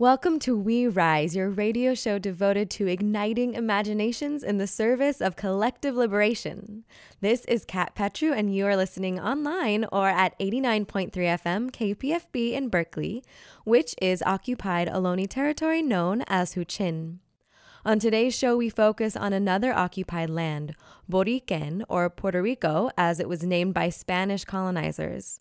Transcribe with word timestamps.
Welcome 0.00 0.40
to 0.40 0.58
We 0.58 0.88
Rise, 0.88 1.36
your 1.36 1.48
radio 1.48 1.94
show 1.94 2.18
devoted 2.18 2.68
to 2.70 2.88
igniting 2.88 3.54
imaginations 3.54 4.42
in 4.42 4.58
the 4.58 4.66
service 4.66 5.20
of 5.20 5.36
collective 5.36 5.94
liberation. 5.94 6.82
This 7.20 7.44
is 7.44 7.64
Kat 7.64 7.94
Petru, 7.94 8.32
and 8.32 8.52
you 8.52 8.66
are 8.66 8.74
listening 8.74 9.20
online 9.20 9.86
or 9.92 10.08
at 10.08 10.36
89.3 10.40 11.12
FM 11.12 11.70
KPFB 11.70 12.54
in 12.54 12.70
Berkeley, 12.70 13.22
which 13.62 13.94
is 14.02 14.20
occupied 14.26 14.88
Ohlone 14.88 15.28
territory 15.28 15.80
known 15.80 16.24
as 16.26 16.56
Huichin. 16.56 17.18
On 17.84 18.00
today's 18.00 18.34
show, 18.36 18.56
we 18.56 18.70
focus 18.70 19.14
on 19.14 19.32
another 19.32 19.72
occupied 19.72 20.28
land, 20.28 20.74
Boriquen, 21.08 21.84
or 21.88 22.10
Puerto 22.10 22.42
Rico, 22.42 22.90
as 22.98 23.20
it 23.20 23.28
was 23.28 23.44
named 23.44 23.74
by 23.74 23.90
Spanish 23.90 24.44
colonizers. 24.44 25.38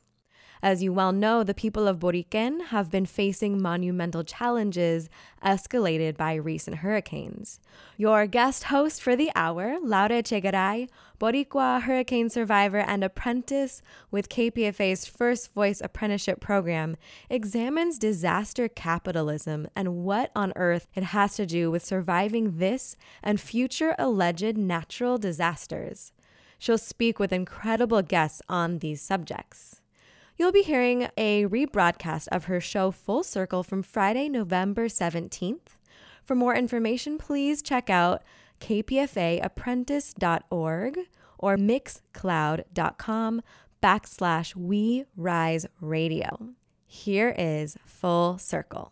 As 0.63 0.81
you 0.81 0.93
well 0.93 1.11
know, 1.11 1.43
the 1.43 1.53
people 1.53 1.89
of 1.89 1.99
Boriquen 1.99 2.67
have 2.67 2.89
been 2.89 3.05
facing 3.05 3.61
monumental 3.61 4.23
challenges 4.23 5.09
escalated 5.43 6.15
by 6.15 6.35
recent 6.35 6.77
hurricanes. 6.77 7.59
Your 7.97 8.25
guest 8.27 8.63
host 8.65 9.01
for 9.01 9.13
the 9.13 9.29
hour, 9.35 9.75
Laura 9.83 10.23
Echegaray, 10.23 10.87
Boricua 11.19 11.81
hurricane 11.81 12.29
survivor 12.29 12.77
and 12.77 13.03
apprentice 13.03 13.81
with 14.09 14.29
KPFA's 14.29 15.05
First 15.05 15.53
Voice 15.53 15.81
apprenticeship 15.81 16.39
program, 16.39 16.95
examines 17.29 17.99
disaster 17.99 18.69
capitalism 18.69 19.67
and 19.75 20.05
what 20.05 20.31
on 20.33 20.53
earth 20.55 20.87
it 20.95 21.03
has 21.03 21.35
to 21.35 21.45
do 21.45 21.71
with 21.71 21.83
surviving 21.83 22.59
this 22.59 22.95
and 23.21 23.41
future 23.41 23.95
alleged 23.99 24.57
natural 24.57 25.17
disasters. 25.17 26.13
She'll 26.57 26.77
speak 26.77 27.19
with 27.19 27.33
incredible 27.33 28.01
guests 28.01 28.41
on 28.47 28.79
these 28.79 29.01
subjects. 29.01 29.81
You'll 30.35 30.51
be 30.51 30.63
hearing 30.63 31.09
a 31.15 31.45
rebroadcast 31.45 32.27
of 32.31 32.45
her 32.45 32.59
show 32.59 32.89
Full 32.89 33.21
Circle 33.23 33.61
from 33.61 33.83
Friday, 33.83 34.29
November 34.29 34.87
17th. 34.87 35.77
For 36.23 36.33
more 36.33 36.55
information, 36.55 37.19
please 37.19 37.61
check 37.61 37.87
out 37.89 38.23
kpfaapprentice.org 38.59 40.99
or 41.37 41.57
mixcloud.com 41.57 43.41
backslash 43.83 44.55
we 44.55 45.05
rise 45.15 45.67
radio. 45.79 46.49
Here 46.87 47.35
is 47.37 47.77
Full 47.85 48.39
Circle. 48.39 48.91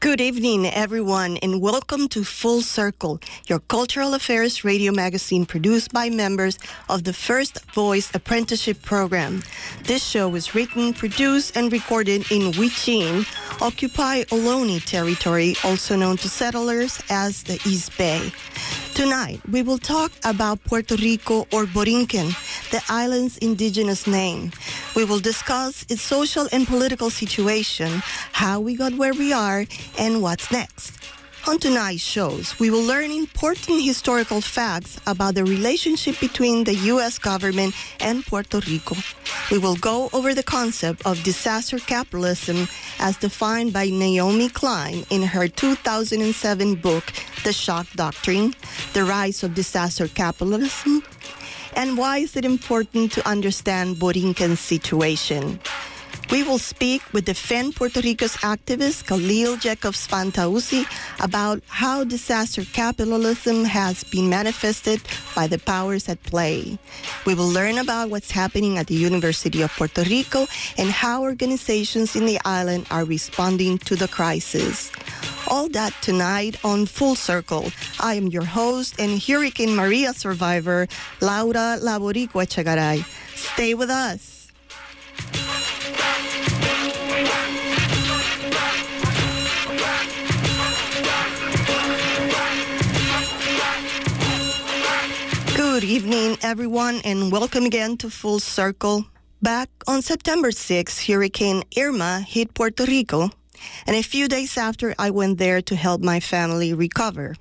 Good 0.00 0.20
evening, 0.20 0.64
everyone, 0.64 1.38
and 1.38 1.60
welcome 1.60 2.06
to 2.10 2.22
Full 2.22 2.62
Circle, 2.62 3.18
your 3.48 3.58
cultural 3.58 4.14
affairs 4.14 4.62
radio 4.62 4.92
magazine 4.92 5.44
produced 5.44 5.92
by 5.92 6.08
members 6.08 6.56
of 6.88 7.02
the 7.02 7.12
First 7.12 7.68
Voice 7.72 8.08
Apprenticeship 8.14 8.80
Program. 8.82 9.42
This 9.82 10.04
show 10.04 10.32
is 10.36 10.54
written, 10.54 10.94
produced, 10.94 11.56
and 11.56 11.72
recorded 11.72 12.30
in 12.30 12.52
Huichin, 12.52 13.26
Occupy 13.60 14.22
Ohlone 14.30 14.84
territory, 14.84 15.56
also 15.64 15.96
known 15.96 16.16
to 16.18 16.28
settlers 16.28 17.02
as 17.10 17.42
the 17.42 17.54
East 17.66 17.98
Bay. 17.98 18.30
Tonight, 18.94 19.40
we 19.50 19.62
will 19.62 19.78
talk 19.78 20.12
about 20.24 20.62
Puerto 20.64 20.96
Rico 20.96 21.40
or 21.52 21.66
Borinquen, 21.66 22.34
the 22.70 22.82
island's 22.88 23.38
indigenous 23.38 24.06
name. 24.06 24.52
We 24.96 25.04
will 25.04 25.20
discuss 25.20 25.84
its 25.88 26.02
social 26.02 26.48
and 26.50 26.66
political 26.66 27.08
situation, 27.08 28.02
how 28.32 28.58
we 28.58 28.74
got 28.74 28.94
where 28.94 29.14
we 29.14 29.32
are, 29.32 29.66
and 29.98 30.22
what's 30.22 30.50
next. 30.50 30.92
On 31.46 31.58
tonight's 31.58 32.02
shows, 32.02 32.58
we 32.60 32.68
will 32.68 32.82
learn 32.82 33.10
important 33.10 33.82
historical 33.82 34.42
facts 34.42 35.00
about 35.06 35.34
the 35.34 35.44
relationship 35.44 36.20
between 36.20 36.64
the 36.64 36.74
U.S. 36.92 37.18
government 37.18 37.74
and 38.00 38.22
Puerto 38.26 38.60
Rico. 38.68 38.96
We 39.50 39.56
will 39.56 39.76
go 39.76 40.10
over 40.12 40.34
the 40.34 40.42
concept 40.42 41.06
of 41.06 41.22
disaster 41.22 41.78
capitalism 41.78 42.68
as 42.98 43.16
defined 43.16 43.72
by 43.72 43.86
Naomi 43.88 44.50
Klein 44.50 45.06
in 45.08 45.22
her 45.22 45.48
2007 45.48 46.74
book, 46.74 47.04
The 47.44 47.52
Shock 47.54 47.86
Doctrine, 47.94 48.52
The 48.92 49.04
Rise 49.04 49.42
of 49.42 49.54
Disaster 49.54 50.06
Capitalism, 50.08 51.02
and 51.74 51.96
why 51.96 52.18
is 52.18 52.36
it 52.36 52.44
important 52.44 53.12
to 53.12 53.26
understand 53.26 53.96
Borinquen's 53.96 54.60
situation. 54.60 55.60
We 56.30 56.42
will 56.42 56.58
speak 56.58 57.00
with 57.14 57.24
Defend 57.24 57.74
Puerto 57.76 58.00
Rico's 58.02 58.36
activist 58.38 59.06
Khalil 59.06 59.56
Jacobs 59.56 60.06
Fantauzzi 60.06 60.84
about 61.24 61.62
how 61.68 62.04
disaster 62.04 62.64
capitalism 62.64 63.64
has 63.64 64.04
been 64.04 64.28
manifested 64.28 65.00
by 65.34 65.46
the 65.46 65.58
powers 65.58 66.06
at 66.06 66.22
play. 66.24 66.78
We 67.24 67.34
will 67.34 67.48
learn 67.48 67.78
about 67.78 68.10
what's 68.10 68.30
happening 68.30 68.76
at 68.76 68.88
the 68.88 68.94
University 68.94 69.62
of 69.62 69.72
Puerto 69.72 70.02
Rico 70.02 70.46
and 70.76 70.90
how 70.90 71.22
organizations 71.22 72.14
in 72.14 72.26
the 72.26 72.38
island 72.44 72.86
are 72.90 73.04
responding 73.06 73.78
to 73.88 73.96
the 73.96 74.08
crisis. 74.08 74.92
All 75.48 75.70
that 75.70 75.94
tonight 76.02 76.62
on 76.62 76.84
Full 76.84 77.14
Circle. 77.14 77.72
I 78.00 78.14
am 78.14 78.26
your 78.26 78.44
host 78.44 79.00
and 79.00 79.22
Hurricane 79.22 79.74
Maria 79.74 80.12
survivor, 80.12 80.88
Laura 81.22 81.78
Laboricua 81.80 82.44
Echegaray. 82.44 83.02
Stay 83.34 83.72
with 83.72 83.88
us. 83.88 84.38
Good 95.78 95.86
evening, 95.90 96.38
everyone, 96.42 97.02
and 97.04 97.30
welcome 97.30 97.64
again 97.64 97.96
to 97.98 98.10
Full 98.10 98.40
Circle. 98.40 99.04
Back 99.40 99.70
on 99.86 100.02
September 100.02 100.50
6, 100.50 101.06
Hurricane 101.06 101.62
Irma 101.78 102.24
hit 102.26 102.52
Puerto 102.52 102.84
Rico, 102.84 103.30
and 103.86 103.94
a 103.94 104.02
few 104.02 104.26
days 104.26 104.58
after, 104.58 104.92
I 104.98 105.10
went 105.10 105.38
there 105.38 105.62
to 105.62 105.76
help 105.76 106.00
my 106.00 106.18
family 106.18 106.74
recover. 106.74 107.36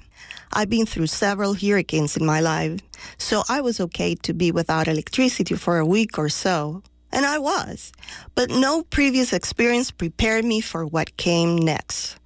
I've 0.54 0.70
been 0.70 0.86
through 0.86 1.08
several 1.08 1.56
hurricanes 1.56 2.16
in 2.16 2.28
my 2.28 2.40
life, 2.40 2.80
so 3.18 3.42
I 3.50 3.62
was 3.62 3.80
okay 3.80 4.14
to 4.14 4.36
be 4.36 4.52
without 4.52 4.88
electricity 4.88 5.56
for 5.56 5.80
a 5.80 5.86
week 5.88 6.20
or 6.20 6.30
so. 6.30 6.84
And 7.12 7.26
I 7.26 7.40
was. 7.40 7.92
But 8.36 8.52
no 8.52 8.84
previous 8.84 9.34
experience 9.34 9.90
prepared 9.90 10.46
me 10.46 10.62
for 10.62 10.86
what 10.86 11.18
came 11.18 11.56
next. 11.58 12.20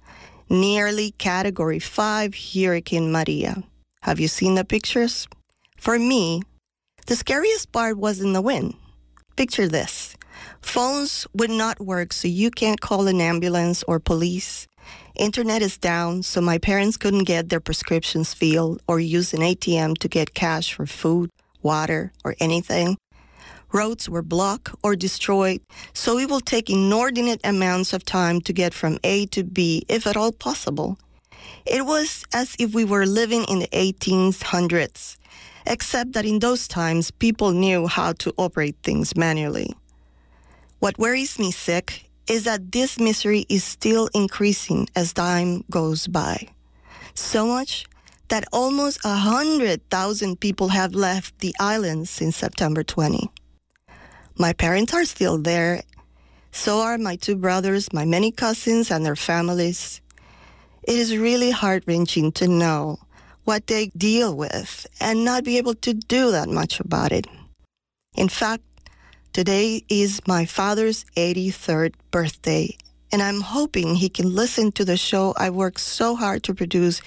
Nearly 0.50 1.12
Category 1.12 1.78
5 1.78 2.34
Hurricane 2.34 3.10
Maria. 3.10 3.62
Have 4.02 4.20
you 4.20 4.28
seen 4.28 4.56
the 4.56 4.64
pictures? 4.66 5.26
For 5.82 5.98
me, 5.98 6.42
the 7.06 7.16
scariest 7.16 7.72
part 7.72 7.98
was 7.98 8.20
in 8.20 8.34
the 8.34 8.40
wind. 8.40 8.74
Picture 9.34 9.66
this. 9.66 10.14
Phones 10.60 11.26
would 11.34 11.50
not 11.50 11.80
work, 11.80 12.12
so 12.12 12.28
you 12.28 12.52
can't 12.52 12.80
call 12.80 13.08
an 13.08 13.20
ambulance 13.20 13.82
or 13.88 13.98
police. 13.98 14.68
Internet 15.16 15.60
is 15.60 15.76
down, 15.78 16.22
so 16.22 16.40
my 16.40 16.58
parents 16.58 16.96
couldn't 16.96 17.24
get 17.24 17.48
their 17.48 17.58
prescriptions 17.58 18.32
filled 18.32 18.80
or 18.86 19.00
use 19.00 19.34
an 19.34 19.40
ATM 19.40 19.98
to 19.98 20.06
get 20.06 20.34
cash 20.34 20.72
for 20.72 20.86
food, 20.86 21.30
water, 21.62 22.12
or 22.24 22.36
anything. 22.38 22.96
Roads 23.72 24.08
were 24.08 24.22
blocked 24.22 24.72
or 24.84 24.94
destroyed, 24.94 25.62
so 25.94 26.16
it 26.16 26.30
will 26.30 26.40
take 26.40 26.70
inordinate 26.70 27.40
amounts 27.42 27.92
of 27.92 28.04
time 28.04 28.40
to 28.42 28.52
get 28.52 28.72
from 28.72 29.00
A 29.02 29.26
to 29.34 29.42
B, 29.42 29.84
if 29.88 30.06
at 30.06 30.16
all 30.16 30.30
possible. 30.30 30.96
It 31.66 31.84
was 31.86 32.24
as 32.32 32.54
if 32.60 32.72
we 32.72 32.84
were 32.84 33.04
living 33.04 33.44
in 33.48 33.58
the 33.58 33.68
1800s 33.72 35.16
except 35.66 36.12
that 36.12 36.24
in 36.24 36.38
those 36.38 36.68
times 36.68 37.10
people 37.10 37.52
knew 37.52 37.86
how 37.86 38.12
to 38.14 38.32
operate 38.36 38.76
things 38.82 39.16
manually. 39.16 39.74
What 40.78 40.98
worries 40.98 41.38
me 41.38 41.52
sick 41.52 42.10
is 42.28 42.44
that 42.44 42.72
this 42.72 42.98
misery 42.98 43.46
is 43.48 43.64
still 43.64 44.08
increasing 44.14 44.88
as 44.96 45.12
time 45.12 45.64
goes 45.70 46.06
by. 46.06 46.48
So 47.14 47.46
much 47.46 47.84
that 48.28 48.44
almost 48.52 49.04
a 49.04 49.14
hundred 49.14 49.88
thousand 49.90 50.40
people 50.40 50.68
have 50.68 50.94
left 50.94 51.38
the 51.40 51.54
island 51.60 52.08
since 52.08 52.36
September 52.36 52.82
20. 52.82 53.30
My 54.38 54.52
parents 54.52 54.94
are 54.94 55.04
still 55.04 55.38
there. 55.38 55.82
So 56.50 56.80
are 56.80 56.98
my 56.98 57.16
two 57.16 57.36
brothers, 57.36 57.92
my 57.92 58.04
many 58.04 58.30
cousins, 58.32 58.90
and 58.90 59.04
their 59.04 59.16
families. 59.16 60.00
It 60.82 60.96
is 60.96 61.16
really 61.16 61.50
heart 61.50 61.84
wrenching 61.86 62.32
to 62.32 62.48
know 62.48 62.98
what 63.44 63.66
they 63.66 63.86
deal 63.96 64.36
with 64.36 64.86
and 65.00 65.24
not 65.24 65.44
be 65.44 65.58
able 65.58 65.74
to 65.74 65.94
do 65.94 66.30
that 66.30 66.48
much 66.48 66.80
about 66.80 67.12
it. 67.12 67.26
In 68.14 68.28
fact, 68.28 68.62
today 69.32 69.84
is 69.88 70.20
my 70.26 70.44
father's 70.44 71.04
83rd 71.16 71.94
birthday, 72.10 72.76
and 73.10 73.22
I'm 73.22 73.40
hoping 73.40 73.94
he 73.94 74.08
can 74.08 74.34
listen 74.34 74.72
to 74.72 74.84
the 74.84 74.96
show 74.96 75.34
I 75.36 75.50
worked 75.50 75.80
so 75.80 76.14
hard 76.14 76.42
to 76.44 76.54
produce 76.54 77.02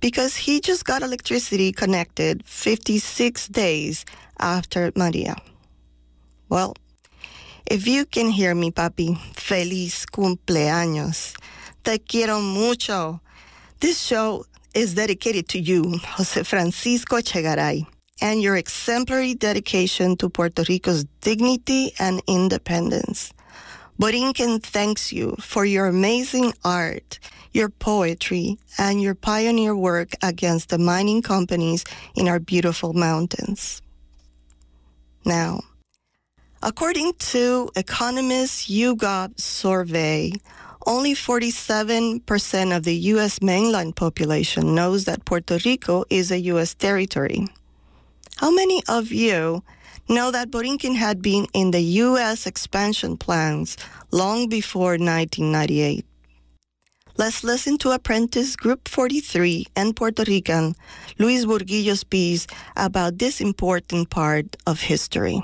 because 0.00 0.36
he 0.36 0.60
just 0.60 0.84
got 0.84 1.02
electricity 1.02 1.72
connected 1.72 2.44
56 2.44 3.48
days 3.48 4.04
after 4.38 4.92
Maria. 4.94 5.36
Well, 6.48 6.74
if 7.66 7.86
you 7.86 8.04
can 8.06 8.30
hear 8.30 8.54
me, 8.54 8.70
papi, 8.70 9.18
feliz 9.34 10.06
cumpleaños. 10.06 11.34
Te 11.82 11.98
quiero 11.98 12.40
mucho. 12.40 13.20
This 13.80 14.00
show 14.00 14.44
is 14.76 14.92
dedicated 14.92 15.48
to 15.48 15.58
you, 15.58 15.98
Jose 16.04 16.42
Francisco 16.42 17.16
Echegaray, 17.16 17.86
and 18.20 18.42
your 18.42 18.56
exemplary 18.56 19.32
dedication 19.32 20.16
to 20.18 20.28
Puerto 20.28 20.64
Rico's 20.68 21.06
dignity 21.22 21.92
and 21.98 22.22
independence. 22.28 23.32
Borinquen 23.98 24.62
thanks 24.62 25.10
you 25.10 25.34
for 25.40 25.64
your 25.64 25.86
amazing 25.86 26.52
art, 26.62 27.18
your 27.52 27.70
poetry, 27.70 28.58
and 28.76 29.00
your 29.00 29.14
pioneer 29.14 29.74
work 29.74 30.10
against 30.22 30.68
the 30.68 30.78
mining 30.78 31.22
companies 31.22 31.82
in 32.14 32.28
our 32.28 32.38
beautiful 32.38 32.92
mountains. 32.92 33.80
Now, 35.24 35.62
according 36.62 37.14
to 37.32 37.70
Economist 37.76 38.68
YouGov 38.68 39.40
survey, 39.40 40.32
only 40.86 41.14
47% 41.14 42.76
of 42.76 42.84
the 42.84 42.94
U.S. 43.14 43.42
mainland 43.42 43.96
population 43.96 44.74
knows 44.74 45.04
that 45.04 45.24
Puerto 45.24 45.58
Rico 45.64 46.04
is 46.08 46.30
a 46.30 46.38
U.S. 46.52 46.74
territory. 46.74 47.46
How 48.36 48.52
many 48.52 48.82
of 48.88 49.10
you 49.10 49.62
know 50.08 50.30
that 50.30 50.50
Borinquen 50.50 50.94
had 50.94 51.20
been 51.20 51.46
in 51.52 51.72
the 51.72 51.80
U.S. 51.80 52.46
expansion 52.46 53.16
plans 53.16 53.76
long 54.12 54.48
before 54.48 54.92
1998? 54.92 56.06
Let's 57.18 57.42
listen 57.42 57.78
to 57.78 57.92
Apprentice 57.92 58.56
Group 58.56 58.88
43 58.88 59.66
and 59.74 59.96
Puerto 59.96 60.22
Rican 60.26 60.74
Luis 61.18 61.46
Burguillo's 61.46 62.04
piece 62.04 62.46
about 62.76 63.18
this 63.18 63.40
important 63.40 64.10
part 64.10 64.54
of 64.66 64.82
history. 64.82 65.42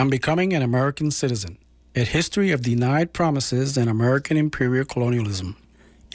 I'm 0.00 0.10
becoming 0.10 0.52
an 0.52 0.62
American 0.62 1.12
citizen 1.12 1.58
a 1.96 2.02
history 2.02 2.50
of 2.50 2.62
denied 2.62 3.12
promises 3.12 3.76
and 3.76 3.88
American 3.88 4.36
imperial 4.36 4.84
colonialism. 4.84 5.56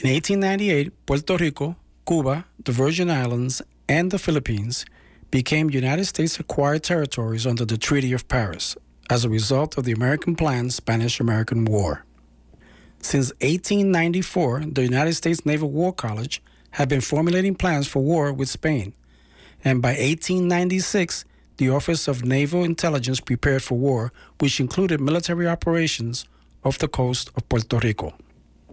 In 0.02 0.10
1898, 0.10 1.06
Puerto 1.06 1.36
Rico, 1.36 1.76
Cuba, 2.06 2.44
the 2.62 2.72
Virgin 2.72 3.10
Islands, 3.10 3.62
and 3.88 4.10
the 4.10 4.18
Philippines 4.18 4.84
became 5.30 5.70
United 5.70 6.04
States 6.04 6.38
acquired 6.38 6.82
territories 6.82 7.46
under 7.46 7.64
the 7.64 7.78
Treaty 7.78 8.12
of 8.12 8.28
Paris 8.28 8.76
as 9.08 9.24
a 9.24 9.30
result 9.30 9.78
of 9.78 9.84
the 9.84 9.92
American 9.92 10.36
planned 10.36 10.74
Spanish 10.74 11.18
American 11.18 11.64
War. 11.64 12.04
Since 13.00 13.30
1894, 13.40 14.64
the 14.72 14.82
United 14.82 15.14
States 15.14 15.46
Naval 15.46 15.70
War 15.70 15.94
College 15.94 16.42
had 16.72 16.90
been 16.90 17.00
formulating 17.00 17.54
plans 17.54 17.88
for 17.88 18.02
war 18.02 18.32
with 18.34 18.50
Spain, 18.50 18.92
and 19.64 19.80
by 19.80 19.90
1896, 19.90 21.24
the 21.60 21.68
Office 21.68 22.08
of 22.08 22.24
Naval 22.24 22.64
Intelligence 22.64 23.20
prepared 23.20 23.62
for 23.62 23.76
war, 23.76 24.14
which 24.38 24.60
included 24.60 24.98
military 24.98 25.46
operations 25.46 26.24
off 26.64 26.78
the 26.78 26.88
coast 26.88 27.30
of 27.36 27.46
Puerto 27.50 27.78
Rico. 27.80 28.14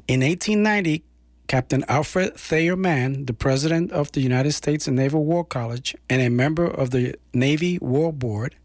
In 0.07 0.21
1890, 0.21 1.03
Captain 1.49 1.83
Alfred 1.89 2.37
Thayer 2.37 2.77
Mahan, 2.77 3.25
the 3.25 3.33
president 3.33 3.91
of 3.91 4.13
the 4.13 4.21
United 4.21 4.53
States 4.53 4.87
Naval 4.87 5.25
War 5.25 5.43
College 5.43 5.97
and 6.09 6.21
a 6.21 6.29
member 6.29 6.65
of 6.65 6.91
the 6.91 7.15
Navy 7.33 7.77
War 7.79 8.13
Board 8.13 8.55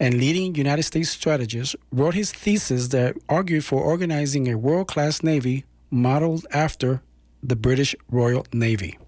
and 0.00 0.14
leading 0.14 0.54
United 0.54 0.84
States 0.84 1.10
strategist, 1.10 1.76
wrote 1.92 2.14
his 2.14 2.32
thesis 2.32 2.88
that 2.88 3.14
argued 3.28 3.66
for 3.66 3.82
organizing 3.82 4.48
a 4.48 4.56
world 4.56 4.88
class 4.88 5.22
Navy 5.22 5.66
modeled 5.90 6.46
after 6.50 7.02
the 7.42 7.56
British 7.56 7.94
Royal 8.10 8.46
Navy. 8.54 8.98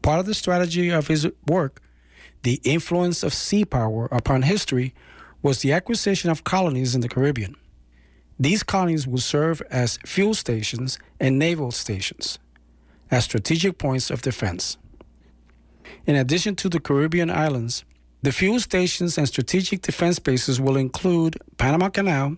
Part 0.00 0.20
of 0.20 0.24
the 0.24 0.34
strategy 0.34 0.88
of 0.88 1.08
his 1.08 1.28
work 1.46 1.82
the 2.44 2.60
influence 2.62 3.22
of 3.22 3.34
sea 3.34 3.64
power 3.64 4.06
upon 4.12 4.42
history 4.42 4.94
was 5.42 5.60
the 5.60 5.72
acquisition 5.72 6.30
of 6.30 6.44
colonies 6.44 6.94
in 6.94 7.00
the 7.00 7.08
Caribbean. 7.08 7.56
These 8.38 8.62
colonies 8.62 9.06
would 9.06 9.22
serve 9.22 9.62
as 9.70 9.98
fuel 10.04 10.34
stations 10.34 10.98
and 11.18 11.38
naval 11.38 11.70
stations, 11.70 12.38
as 13.10 13.24
strategic 13.24 13.78
points 13.78 14.10
of 14.10 14.22
defense. 14.22 14.76
In 16.06 16.16
addition 16.16 16.54
to 16.56 16.68
the 16.68 16.80
Caribbean 16.80 17.30
islands, 17.30 17.84
the 18.22 18.32
fuel 18.32 18.60
stations 18.60 19.16
and 19.18 19.26
strategic 19.28 19.82
defense 19.82 20.18
bases 20.18 20.60
will 20.60 20.76
include 20.76 21.38
Panama 21.58 21.88
Canal, 21.88 22.36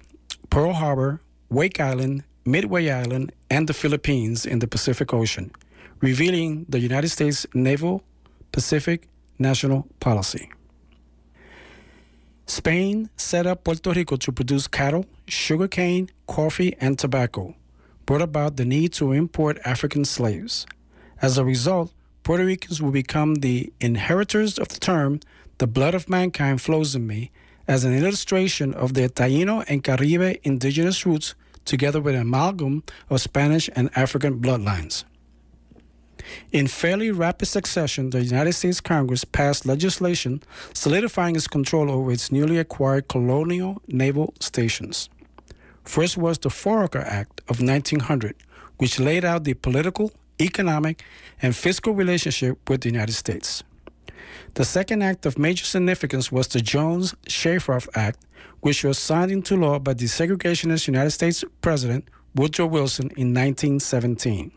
Pearl 0.50 0.72
Harbor, 0.72 1.20
Wake 1.48 1.80
Island, 1.80 2.24
Midway 2.44 2.90
Island, 2.90 3.32
and 3.50 3.68
the 3.68 3.74
Philippines 3.74 4.46
in 4.46 4.60
the 4.60 4.68
Pacific 4.68 5.12
Ocean, 5.12 5.50
revealing 6.00 6.66
the 6.68 6.80
United 6.80 7.08
States 7.08 7.46
naval, 7.54 8.02
Pacific, 8.52 9.08
national 9.38 9.86
policy. 10.00 10.50
Spain 12.46 13.10
set 13.16 13.46
up 13.46 13.64
Puerto 13.64 13.90
Rico 13.90 14.16
to 14.16 14.30
produce 14.30 14.68
cattle, 14.68 15.04
sugarcane, 15.26 16.10
coffee, 16.26 16.76
and 16.80 16.98
tobacco, 16.98 17.54
brought 18.06 18.22
about 18.22 18.56
the 18.56 18.64
need 18.64 18.92
to 18.94 19.12
import 19.12 19.58
African 19.64 20.04
slaves. 20.04 20.64
As 21.20 21.38
a 21.38 21.44
result, 21.44 21.92
Puerto 22.22 22.44
Ricans 22.44 22.80
will 22.80 22.92
become 22.92 23.36
the 23.36 23.72
inheritors 23.80 24.58
of 24.58 24.68
the 24.68 24.78
term, 24.78 25.20
the 25.58 25.66
blood 25.66 25.94
of 25.94 26.08
mankind 26.08 26.60
flows 26.60 26.94
in 26.94 27.06
me, 27.06 27.30
as 27.66 27.84
an 27.84 27.96
illustration 27.96 28.72
of 28.74 28.94
their 28.94 29.08
Taino 29.08 29.64
and 29.68 29.82
Caribe 29.82 30.38
indigenous 30.44 31.04
roots 31.04 31.34
together 31.64 32.00
with 32.00 32.14
an 32.14 32.20
amalgam 32.20 32.84
of 33.10 33.20
Spanish 33.20 33.68
and 33.74 33.90
African 33.96 34.40
bloodlines. 34.40 35.04
In 36.52 36.66
fairly 36.66 37.10
rapid 37.10 37.46
succession, 37.46 38.10
the 38.10 38.22
United 38.22 38.52
States 38.52 38.80
Congress 38.80 39.24
passed 39.24 39.66
legislation 39.66 40.42
solidifying 40.72 41.36
its 41.36 41.46
control 41.46 41.90
over 41.90 42.12
its 42.12 42.32
newly 42.32 42.58
acquired 42.58 43.08
colonial 43.08 43.82
naval 43.88 44.34
stations. 44.40 45.08
First 45.84 46.16
was 46.16 46.38
the 46.38 46.48
Foraker 46.48 47.04
Act 47.04 47.40
of 47.48 47.60
1900, 47.60 48.34
which 48.78 48.98
laid 48.98 49.24
out 49.24 49.44
the 49.44 49.54
political, 49.54 50.12
economic, 50.40 51.04
and 51.40 51.54
fiscal 51.54 51.94
relationship 51.94 52.68
with 52.68 52.80
the 52.80 52.90
United 52.90 53.12
States. 53.12 53.62
The 54.54 54.64
second 54.64 55.02
act 55.02 55.26
of 55.26 55.38
major 55.38 55.64
significance 55.64 56.32
was 56.32 56.48
the 56.48 56.60
Jones 56.60 57.14
Shafroth 57.28 57.88
Act, 57.94 58.18
which 58.60 58.82
was 58.84 58.98
signed 58.98 59.30
into 59.30 59.56
law 59.56 59.78
by 59.78 59.94
the 59.94 60.06
segregationist 60.06 60.86
United 60.86 61.10
States 61.10 61.44
President 61.60 62.08
Woodrow 62.34 62.66
Wilson 62.66 63.10
in 63.16 63.32
1917. 63.32 64.52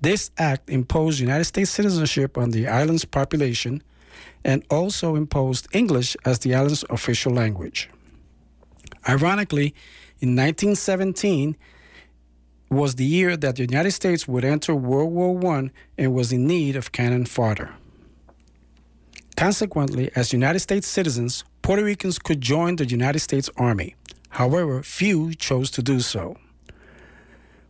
This 0.00 0.30
act 0.38 0.70
imposed 0.70 1.18
United 1.18 1.44
States 1.44 1.70
citizenship 1.70 2.38
on 2.38 2.50
the 2.50 2.68
island's 2.68 3.04
population 3.04 3.82
and 4.44 4.64
also 4.70 5.16
imposed 5.16 5.66
English 5.72 6.16
as 6.24 6.38
the 6.40 6.54
island's 6.54 6.84
official 6.88 7.32
language. 7.32 7.90
Ironically, 9.08 9.74
in 10.20 10.36
1917 10.36 11.56
was 12.70 12.94
the 12.96 13.04
year 13.04 13.36
that 13.36 13.56
the 13.56 13.62
United 13.62 13.92
States 13.92 14.28
would 14.28 14.44
enter 14.44 14.74
World 14.74 15.12
War 15.12 15.54
I 15.54 15.70
and 15.96 16.14
was 16.14 16.32
in 16.32 16.46
need 16.46 16.76
of 16.76 16.92
cannon 16.92 17.24
fodder. 17.24 17.74
Consequently, 19.36 20.10
as 20.14 20.32
United 20.32 20.60
States 20.60 20.86
citizens, 20.86 21.44
Puerto 21.62 21.82
Ricans 21.82 22.18
could 22.18 22.40
join 22.40 22.76
the 22.76 22.84
United 22.84 23.20
States 23.20 23.48
Army. 23.56 23.94
However, 24.30 24.82
few 24.82 25.34
chose 25.34 25.70
to 25.72 25.82
do 25.82 26.00
so. 26.00 26.36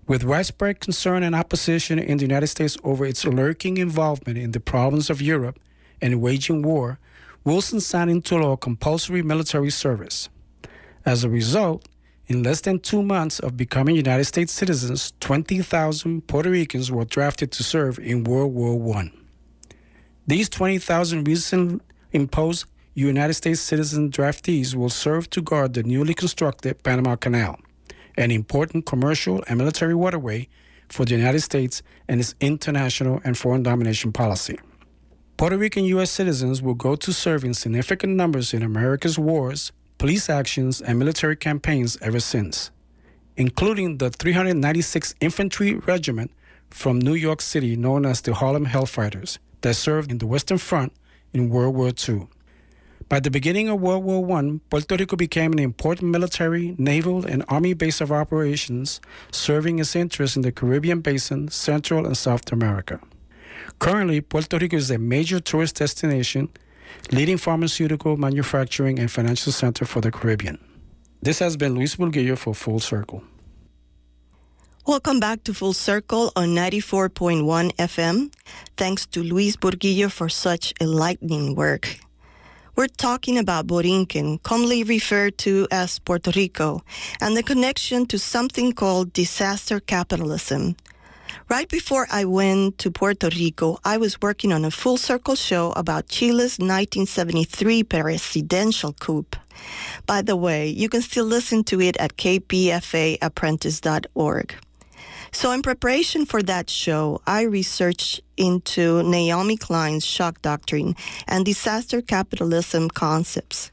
With 0.09 0.25
widespread 0.25 0.81
concern 0.81 1.23
and 1.23 1.35
opposition 1.35 1.99
in 1.99 2.17
the 2.17 2.25
United 2.25 2.47
States 2.47 2.79
over 2.83 3.05
its 3.05 3.27
lurking 3.27 3.77
involvement 3.77 4.39
in 4.39 4.53
the 4.53 4.59
problems 4.59 5.11
of 5.11 5.21
Europe 5.21 5.61
and 6.01 6.23
waging 6.23 6.63
war, 6.63 6.99
Wilson 7.45 7.79
signed 7.81 8.11
into 8.11 8.39
law 8.39 8.57
compulsory 8.57 9.21
military 9.21 9.69
service. 9.69 10.31
As 11.05 11.25
a 11.25 11.29
result, 11.29 11.87
in 12.27 12.43
less 12.43 12.63
than 12.63 12.79
two 12.79 13.03
months 13.03 13.39
of 13.39 13.59
becoming 13.59 13.97
United 13.97 14.25
States 14.25 14.51
citizens, 14.51 15.13
20,000 15.21 16.27
Puerto 16.27 16.51
Ricans 16.51 16.91
were 16.91 17.05
drafted 17.05 17.53
to 17.53 17.63
serve 17.63 17.99
in 17.99 18.25
World 18.25 18.55
War 18.55 18.97
I. 18.97 19.13
These 20.27 20.49
20,000 20.49 21.29
recent 21.29 21.83
imposed 22.13 22.65
United 22.95 23.35
States 23.35 23.61
citizen 23.61 24.11
draftees 24.11 24.75
will 24.75 24.89
serve 24.89 25.29
to 25.31 25.43
guard 25.43 25.75
the 25.75 25.83
newly 25.83 26.15
constructed 26.15 26.83
Panama 26.83 27.17
Canal 27.17 27.59
an 28.19 28.33
important 28.33 28.85
commercial 28.85 29.43
and 29.47 29.57
military 29.59 29.95
waterway 29.95 30.49
for 30.89 31.05
the 31.05 31.15
United 31.15 31.41
States 31.41 31.83
and 32.09 32.21
its 32.21 32.35
international 32.41 33.21
and 33.25 33.39
foreign 33.39 33.63
domination 33.63 34.13
policy. 34.13 34.59
Puerto 35.37 35.57
Rican 35.57 35.85
U.S. 35.85 36.11
citizens 36.11 36.61
will 36.61 36.75
go 36.75 36.97
to 36.97 37.13
serve 37.13 37.45
in 37.45 37.55
significant 37.55 38.17
numbers 38.17 38.53
in 38.53 38.63
America's 38.65 39.19
wars, 39.19 39.71
police 39.99 40.29
actions, 40.29 40.83
and 40.83 40.99
military 40.99 41.37
campaigns 41.37 41.97
ever 42.03 42.19
since, 42.19 42.73
including 43.37 43.99
the 43.99 44.11
396th 44.11 45.15
Infantry 45.21 45.75
Regiment 45.75 46.33
from 46.71 46.99
New 46.99 47.15
York 47.15 47.41
City, 47.41 47.77
known 47.77 48.05
as 48.05 48.21
the 48.21 48.35
Harlem 48.35 48.67
Hellfighters, 48.67 49.39
that 49.61 49.75
served 49.75 50.11
in 50.11 50.19
the 50.19 50.27
Western 50.27 50.59
Front 50.59 50.93
in 51.33 51.51
World 51.51 51.77
War 51.77 51.93
II. 52.09 52.27
By 53.09 53.21
the 53.21 53.31
beginning 53.31 53.71
of 53.71 53.81
World 53.81 54.05
War 54.05 54.39
I, 54.39 54.61
Puerto 54.69 54.97
Rico 54.97 55.17
became 55.17 55.53
an 55.55 55.59
important 55.59 56.11
military, 56.11 56.75
naval, 56.77 57.25
and 57.25 57.43
army 57.49 57.73
base 57.73 58.03
of 58.03 58.13
operations, 58.13 59.01
serving 59.33 59.79
its 59.79 59.97
interests 59.97 60.37
in 60.37 60.43
the 60.43 60.53
Caribbean 60.53 61.01
basin, 61.01 61.49
Central 61.49 62.05
and 62.05 62.15
South 62.19 62.53
America. 62.53 63.01
Currently, 63.79 64.21
Puerto 64.21 64.59
Rico 64.59 64.77
is 64.77 64.91
a 64.91 64.99
major 64.99 65.41
tourist 65.41 65.77
destination, 65.77 66.51
leading 67.11 67.39
pharmaceutical, 67.39 68.19
manufacturing, 68.19 68.99
and 68.99 69.11
financial 69.11 69.53
center 69.53 69.87
for 69.87 70.03
the 70.03 70.11
Caribbean. 70.11 70.59
This 71.23 71.39
has 71.39 71.57
been 71.57 71.75
Luis 71.75 71.97
Burguillo 71.97 72.37
for 72.37 72.55
Full 72.55 72.79
Circle. 72.79 73.23
Welcome 74.87 75.19
back 75.19 75.45
to 75.45 75.55
Full 75.55 75.73
Circle 75.73 76.33
on 76.37 76.49
94.1 76.49 77.75
FM. 77.77 78.33
Thanks 78.77 79.07
to 79.07 79.23
Luis 79.23 79.57
Burguillo 79.57 80.11
for 80.13 80.29
such 80.29 80.75
enlightening 80.79 81.55
work. 81.55 82.01
We're 82.79 82.87
talking 82.87 83.39
about 83.39 83.67
Borinquen, 83.67 84.41
commonly 84.45 84.85
referred 84.85 85.37
to 85.39 85.67
as 85.73 85.99
Puerto 85.99 86.31
Rico, 86.37 86.85
and 87.21 87.37
the 87.37 87.43
connection 87.43 88.07
to 88.07 88.21
something 88.21 88.73
called 88.73 89.13
disaster 89.13 89.81
capitalism. 89.81 90.77
Right 91.49 91.69
before 91.69 92.07
I 92.09 92.25
went 92.25 92.79
to 92.79 92.93
Puerto 92.93 93.31
Rico, 93.31 93.81
I 93.85 93.97
was 93.97 94.23
working 94.23 94.53
on 94.53 94.65
a 94.65 94.71
full 94.71 94.97
circle 94.97 95.35
show 95.35 95.73
about 95.73 96.07
Chile's 96.07 96.61
1973 96.61 97.83
presidential 97.83 98.93
coup. 98.93 99.27
By 100.07 100.23
the 100.23 100.37
way, 100.37 100.69
you 100.69 100.89
can 100.89 101.03
still 101.03 101.25
listen 101.25 101.65
to 101.65 101.81
it 101.81 101.97
at 101.97 102.17
kpfaapprentice.org. 102.17 104.55
So, 105.33 105.53
in 105.53 105.63
preparation 105.63 106.27
for 106.27 106.43
that 106.43 106.71
show, 106.71 107.21
I 107.27 107.43
researched 107.43 108.21
into 108.37 109.03
Naomi 109.03 109.57
Klein's 109.57 110.05
shock 110.05 110.41
doctrine 110.43 110.95
and 111.27 111.45
disaster 111.45 112.01
capitalism 112.01 112.89
concepts. 112.89 113.71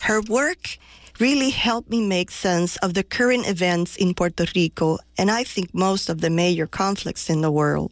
Her 0.00 0.20
work 0.22 0.78
really 1.18 1.50
helped 1.50 1.90
me 1.90 2.06
make 2.06 2.30
sense 2.30 2.76
of 2.76 2.94
the 2.94 3.02
current 3.02 3.48
events 3.48 3.96
in 3.96 4.14
Puerto 4.14 4.46
Rico 4.54 4.98
and 5.16 5.30
I 5.30 5.42
think 5.44 5.74
most 5.74 6.08
of 6.08 6.20
the 6.20 6.30
major 6.30 6.66
conflicts 6.66 7.28
in 7.28 7.40
the 7.40 7.50
world. 7.50 7.90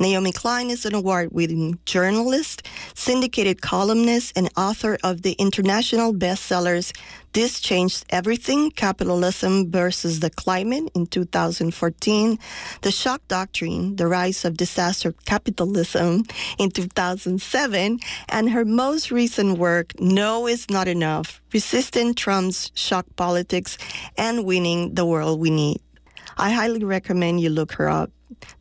Naomi 0.00 0.30
Klein 0.30 0.70
is 0.70 0.86
an 0.86 0.94
award 0.94 1.32
winning 1.32 1.76
journalist, 1.84 2.62
syndicated 2.94 3.60
columnist, 3.60 4.32
and 4.36 4.48
author 4.56 4.96
of 5.02 5.22
the 5.22 5.32
international 5.32 6.14
bestsellers 6.14 6.92
This 7.32 7.58
Changed 7.58 8.04
Everything 8.10 8.70
Capitalism 8.70 9.72
versus 9.72 10.20
the 10.20 10.30
Climate 10.30 10.88
in 10.94 11.06
2014, 11.06 12.38
The 12.82 12.92
Shock 12.92 13.26
Doctrine 13.26 13.96
The 13.96 14.06
Rise 14.06 14.44
of 14.44 14.56
Disaster 14.56 15.12
Capitalism 15.26 16.24
in 16.58 16.70
2007, 16.70 17.98
and 18.28 18.50
her 18.50 18.64
most 18.64 19.10
recent 19.10 19.58
work, 19.58 19.98
No 19.98 20.46
Is 20.46 20.70
Not 20.70 20.86
Enough 20.86 21.42
Resisting 21.52 22.14
Trump's 22.14 22.70
Shock 22.74 23.06
Politics 23.16 23.76
and 24.16 24.44
Winning 24.44 24.94
the 24.94 25.04
World 25.04 25.40
We 25.40 25.50
Need. 25.50 25.80
I 26.36 26.50
highly 26.50 26.84
recommend 26.84 27.40
you 27.40 27.50
look 27.50 27.72
her 27.72 27.88
up. 27.88 28.12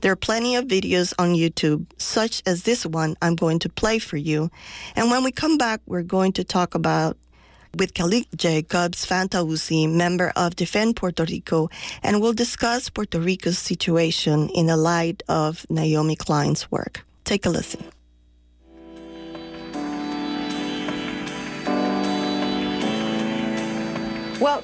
There 0.01 0.11
are 0.11 0.15
plenty 0.15 0.55
of 0.55 0.65
videos 0.65 1.13
on 1.19 1.35
YouTube, 1.35 1.85
such 1.97 2.41
as 2.45 2.63
this 2.63 2.85
one 2.85 3.15
I'm 3.21 3.35
going 3.35 3.59
to 3.59 3.69
play 3.69 3.99
for 3.99 4.17
you. 4.17 4.49
And 4.95 5.11
when 5.11 5.23
we 5.23 5.31
come 5.31 5.57
back, 5.57 5.81
we're 5.85 6.03
going 6.03 6.33
to 6.33 6.43
talk 6.43 6.75
about 6.75 7.17
with 7.77 7.93
Khalil 7.93 8.23
Jacobs 8.35 9.05
Fantauzzi, 9.05 9.91
member 9.91 10.31
of 10.35 10.55
Defend 10.55 10.95
Puerto 10.95 11.25
Rico, 11.25 11.69
and 12.01 12.21
we'll 12.21 12.33
discuss 12.33 12.89
Puerto 12.89 13.19
Rico's 13.19 13.59
situation 13.59 14.49
in 14.49 14.67
the 14.67 14.77
light 14.77 15.21
of 15.27 15.65
Naomi 15.69 16.15
Klein's 16.15 16.71
work. 16.71 17.05
Take 17.23 17.45
a 17.45 17.49
listen. 17.49 17.83
Well, 24.39 24.63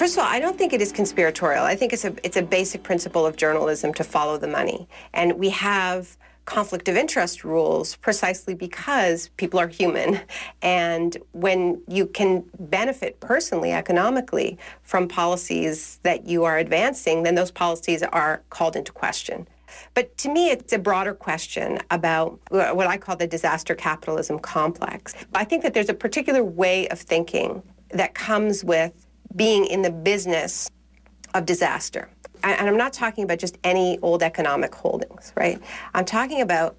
First 0.00 0.16
of 0.16 0.24
all, 0.24 0.30
I 0.30 0.40
don't 0.40 0.56
think 0.56 0.72
it 0.72 0.80
is 0.80 0.92
conspiratorial. 0.92 1.62
I 1.62 1.76
think 1.76 1.92
it's 1.92 2.06
a 2.06 2.14
it's 2.24 2.38
a 2.38 2.42
basic 2.42 2.82
principle 2.82 3.26
of 3.26 3.36
journalism 3.36 3.92
to 3.92 4.02
follow 4.02 4.38
the 4.38 4.48
money. 4.48 4.88
And 5.12 5.34
we 5.34 5.50
have 5.50 6.16
conflict 6.46 6.88
of 6.88 6.96
interest 6.96 7.44
rules 7.44 7.96
precisely 7.96 8.54
because 8.54 9.28
people 9.36 9.60
are 9.60 9.68
human. 9.68 10.18
And 10.62 11.18
when 11.32 11.82
you 11.86 12.06
can 12.06 12.46
benefit 12.58 13.20
personally, 13.20 13.72
economically, 13.72 14.56
from 14.84 15.06
policies 15.06 16.00
that 16.02 16.26
you 16.26 16.44
are 16.44 16.56
advancing, 16.56 17.22
then 17.22 17.34
those 17.34 17.50
policies 17.50 18.02
are 18.02 18.42
called 18.48 18.76
into 18.76 18.92
question. 18.92 19.46
But 19.92 20.16
to 20.16 20.30
me, 20.32 20.48
it's 20.48 20.72
a 20.72 20.78
broader 20.78 21.12
question 21.12 21.78
about 21.90 22.40
what 22.48 22.86
I 22.86 22.96
call 22.96 23.16
the 23.16 23.26
disaster 23.26 23.74
capitalism 23.74 24.38
complex. 24.38 25.14
I 25.34 25.44
think 25.44 25.62
that 25.62 25.74
there's 25.74 25.90
a 25.90 26.00
particular 26.06 26.42
way 26.42 26.88
of 26.88 26.98
thinking 26.98 27.62
that 27.90 28.14
comes 28.14 28.64
with 28.64 28.94
being 29.36 29.66
in 29.66 29.82
the 29.82 29.90
business 29.90 30.70
of 31.34 31.46
disaster. 31.46 32.08
And 32.42 32.68
I'm 32.68 32.76
not 32.76 32.92
talking 32.92 33.24
about 33.24 33.38
just 33.38 33.58
any 33.64 33.98
old 34.00 34.22
economic 34.22 34.74
holdings, 34.74 35.32
right? 35.36 35.60
I'm 35.94 36.04
talking 36.04 36.40
about 36.40 36.76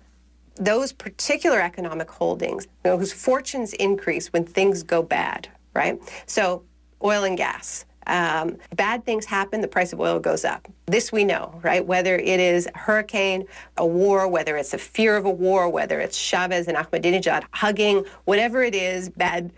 those 0.56 0.92
particular 0.92 1.62
economic 1.62 2.10
holdings 2.10 2.68
you 2.84 2.92
know, 2.92 2.98
whose 2.98 3.14
fortunes 3.14 3.74
increase 3.74 4.34
when 4.34 4.44
things 4.44 4.84
go 4.84 5.02
bad, 5.02 5.48
right? 5.74 6.00
So, 6.26 6.64
oil 7.04 7.24
and 7.24 7.38
gas. 7.38 7.86
Um, 8.08 8.58
bad 8.76 9.06
things 9.06 9.26
happen, 9.26 9.62
the 9.62 9.68
price 9.68 9.94
of 9.94 10.00
oil 10.00 10.20
goes 10.20 10.44
up. 10.44 10.68
This 10.88 11.12
we 11.12 11.24
know, 11.24 11.60
right? 11.64 11.86
Whether 11.86 12.16
it 12.18 12.40
is 12.40 12.68
a 12.74 12.78
hurricane, 12.78 13.46
a 13.78 13.86
war, 13.86 14.28
whether 14.28 14.58
it's 14.58 14.74
a 14.74 14.78
fear 14.78 15.16
of 15.16 15.26
a 15.26 15.30
war, 15.30 15.70
whether 15.70 16.00
it's 16.00 16.18
Chavez 16.18 16.68
and 16.68 16.76
Ahmadinejad 16.76 17.44
hugging, 17.52 18.04
whatever 18.26 18.64
it 18.64 18.74
is, 18.74 19.10
bad 19.10 19.54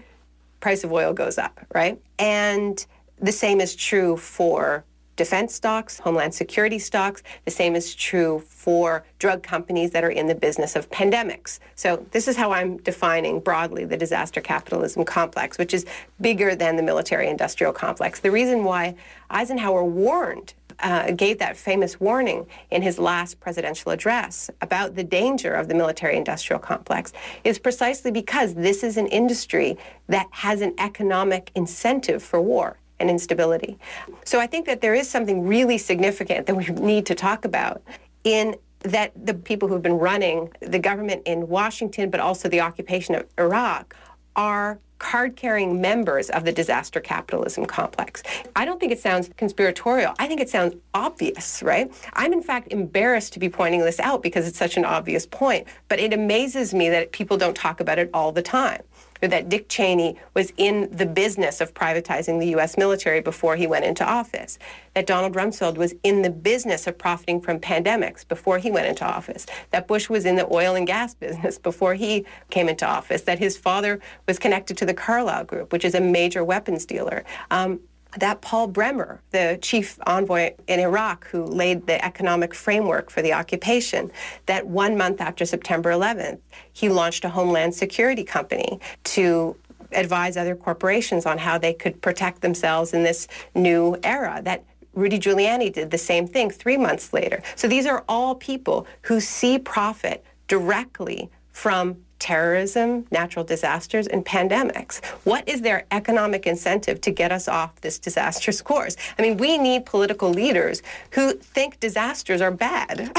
price 0.64 0.86
of 0.86 0.94
oil 0.94 1.12
goes 1.12 1.38
up, 1.38 1.60
right? 1.76 2.02
And 2.18 2.84
the 3.20 3.34
same 3.34 3.60
is 3.60 3.76
true 3.76 4.16
for 4.16 4.86
defense 5.18 5.54
stocks, 5.54 6.00
homeland 6.00 6.34
security 6.34 6.80
stocks. 6.80 7.22
The 7.44 7.52
same 7.52 7.76
is 7.76 7.94
true 7.94 8.42
for 8.48 9.04
drug 9.20 9.44
companies 9.44 9.92
that 9.92 10.06
are 10.06 10.10
in 10.10 10.28
the 10.28 10.36
business 10.36 10.78
of 10.78 10.90
pandemics. 10.90 11.60
So, 11.76 12.06
this 12.12 12.30
is 12.30 12.38
how 12.38 12.54
I'm 12.54 12.78
defining 12.78 13.42
broadly 13.42 13.84
the 13.84 13.98
disaster 13.98 14.40
capitalism 14.40 15.04
complex, 15.04 15.58
which 15.58 15.74
is 15.74 15.86
bigger 16.22 16.56
than 16.56 16.78
the 16.78 16.84
military 16.84 17.28
industrial 17.28 17.74
complex. 17.74 18.22
The 18.22 18.32
reason 18.32 18.64
why 18.64 18.96
Eisenhower 19.30 19.84
warned 19.84 20.54
uh, 20.84 21.12
gave 21.12 21.40
that 21.40 21.58
famous 21.58 22.00
warning 22.00 22.46
in 22.70 22.82
his 22.82 23.00
last 23.00 23.40
presidential 23.40 23.92
address 23.92 24.50
about 24.62 24.96
the 24.96 25.04
danger 25.04 25.54
of 25.54 25.68
the 25.68 25.74
military 25.74 26.18
industrial 26.18 26.60
complex 26.60 27.14
is 27.44 27.58
precisely 27.58 28.12
because 28.12 28.54
this 28.54 28.84
is 28.84 28.98
an 28.98 29.08
industry 29.08 29.78
that 30.08 30.28
has 30.32 30.62
an 30.62 30.74
economic 30.78 31.52
incentive 31.56 32.22
for 32.22 32.42
war 32.42 32.78
and 33.00 33.10
instability. 33.10 33.78
So 34.26 34.40
I 34.40 34.48
think 34.48 34.66
that 34.66 34.82
there 34.82 34.94
is 34.94 35.10
something 35.10 35.48
really 35.48 35.78
significant 35.78 36.46
that 36.48 36.56
we 36.56 36.66
need 36.66 37.06
to 37.08 37.16
talk 37.16 37.46
about 37.46 37.82
in 38.24 38.56
that 38.80 39.14
the 39.26 39.34
people 39.34 39.70
who've 39.70 39.82
been 39.82 39.98
running 39.98 40.52
the 40.60 40.80
government 40.80 41.24
in 41.26 41.48
Washington, 41.48 42.10
but 42.10 42.20
also 42.20 42.50
the 42.50 42.60
occupation 42.60 43.16
of 43.16 43.26
Iraq, 43.40 43.96
are 44.36 44.80
card 45.00 45.36
carrying 45.36 45.82
members 45.82 46.30
of 46.30 46.46
the 46.46 46.52
disaster 46.52 47.02
capitalism 47.02 47.66
complex. 47.66 48.24
I 48.56 48.64
don't 48.64 48.80
think 48.80 48.94
it 48.94 49.00
sounds 49.00 49.30
conspiratorial. 49.36 50.14
I 50.18 50.28
think 50.28 50.40
it 50.40 50.50
sounds 50.50 50.76
obvious, 50.94 51.62
right? 51.62 51.92
I'm, 52.14 52.32
in 52.32 52.42
fact, 52.42 52.72
embarrassed 52.72 53.34
to 53.34 53.40
be 53.40 53.50
pointing 53.50 53.82
this 53.82 54.00
out 54.00 54.24
because 54.24 54.48
it's 54.48 54.58
such 54.58 54.78
an 54.78 54.86
obvious 54.86 55.26
point, 55.26 55.68
but 55.90 56.00
it 56.00 56.14
amazes 56.14 56.74
me 56.74 56.90
that 56.90 57.12
people 57.12 57.36
don't 57.36 57.56
talk 57.56 57.82
about 57.82 58.00
it 58.00 58.10
all 58.14 58.32
the 58.32 58.42
time 58.42 58.82
that 59.28 59.50
Dick 59.50 59.70
Cheney 59.70 60.18
was 60.34 60.54
in 60.58 60.90
the 60.92 61.06
business 61.06 61.62
of 61.62 61.74
privatizing 61.74 62.40
the 62.40 62.48
U.S. 62.48 62.78
military 62.78 63.22
before 63.22 63.56
he 63.56 63.68
went 63.68 63.86
into 63.86 64.06
office, 64.06 64.60
that 64.94 65.08
Donald 65.08 65.34
Rumsfeld 65.34 65.78
was 65.78 65.94
in 66.04 66.22
the 66.22 66.30
business 66.30 66.88
of 66.88 66.98
profiting 66.98 67.42
from 67.42 67.60
pandemics 67.60 68.28
before 68.28 68.58
he 68.60 68.72
went 68.72 68.88
into 68.88 69.06
office, 69.06 69.46
that 69.72 69.88
Bush 69.88 70.10
was 70.10 70.26
in 70.26 70.36
the 70.36 70.48
oil 70.54 70.76
and 70.76 70.88
gas 70.88 71.14
business 71.24 71.58
before 71.58 71.96
he 71.96 72.26
came 72.50 72.70
into 72.70 72.86
office, 72.86 73.22
that 73.24 73.40
his 73.40 73.58
father 73.58 74.00
was 74.28 74.40
connected 74.40 74.78
to 74.78 74.86
the 74.86 74.94
Carlyle 74.94 75.46
Group, 75.46 75.72
which 75.72 75.86
is 75.86 75.96
a 75.96 76.02
major 76.02 76.44
weapons 76.44 76.86
dealer. 76.86 77.24
Um, 77.52 77.80
that 78.18 78.42
Paul 78.42 78.68
Bremer, 78.68 79.22
the 79.32 79.58
chief 79.62 79.98
envoy 80.06 80.54
in 80.68 80.80
Iraq 80.80 81.28
who 81.28 81.44
laid 81.44 81.88
the 81.88 82.04
economic 82.04 82.54
framework 82.54 83.10
for 83.10 83.22
the 83.22 83.34
occupation, 83.34 84.12
that 84.46 84.68
one 84.68 84.98
month 84.98 85.22
after 85.22 85.46
September 85.46 85.92
11th, 85.92 86.40
he 86.72 86.90
launched 86.90 87.26
a 87.26 87.30
homeland 87.30 87.74
security 87.74 88.24
company 88.24 88.80
to 89.04 89.56
advise 89.92 90.38
other 90.38 90.56
corporations 90.56 91.26
on 91.26 91.38
how 91.38 91.58
they 91.58 91.74
could 91.74 92.02
protect 92.02 92.42
themselves 92.42 92.94
in 92.94 93.04
this 93.04 93.28
new 93.56 93.98
era. 94.04 94.42
That 94.44 94.64
Rudy 94.94 95.20
Giuliani 95.20 95.74
did 95.74 95.92
the 95.92 95.98
same 95.98 96.28
thing 96.28 96.50
three 96.50 96.78
months 96.78 97.14
later. 97.14 97.42
So 97.56 97.68
these 97.68 97.86
are 97.86 98.04
all 98.08 98.36
people 98.36 98.88
who 99.02 99.20
see 99.20 99.58
profit 99.58 100.24
directly 100.48 101.30
from 101.52 101.98
terrorism, 102.24 103.06
natural 103.12 103.44
disasters, 103.44 104.08
and 104.08 104.26
pandemics. 104.26 105.04
What 105.26 105.46
is 105.46 105.62
their 105.62 105.86
economic 105.92 106.48
incentive 106.48 107.02
to 107.02 107.12
get 107.12 107.34
us 107.34 107.50
off 107.50 107.82
this 107.82 108.00
disastrous 108.00 108.62
course? 108.62 108.96
I 109.20 109.22
mean, 109.22 109.36
we 109.36 109.58
need 109.58 109.86
political 109.86 110.30
leaders 110.30 110.82
who 111.12 111.34
think 111.34 111.82
disasters 111.82 112.40
are 112.40 112.50
bad. 112.50 113.12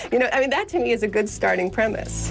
you 0.12 0.20
know, 0.20 0.28
I 0.32 0.38
mean, 0.38 0.50
that 0.50 0.68
to 0.68 0.78
me 0.78 0.92
is 0.92 1.02
a 1.02 1.08
good 1.08 1.28
starting 1.28 1.70
premise. 1.70 2.30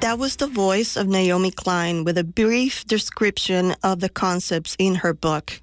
That 0.00 0.18
was 0.18 0.34
the 0.34 0.48
voice 0.48 0.96
of 0.96 1.06
Naomi 1.06 1.52
Klein 1.52 2.02
with 2.02 2.18
a 2.18 2.24
brief 2.24 2.84
description 2.86 3.76
of 3.84 4.00
the 4.00 4.08
concepts 4.08 4.74
in 4.80 4.96
her 4.96 5.14
book. 5.14 5.60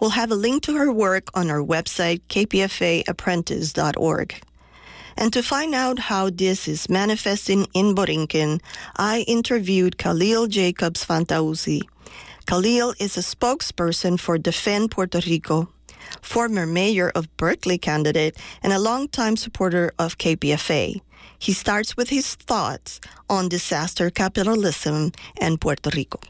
We'll 0.00 0.10
have 0.10 0.30
a 0.30 0.34
link 0.34 0.62
to 0.62 0.76
her 0.76 0.90
work 0.90 1.28
on 1.34 1.50
our 1.50 1.60
website, 1.60 2.22
kpfaapprentice.org. 2.30 4.45
And 5.16 5.32
to 5.32 5.42
find 5.42 5.74
out 5.74 5.98
how 5.98 6.28
this 6.30 6.68
is 6.68 6.90
manifesting 6.90 7.66
in 7.72 7.94
Borinquen, 7.94 8.60
I 8.96 9.24
interviewed 9.26 9.96
Khalil 9.96 10.46
Jacobs 10.46 11.04
Fantauzzi. 11.04 11.82
Khalil 12.46 12.94
is 13.00 13.16
a 13.16 13.22
spokesperson 13.22 14.20
for 14.20 14.36
Defend 14.36 14.90
Puerto 14.90 15.20
Rico, 15.26 15.68
former 16.20 16.66
mayor 16.66 17.10
of 17.14 17.34
Berkeley 17.38 17.78
candidate, 17.78 18.36
and 18.62 18.72
a 18.72 18.78
longtime 18.78 19.36
supporter 19.36 19.90
of 19.98 20.18
KPFA. 20.18 21.00
He 21.38 21.52
starts 21.52 21.96
with 21.96 22.10
his 22.10 22.34
thoughts 22.34 23.00
on 23.28 23.48
disaster 23.48 24.10
capitalism 24.10 25.12
and 25.40 25.60
Puerto 25.60 25.90
Rico. 25.94 26.20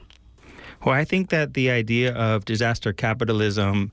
Well, 0.84 0.94
I 0.94 1.04
think 1.04 1.30
that 1.30 1.54
the 1.54 1.70
idea 1.70 2.14
of 2.14 2.44
disaster 2.44 2.92
capitalism, 2.92 3.90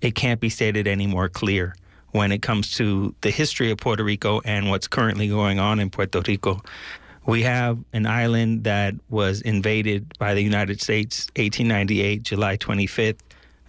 it 0.00 0.14
can't 0.16 0.40
be 0.40 0.48
stated 0.48 0.88
any 0.88 1.06
more 1.06 1.28
clear 1.28 1.74
when 2.12 2.30
it 2.30 2.42
comes 2.42 2.70
to 2.72 3.14
the 3.22 3.30
history 3.30 3.70
of 3.70 3.78
Puerto 3.78 4.04
Rico 4.04 4.40
and 4.44 4.70
what's 4.70 4.86
currently 4.86 5.28
going 5.28 5.58
on 5.58 5.80
in 5.80 5.90
Puerto 5.90 6.22
Rico. 6.26 6.62
We 7.26 7.42
have 7.42 7.78
an 7.92 8.06
island 8.06 8.64
that 8.64 8.94
was 9.08 9.40
invaded 9.42 10.16
by 10.18 10.34
the 10.34 10.42
United 10.42 10.80
States 10.80 11.26
1898, 11.36 12.22
July 12.22 12.56
25th, 12.56 13.20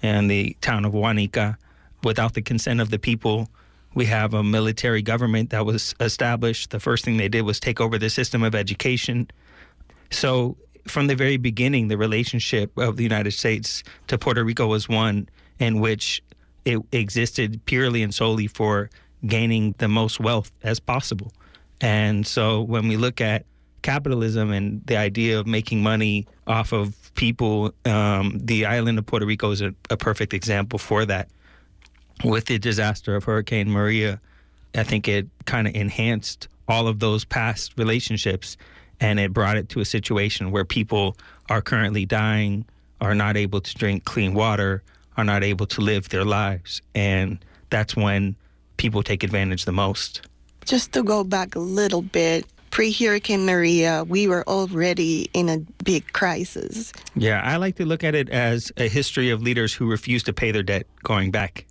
in 0.02 0.28
the 0.28 0.58
town 0.62 0.86
of 0.86 0.94
Guánica 0.94 1.58
without 2.04 2.34
the 2.34 2.42
consent 2.42 2.82
of 2.82 2.90
the 2.90 3.00
people. 3.00 3.48
We 3.96 4.06
have 4.06 4.34
a 4.34 4.44
military 4.44 5.02
government 5.02 5.52
that 5.52 5.66
was 5.66 5.96
established. 6.00 6.72
The 6.72 6.80
first 6.80 7.06
thing 7.06 7.18
they 7.18 7.30
did 7.30 7.44
was 7.44 7.60
take 7.60 7.80
over 7.80 7.98
the 7.98 8.10
system 8.10 8.44
of 8.44 8.56
education. 8.56 9.30
So 10.10 10.58
from 10.88 11.08
the 11.08 11.16
very 11.16 11.38
beginning, 11.38 11.88
the 11.88 11.98
relationship 11.98 12.78
of 12.78 12.98
the 12.98 13.04
United 13.04 13.32
States 13.32 13.84
to 14.08 14.18
Puerto 14.18 14.44
Rico 14.44 14.68
was 14.68 14.90
one 14.90 15.30
in 15.60 15.80
which 15.80 16.22
it 16.66 16.80
existed 16.92 17.64
purely 17.66 18.04
and 18.04 18.14
solely 18.14 18.48
for 18.48 18.90
gaining 19.26 19.76
the 19.78 19.88
most 19.88 20.20
wealth 20.20 20.52
as 20.64 20.80
possible. 20.80 21.32
And 21.82 22.26
so 22.26 22.62
when 22.62 22.88
we 22.88 22.98
look 22.98 23.22
at 23.22 23.46
capitalism 23.82 24.52
and 24.52 24.86
the 24.86 24.98
idea 24.98 25.40
of 25.40 25.48
making 25.48 25.84
money 25.84 26.26
off 26.48 26.72
of 26.72 27.12
people, 27.16 27.74
um, 27.86 28.40
the 28.42 28.66
island 28.66 28.98
of 28.98 29.06
Puerto 29.06 29.26
Rico 29.26 29.52
is 29.52 29.62
a, 29.62 29.74
a 29.90 29.98
perfect 29.98 30.34
example 30.34 30.80
for 30.80 31.06
that. 31.06 31.30
With 32.24 32.46
the 32.46 32.58
disaster 32.60 33.16
of 33.16 33.26
Hurricane 33.26 33.70
Maria, 33.70 34.22
I 34.76 34.84
think 34.84 35.08
it 35.08 35.28
kind 35.46 35.68
of 35.68 35.76
enhanced 35.76 36.48
all 36.68 36.88
of 36.88 37.00
those 37.00 37.26
past 37.26 37.74
relationships 37.78 38.56
and 39.00 39.20
it 39.20 39.34
brought 39.34 39.58
it 39.58 39.70
to 39.70 39.82
a 39.82 39.86
situation 39.86 40.52
where 40.52 40.64
people 40.64 41.18
are 41.50 41.62
currently 41.62 42.06
dying, 42.06 42.66
are 43.02 43.16
not 43.16 43.36
able 43.36 43.60
to 43.60 43.76
drink 43.76 44.06
clean 44.06 44.34
water, 44.34 44.82
are 45.18 45.24
not 45.24 45.44
able 45.44 45.66
to 45.68 45.82
live 45.82 46.10
their 46.10 46.26
lives. 46.26 46.82
And 46.96 47.44
that's 47.70 47.96
when 47.96 48.36
people 48.78 49.04
take 49.04 49.24
advantage 49.24 49.66
the 49.66 49.72
most. 49.72 50.28
Just 50.66 50.94
to 50.94 51.04
go 51.04 51.24
back 51.24 51.56
a 51.56 51.60
little 51.60 52.02
bit, 52.02 52.46
pre 52.70 52.92
Hurricane 52.92 53.46
Maria, 53.46 54.04
we 54.04 54.28
were 54.28 54.44
already 54.48 55.30
in 55.34 55.50
a 55.50 55.60
big 55.84 56.12
crisis. 56.14 56.94
Yeah, 57.16 57.42
I 57.44 57.58
like 57.58 57.76
to 57.76 57.86
look 57.86 58.04
at 58.04 58.16
it 58.16 58.30
as 58.30 58.72
a 58.78 58.88
history 58.88 59.30
of 59.30 59.42
leaders 59.42 59.74
who 59.74 59.90
refuse 59.90 60.24
to 60.24 60.34
pay 60.34 60.52
their 60.52 60.64
debt 60.64 60.88
going 61.04 61.32
back. 61.32 61.66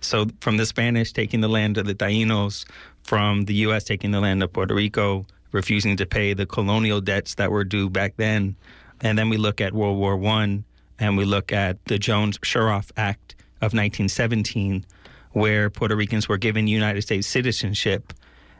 So, 0.00 0.26
from 0.40 0.56
the 0.56 0.66
Spanish 0.66 1.12
taking 1.12 1.40
the 1.40 1.48
land 1.48 1.78
of 1.78 1.86
the 1.86 1.94
Tainos, 1.94 2.64
from 3.02 3.44
the 3.44 3.54
U.S. 3.66 3.84
taking 3.84 4.10
the 4.10 4.20
land 4.20 4.42
of 4.42 4.52
Puerto 4.52 4.74
Rico, 4.74 5.26
refusing 5.52 5.96
to 5.96 6.06
pay 6.06 6.34
the 6.34 6.46
colonial 6.46 7.00
debts 7.00 7.34
that 7.36 7.50
were 7.50 7.64
due 7.64 7.88
back 7.88 8.14
then. 8.16 8.56
And 9.00 9.16
then 9.16 9.28
we 9.28 9.36
look 9.36 9.60
at 9.60 9.72
World 9.72 9.98
War 9.98 10.16
One, 10.16 10.64
and 10.98 11.16
we 11.16 11.24
look 11.24 11.52
at 11.52 11.84
the 11.86 11.98
Jones-Shafroth 11.98 12.90
Act 12.96 13.34
of 13.60 13.74
1917, 13.74 14.84
where 15.32 15.70
Puerto 15.70 15.96
Ricans 15.96 16.28
were 16.28 16.38
given 16.38 16.66
United 16.66 17.02
States 17.02 17.26
citizenship, 17.26 18.12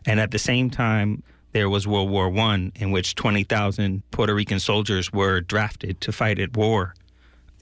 and 0.07 0.21
at 0.21 0.31
the 0.31 0.39
same 0.39 0.71
time 0.71 1.23
there 1.53 1.69
was 1.69 1.87
World 1.87 2.11
War 2.11 2.29
One, 2.29 2.73
in 2.77 2.91
which 2.91 3.15
20,000 3.15 4.03
Puerto 4.11 4.35
Rican 4.35 4.61
soldiers 4.61 5.13
were 5.13 5.41
drafted 5.41 6.01
to 6.03 6.13
fight 6.13 6.39
at 6.39 6.57
war. 6.57 6.95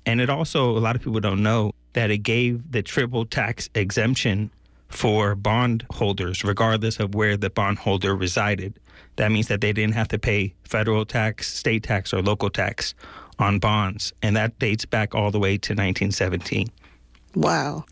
And 0.04 0.20
it 0.20 0.30
also, 0.30 0.76
a 0.76 0.78
lot 0.78 0.96
of 0.96 1.02
people 1.02 1.20
don't 1.20 1.42
know 1.42 1.72
that 1.92 2.10
it 2.10 2.18
gave 2.18 2.70
the 2.70 2.82
triple 2.82 3.24
tax 3.24 3.68
exemption 3.74 4.50
for 4.88 5.34
bondholders, 5.34 6.44
regardless 6.44 7.00
of 7.00 7.14
where 7.14 7.36
the 7.36 7.50
bondholder 7.50 8.14
resided. 8.14 8.78
That 9.16 9.32
means 9.32 9.48
that 9.48 9.60
they 9.60 9.72
didn't 9.72 9.94
have 9.94 10.08
to 10.08 10.18
pay 10.18 10.54
federal 10.64 11.04
tax, 11.04 11.52
state 11.52 11.82
tax, 11.82 12.12
or 12.12 12.22
local 12.22 12.50
tax 12.50 12.94
on 13.38 13.58
bonds. 13.58 14.12
And 14.22 14.36
that 14.36 14.58
dates 14.58 14.84
back 14.84 15.14
all 15.14 15.30
the 15.30 15.38
way 15.38 15.58
to 15.58 15.72
1917. 15.72 16.68
Wow. 17.34 17.84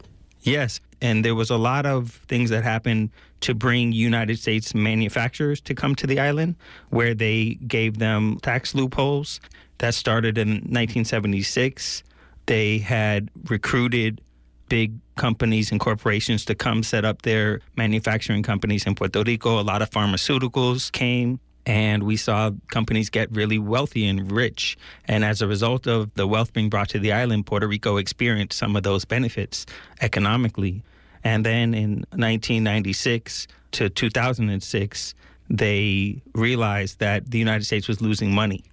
Yes. 0.42 0.80
And 1.00 1.24
there 1.24 1.34
was 1.34 1.50
a 1.50 1.56
lot 1.56 1.86
of 1.86 2.12
things 2.28 2.50
that 2.50 2.64
happened 2.64 3.10
to 3.40 3.54
bring 3.54 3.92
United 3.92 4.38
States 4.38 4.74
manufacturers 4.74 5.60
to 5.62 5.74
come 5.74 5.94
to 5.96 6.06
the 6.06 6.18
island, 6.18 6.56
where 6.90 7.14
they 7.14 7.58
gave 7.66 7.98
them 7.98 8.38
tax 8.42 8.74
loopholes. 8.74 9.40
That 9.78 9.94
started 9.94 10.38
in 10.38 10.48
1976. 10.48 12.02
They 12.46 12.78
had 12.78 13.30
recruited 13.50 14.20
big 14.68 14.94
companies 15.16 15.70
and 15.70 15.80
corporations 15.80 16.44
to 16.46 16.54
come 16.54 16.82
set 16.82 17.04
up 17.04 17.22
their 17.22 17.60
manufacturing 17.76 18.42
companies 18.42 18.86
in 18.86 18.94
Puerto 18.94 19.22
Rico. 19.22 19.60
A 19.60 19.62
lot 19.62 19.82
of 19.82 19.90
pharmaceuticals 19.90 20.90
came 20.90 21.38
and 21.66 22.02
we 22.02 22.16
saw 22.16 22.50
companies 22.70 23.10
get 23.10 23.30
really 23.32 23.58
wealthy 23.58 24.06
and 24.06 24.30
rich. 24.30 24.76
And 25.06 25.24
as 25.24 25.40
a 25.40 25.46
result 25.46 25.86
of 25.86 26.12
the 26.14 26.26
wealth 26.26 26.52
being 26.52 26.68
brought 26.68 26.90
to 26.90 26.98
the 26.98 27.12
island, 27.12 27.46
Puerto 27.46 27.66
Rico 27.66 27.96
experienced 27.96 28.58
some 28.58 28.76
of 28.76 28.82
those 28.82 29.04
benefits 29.04 29.66
economically. 30.00 30.82
And 31.22 31.44
then 31.44 31.74
in 31.74 31.90
1996 32.10 33.46
to 33.72 33.88
2006, 33.88 35.14
they 35.48 36.22
realized 36.34 36.98
that 37.00 37.30
the 37.30 37.38
United 37.38 37.64
States 37.64 37.88
was 37.88 38.00
losing 38.00 38.32
money. 38.32 38.64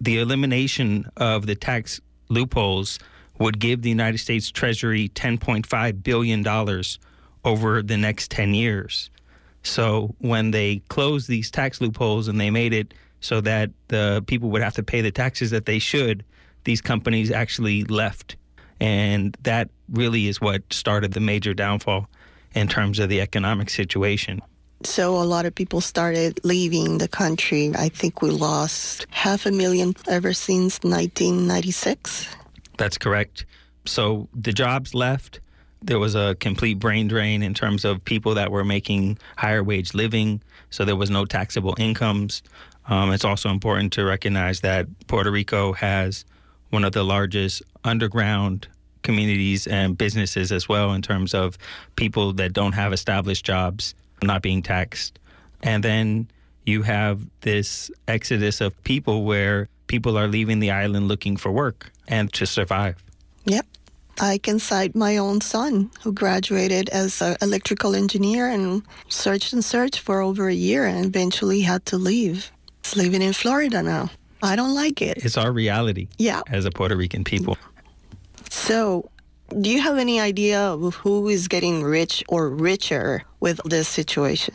The 0.00 0.18
elimination 0.18 1.06
of 1.16 1.46
the 1.46 1.54
tax 1.54 2.00
loopholes 2.28 2.98
would 3.38 3.58
give 3.58 3.82
the 3.82 3.88
United 3.88 4.18
States 4.18 4.50
Treasury 4.50 5.08
$10.5 5.10 6.02
billion 6.02 6.46
over 7.44 7.82
the 7.82 7.96
next 7.96 8.30
10 8.30 8.54
years. 8.54 9.10
So 9.62 10.14
when 10.18 10.50
they 10.50 10.82
closed 10.88 11.28
these 11.28 11.50
tax 11.50 11.80
loopholes 11.80 12.28
and 12.28 12.40
they 12.40 12.50
made 12.50 12.72
it 12.72 12.94
so 13.20 13.40
that 13.42 13.70
the 13.88 14.24
people 14.26 14.50
would 14.50 14.62
have 14.62 14.74
to 14.74 14.82
pay 14.82 15.00
the 15.00 15.12
taxes 15.12 15.50
that 15.50 15.66
they 15.66 15.78
should, 15.78 16.24
these 16.64 16.80
companies 16.80 17.30
actually 17.30 17.84
left. 17.84 18.36
And 18.80 19.36
that 19.42 19.70
really 19.90 20.26
is 20.26 20.40
what 20.40 20.62
started 20.72 21.12
the 21.12 21.20
major 21.20 21.54
downfall 21.54 22.08
in 22.54 22.68
terms 22.68 22.98
of 22.98 23.08
the 23.08 23.20
economic 23.20 23.70
situation. 23.70 24.42
So 24.84 25.16
a 25.16 25.22
lot 25.22 25.46
of 25.46 25.54
people 25.54 25.80
started 25.80 26.40
leaving 26.42 26.98
the 26.98 27.06
country. 27.06 27.72
I 27.76 27.88
think 27.88 28.20
we 28.20 28.30
lost 28.30 29.06
half 29.10 29.46
a 29.46 29.52
million 29.52 29.94
ever 30.08 30.32
since 30.32 30.80
1996. 30.82 32.26
That's 32.78 32.98
correct. 32.98 33.46
So 33.84 34.28
the 34.34 34.52
jobs 34.52 34.94
left. 34.94 35.40
There 35.82 35.98
was 35.98 36.14
a 36.14 36.36
complete 36.38 36.78
brain 36.78 37.08
drain 37.08 37.42
in 37.42 37.54
terms 37.54 37.84
of 37.84 38.04
people 38.04 38.34
that 38.34 38.50
were 38.50 38.64
making 38.64 39.18
higher 39.36 39.62
wage 39.62 39.94
living. 39.94 40.40
So 40.70 40.84
there 40.84 40.96
was 40.96 41.10
no 41.10 41.24
taxable 41.24 41.74
incomes. 41.78 42.42
Um, 42.86 43.12
it's 43.12 43.24
also 43.24 43.50
important 43.50 43.92
to 43.94 44.04
recognize 44.04 44.60
that 44.60 44.86
Puerto 45.06 45.30
Rico 45.30 45.72
has 45.72 46.24
one 46.70 46.84
of 46.84 46.92
the 46.92 47.04
largest 47.04 47.62
underground 47.84 48.68
communities 49.02 49.66
and 49.66 49.98
businesses 49.98 50.52
as 50.52 50.68
well 50.68 50.92
in 50.92 51.02
terms 51.02 51.34
of 51.34 51.58
people 51.96 52.32
that 52.34 52.52
don't 52.52 52.72
have 52.72 52.92
established 52.92 53.44
jobs 53.44 53.94
not 54.22 54.42
being 54.42 54.62
taxed. 54.62 55.18
And 55.62 55.82
then 55.82 56.28
you 56.64 56.82
have 56.82 57.26
this 57.40 57.90
exodus 58.08 58.60
of 58.60 58.80
people 58.84 59.24
where 59.24 59.68
people 59.86 60.16
are 60.16 60.28
leaving 60.28 60.60
the 60.60 60.70
island 60.70 61.08
looking 61.08 61.36
for 61.36 61.50
work 61.50 61.90
and 62.08 62.32
to 62.34 62.46
survive. 62.46 63.02
Yep. 63.44 63.66
I 64.20 64.38
can 64.38 64.58
cite 64.58 64.94
my 64.94 65.16
own 65.16 65.40
son 65.40 65.90
who 66.02 66.12
graduated 66.12 66.88
as 66.90 67.20
an 67.22 67.36
electrical 67.40 67.94
engineer 67.94 68.48
and 68.48 68.82
searched 69.08 69.52
and 69.52 69.64
searched 69.64 69.98
for 69.98 70.20
over 70.20 70.48
a 70.48 70.54
year 70.54 70.84
and 70.86 71.06
eventually 71.06 71.62
had 71.62 71.84
to 71.86 71.96
leave. 71.96 72.52
He's 72.84 72.96
living 72.96 73.22
in 73.22 73.32
Florida 73.32 73.82
now. 73.82 74.10
I 74.42 74.56
don't 74.56 74.74
like 74.74 75.00
it. 75.00 75.24
It's 75.24 75.36
our 75.36 75.52
reality 75.52 76.08
yeah. 76.18 76.42
as 76.48 76.64
a 76.64 76.70
Puerto 76.70 76.96
Rican 76.96 77.24
people. 77.24 77.56
So, 78.50 79.08
do 79.60 79.70
you 79.70 79.80
have 79.80 79.98
any 79.98 80.20
idea 80.20 80.60
of 80.60 80.94
who 80.96 81.28
is 81.28 81.46
getting 81.46 81.82
rich 81.82 82.24
or 82.28 82.48
richer 82.48 83.22
with 83.40 83.60
this 83.64 83.86
situation? 83.86 84.54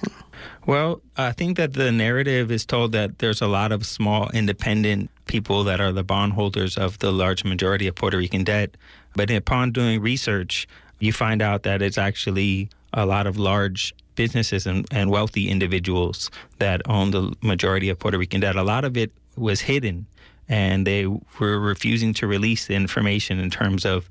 Well, 0.68 1.02
I 1.16 1.32
think 1.32 1.56
that 1.56 1.76
the 1.76 1.94
narrative 1.94 2.52
is 2.52 2.66
told 2.66 2.92
that 2.92 3.20
there's 3.20 3.42
a 3.42 3.48
lot 3.48 3.72
of 3.72 3.86
small 3.86 4.30
independent 4.32 5.10
people 5.26 5.64
that 5.64 5.80
are 5.80 5.94
the 5.94 6.04
bondholders 6.04 6.78
of 6.78 7.00
the 7.00 7.10
large 7.10 7.46
majority 7.46 7.88
of 7.88 7.96
Puerto 7.96 8.18
Rican 8.18 8.44
debt. 8.44 8.76
But 9.16 9.32
upon 9.32 9.72
doing 9.72 10.02
research, 10.02 10.68
you 11.00 11.14
find 11.14 11.42
out 11.42 11.64
that 11.64 11.82
it's 11.82 11.98
actually 11.98 12.70
a 12.92 13.06
lot 13.06 13.28
of 13.28 13.38
large 13.38 13.96
businesses 14.16 14.68
and, 14.68 14.86
and 14.92 15.10
wealthy 15.10 15.50
individuals 15.50 16.30
that 16.60 16.82
own 16.86 17.12
the 17.12 17.34
majority 17.42 17.88
of 17.88 17.98
Puerto 17.98 18.18
Rican 18.18 18.42
debt. 18.42 18.58
A 18.58 18.64
lot 18.64 18.84
of 18.84 18.98
it 18.98 19.14
was 19.38 19.62
hidden, 19.62 20.06
and 20.50 20.86
they 20.86 21.08
were 21.08 21.60
refusing 21.60 22.14
to 22.16 22.28
release 22.28 22.68
the 22.68 22.76
information 22.76 23.40
in 23.40 23.50
terms 23.50 23.86
of 23.86 24.10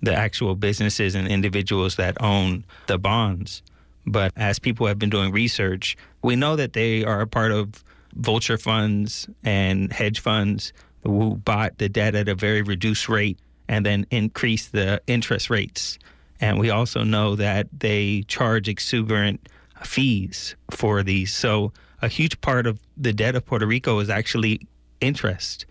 the 0.00 0.14
actual 0.14 0.54
businesses 0.54 1.14
and 1.14 1.28
individuals 1.28 1.96
that 1.96 2.16
own 2.22 2.64
the 2.86 2.96
bonds. 2.96 3.62
But 4.10 4.32
as 4.36 4.58
people 4.58 4.86
have 4.86 4.98
been 4.98 5.10
doing 5.10 5.32
research, 5.32 5.96
we 6.22 6.36
know 6.36 6.56
that 6.56 6.72
they 6.72 7.04
are 7.04 7.20
a 7.20 7.26
part 7.26 7.52
of 7.52 7.84
vulture 8.14 8.58
funds 8.58 9.28
and 9.44 9.92
hedge 9.92 10.20
funds 10.20 10.72
who 11.02 11.36
bought 11.36 11.78
the 11.78 11.88
debt 11.88 12.14
at 12.14 12.28
a 12.28 12.34
very 12.34 12.62
reduced 12.62 13.08
rate 13.08 13.38
and 13.68 13.84
then 13.84 14.06
increased 14.10 14.72
the 14.72 15.00
interest 15.06 15.50
rates. 15.50 15.98
And 16.40 16.58
we 16.58 16.70
also 16.70 17.02
know 17.02 17.36
that 17.36 17.68
they 17.78 18.22
charge 18.28 18.68
exuberant 18.68 19.48
fees 19.84 20.56
for 20.70 21.02
these. 21.02 21.32
So 21.32 21.72
a 22.02 22.08
huge 22.08 22.40
part 22.40 22.66
of 22.66 22.80
the 22.96 23.12
debt 23.12 23.34
of 23.34 23.44
Puerto 23.44 23.66
Rico 23.66 23.98
is 23.98 24.08
actually 24.08 24.66
interest 25.00 25.66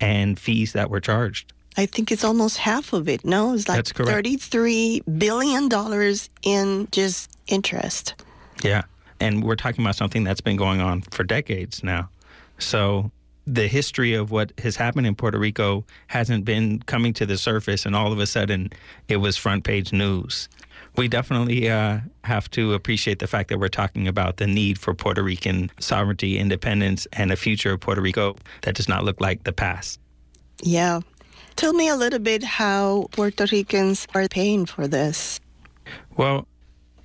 and 0.00 0.38
fees 0.38 0.72
that 0.74 0.90
were 0.90 1.00
charged. 1.00 1.52
I 1.78 1.86
think 1.86 2.12
it's 2.12 2.24
almost 2.24 2.58
half 2.58 2.92
of 2.92 3.08
it. 3.08 3.24
No, 3.24 3.54
it's 3.54 3.68
like 3.68 3.86
thirty-three 3.86 5.02
billion 5.16 5.68
dollars 5.68 6.28
in 6.42 6.88
just 6.90 7.30
interest. 7.46 8.14
Yeah. 8.64 8.82
And 9.20 9.44
we're 9.44 9.56
talking 9.56 9.84
about 9.84 9.94
something 9.94 10.24
that's 10.24 10.40
been 10.40 10.56
going 10.56 10.80
on 10.80 11.02
for 11.02 11.22
decades 11.22 11.82
now. 11.84 12.10
So 12.58 13.12
the 13.46 13.68
history 13.68 14.14
of 14.14 14.30
what 14.30 14.52
has 14.58 14.76
happened 14.76 15.06
in 15.06 15.14
Puerto 15.14 15.38
Rico 15.38 15.84
hasn't 16.08 16.44
been 16.44 16.82
coming 16.82 17.12
to 17.14 17.24
the 17.24 17.38
surface, 17.38 17.86
and 17.86 17.96
all 17.96 18.12
of 18.12 18.18
a 18.18 18.26
sudden 18.26 18.70
it 19.06 19.18
was 19.18 19.36
front 19.36 19.62
page 19.64 19.92
news. 19.92 20.48
We 20.96 21.06
definitely 21.06 21.70
uh, 21.70 22.00
have 22.24 22.50
to 22.50 22.74
appreciate 22.74 23.20
the 23.20 23.28
fact 23.28 23.50
that 23.50 23.58
we're 23.58 23.68
talking 23.68 24.08
about 24.08 24.38
the 24.38 24.48
need 24.48 24.78
for 24.78 24.94
Puerto 24.94 25.22
Rican 25.22 25.70
sovereignty, 25.78 26.38
independence, 26.38 27.06
and 27.12 27.30
a 27.30 27.36
future 27.36 27.72
of 27.72 27.80
Puerto 27.80 28.00
Rico 28.00 28.34
that 28.62 28.74
does 28.74 28.88
not 28.88 29.04
look 29.04 29.20
like 29.20 29.44
the 29.44 29.52
past. 29.52 30.00
Yeah. 30.62 31.00
Tell 31.58 31.72
me 31.72 31.88
a 31.88 31.96
little 31.96 32.20
bit 32.20 32.44
how 32.44 33.08
Puerto 33.10 33.44
Ricans 33.50 34.06
are 34.14 34.28
paying 34.28 34.64
for 34.64 34.86
this. 34.86 35.40
Well, 36.16 36.46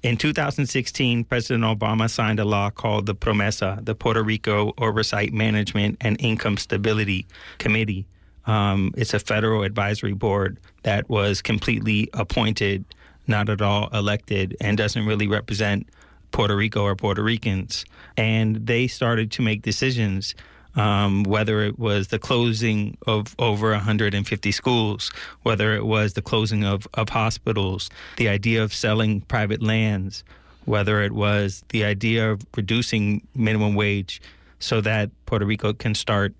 in 0.04 0.16
2016, 0.16 1.24
President 1.24 1.64
Obama 1.64 2.08
signed 2.08 2.40
a 2.40 2.46
law 2.46 2.70
called 2.70 3.08
the 3.08 3.16
PROMESA, 3.16 3.84
the 3.84 3.96
Puerto 3.96 4.22
Rico 4.22 4.72
Oversight 4.78 5.34
Management 5.34 5.98
and 6.02 6.18
Income 6.22 6.58
Stability 6.58 7.26
Committee. 7.58 8.06
Um, 8.46 8.94
it's 8.96 9.16
a 9.16 9.20
federal 9.20 9.64
advisory 9.64 10.14
board 10.14 10.60
that 10.84 11.10
was 11.10 11.42
completely 11.42 12.12
appointed, 12.14 12.86
not 13.26 13.50
at 13.50 13.60
all 13.60 13.90
elected, 13.92 14.56
and 14.62 14.78
doesn't 14.78 15.08
really 15.08 15.28
represent 15.28 15.90
Puerto 16.32 16.56
Rico 16.56 16.84
or 16.84 16.96
Puerto 16.96 17.24
Ricans. 17.24 17.86
And 18.18 18.68
they 18.68 18.86
started 18.86 19.32
to 19.32 19.42
make 19.42 19.64
decisions 19.64 20.36
um, 20.76 21.24
whether 21.24 21.62
it 21.62 21.78
was 21.78 22.08
the 22.08 22.20
closing 22.20 22.98
of 23.06 23.36
over 23.40 23.72
150 23.72 24.52
schools, 24.52 25.12
whether 25.44 25.74
it 25.76 25.86
was 25.86 26.14
the 26.14 26.22
closing 26.22 26.64
of, 26.64 26.88
of 26.96 27.10
hospitals, 27.10 27.90
the 28.18 28.28
idea 28.30 28.64
of 28.64 28.74
selling 28.74 29.22
private 29.22 29.62
lands, 29.62 30.24
whether 30.66 31.02
it 31.02 31.12
was 31.12 31.64
the 31.70 31.84
idea 31.84 32.32
of 32.32 32.46
reducing 32.56 33.26
minimum 33.36 33.76
wage 33.76 34.22
so 34.60 34.82
that 34.82 35.12
Puerto 35.26 35.46
Rico 35.46 35.74
can 35.74 35.94
start 35.94 36.34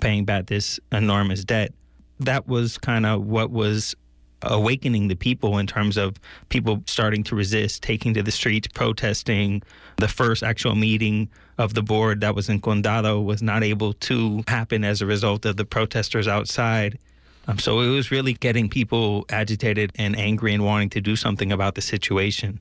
paying 0.00 0.24
back 0.24 0.46
this 0.46 0.78
enormous 0.90 1.44
debt. 1.44 1.72
That 2.20 2.46
was 2.46 2.76
kind 2.78 3.06
of 3.06 3.24
what 3.24 3.50
was 3.50 3.96
awakening 4.42 5.08
the 5.08 5.14
people 5.14 5.58
in 5.58 5.66
terms 5.66 5.96
of 5.96 6.16
people 6.48 6.82
starting 6.86 7.22
to 7.24 7.34
resist, 7.34 7.82
taking 7.82 8.12
to 8.14 8.22
the 8.22 8.30
streets, 8.30 8.68
protesting. 8.68 9.62
The 9.96 10.08
first 10.08 10.42
actual 10.42 10.74
meeting 10.74 11.30
of 11.58 11.74
the 11.74 11.82
board 11.82 12.20
that 12.22 12.34
was 12.34 12.48
in 12.48 12.60
Condado 12.60 13.22
was 13.22 13.42
not 13.42 13.62
able 13.62 13.92
to 13.94 14.42
happen 14.48 14.84
as 14.84 15.02
a 15.02 15.06
result 15.06 15.44
of 15.44 15.56
the 15.56 15.64
protesters 15.64 16.26
outside. 16.26 16.98
Um, 17.46 17.58
so 17.58 17.80
it 17.80 17.88
was 17.88 18.10
really 18.10 18.34
getting 18.34 18.68
people 18.68 19.26
agitated 19.28 19.92
and 19.96 20.16
angry 20.16 20.54
and 20.54 20.64
wanting 20.64 20.90
to 20.90 21.00
do 21.00 21.16
something 21.16 21.52
about 21.52 21.74
the 21.74 21.80
situation. 21.80 22.60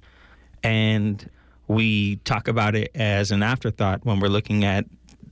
And 0.63 1.29
we 1.67 2.17
talk 2.17 2.47
about 2.47 2.75
it 2.75 2.91
as 2.95 3.31
an 3.31 3.43
afterthought 3.43 4.05
when 4.05 4.19
we're 4.19 4.27
looking 4.27 4.65
at 4.65 4.85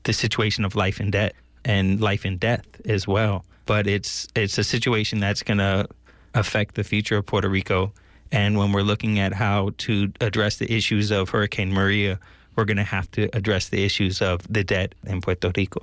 the 0.04 0.13
situation 0.13 0.63
of 0.63 0.76
life 0.76 1.00
and 1.00 1.12
debt 1.12 1.36
and 1.65 2.00
life 2.00 2.26
and 2.26 2.39
death 2.39 2.65
as 2.86 3.08
well. 3.08 3.43
But 3.65 3.88
it's 3.88 4.28
it's 4.36 4.58
a 4.58 4.63
situation 4.63 5.19
that's 5.19 5.43
going 5.43 5.58
to 5.58 5.88
affect 6.34 6.76
the 6.76 6.84
future 6.84 7.17
of 7.17 7.26
Puerto 7.26 7.50
Rico. 7.50 7.91
And 8.32 8.58
when 8.58 8.72
we're 8.72 8.84
looking 8.84 9.19
at 9.19 9.34
how 9.34 9.72
to 9.80 10.12
address 10.22 10.58
the 10.58 10.72
issues 10.72 11.12
of 11.12 11.30
Hurricane 11.30 11.74
Maria, 11.74 12.19
we're 12.60 12.65
going 12.65 12.76
to 12.76 12.84
have 12.84 13.10
to 13.12 13.30
address 13.32 13.69
the 13.69 13.86
issues 13.86 14.22
of 14.22 14.41
the 14.52 14.65
debt 14.65 14.93
in 15.08 15.22
Puerto 15.22 15.50
Rico. 15.56 15.80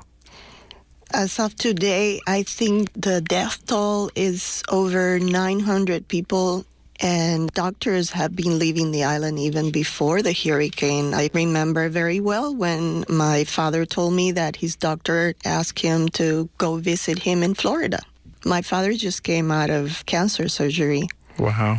As 1.15 1.39
of 1.39 1.57
today, 1.57 2.21
I 2.27 2.43
think 2.43 2.93
the 2.93 3.23
death 3.23 3.65
toll 3.65 4.11
is 4.15 4.63
over 4.69 5.19
900 5.19 6.07
people, 6.07 6.67
and 7.01 7.51
doctors 7.53 8.11
have 8.11 8.37
been 8.37 8.59
leaving 8.59 8.91
the 8.91 9.05
island 9.05 9.39
even 9.39 9.71
before 9.71 10.21
the 10.21 10.35
hurricane. 10.35 11.15
I 11.15 11.31
remember 11.33 11.89
very 11.89 12.21
well 12.21 12.55
when 12.55 13.07
my 13.09 13.45
father 13.45 13.87
told 13.87 14.13
me 14.13 14.33
that 14.33 14.57
his 14.57 14.77
doctor 14.77 15.33
asked 15.47 15.81
him 15.81 16.11
to 16.21 16.51
go 16.59 16.77
visit 16.77 17.21
him 17.21 17.43
in 17.43 17.55
Florida. 17.55 18.01
My 18.45 18.61
father 18.61 18.93
just 18.93 19.23
came 19.23 19.51
out 19.51 19.71
of 19.71 20.05
cancer 20.05 20.49
surgery. 20.49 21.09
Wow. 21.39 21.79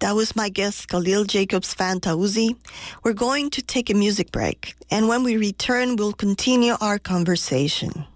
That 0.00 0.16
was 0.16 0.34
my 0.34 0.48
guest, 0.48 0.88
Khalil 0.88 1.24
Jacobs 1.24 1.74
Fantauzzi. 1.74 2.56
We're 3.04 3.12
going 3.12 3.50
to 3.50 3.60
take 3.60 3.90
a 3.90 3.94
music 3.94 4.32
break, 4.32 4.74
and 4.90 5.08
when 5.08 5.22
we 5.24 5.36
return, 5.36 5.96
we'll 5.96 6.14
continue 6.14 6.74
our 6.80 6.98
conversation. 6.98 8.06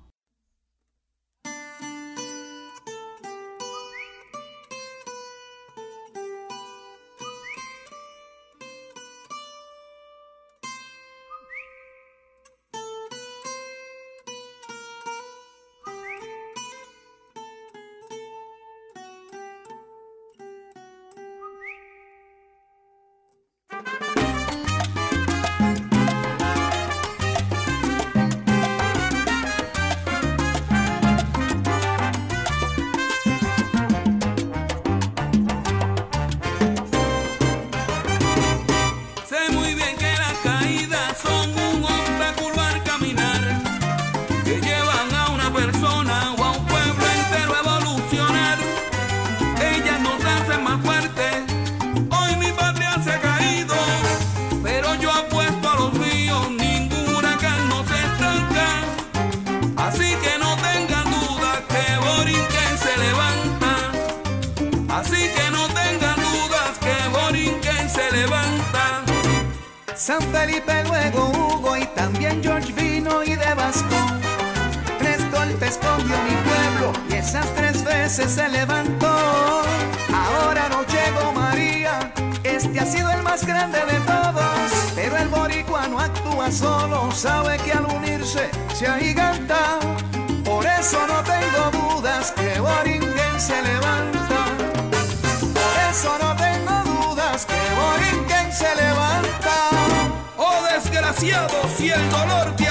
lados 101.47 101.81
y 101.81 101.91
el 101.91 102.11
dolor 102.11 102.64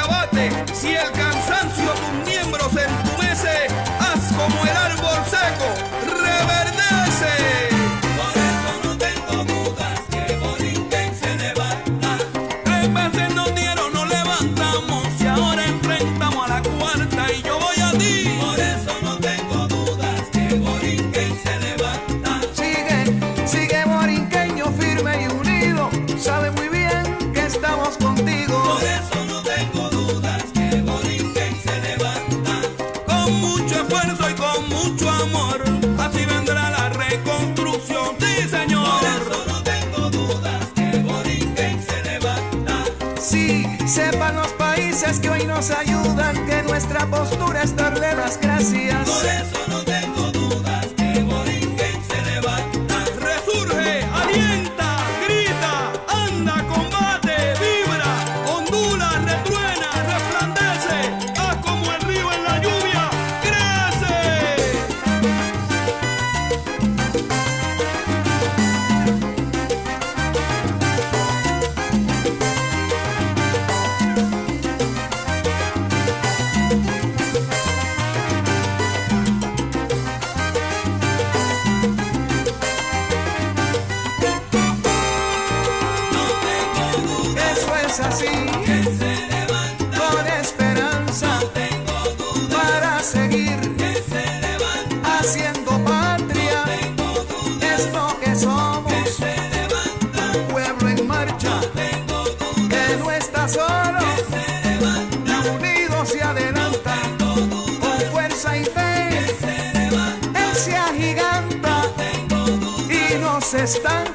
están 113.63 114.12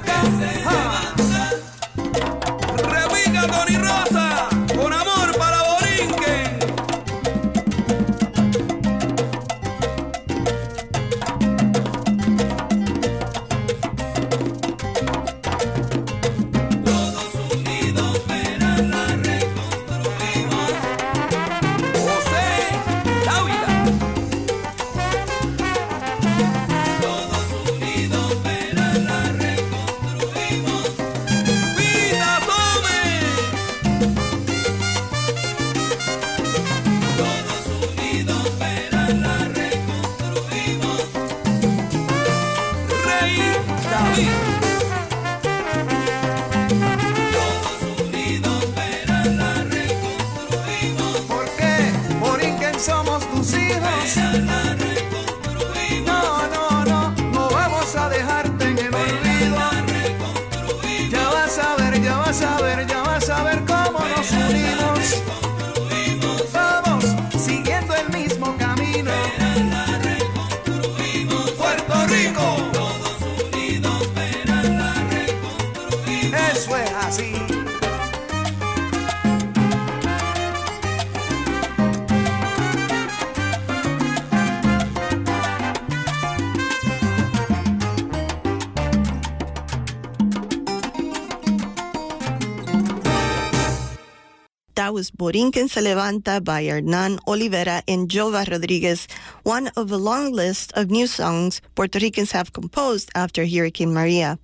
was 94.98 95.12
Borinquen 95.12 95.68
Se 95.70 95.80
Levanta 95.80 96.42
by 96.42 96.64
Hernan 96.64 97.20
Olivera 97.28 97.82
and 97.86 98.08
Jova 98.08 98.44
Rodriguez, 98.50 99.06
one 99.44 99.68
of 99.76 99.92
a 99.92 99.96
long 99.96 100.32
list 100.32 100.72
of 100.74 100.90
new 100.90 101.06
songs 101.06 101.60
Puerto 101.76 102.00
Ricans 102.00 102.32
have 102.32 102.52
composed 102.52 103.08
after 103.14 103.46
Hurricane 103.46 103.94
Maria. 103.94 104.40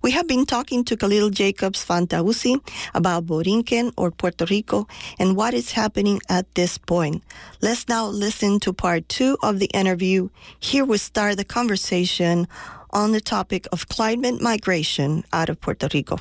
We 0.00 0.12
have 0.12 0.26
been 0.26 0.46
talking 0.46 0.82
to 0.84 0.96
Khalil 0.96 1.28
Jacobs 1.28 1.84
Fantauzzi 1.84 2.56
about 2.94 3.26
Borinquen 3.26 3.92
or 3.98 4.10
Puerto 4.10 4.46
Rico 4.46 4.88
and 5.18 5.36
what 5.36 5.52
is 5.52 5.72
happening 5.72 6.20
at 6.30 6.46
this 6.54 6.78
point. 6.78 7.22
Let's 7.60 7.86
now 7.86 8.06
listen 8.06 8.60
to 8.60 8.72
part 8.72 9.06
two 9.10 9.36
of 9.42 9.58
the 9.58 9.70
interview. 9.74 10.30
Here 10.58 10.86
we 10.86 10.96
start 10.96 11.36
the 11.36 11.44
conversation 11.44 12.48
on 12.94 13.12
the 13.12 13.20
topic 13.20 13.66
of 13.72 13.88
climate 13.88 14.40
migration 14.40 15.24
out 15.34 15.50
of 15.50 15.60
Puerto 15.60 15.88
Rico. 15.92 16.16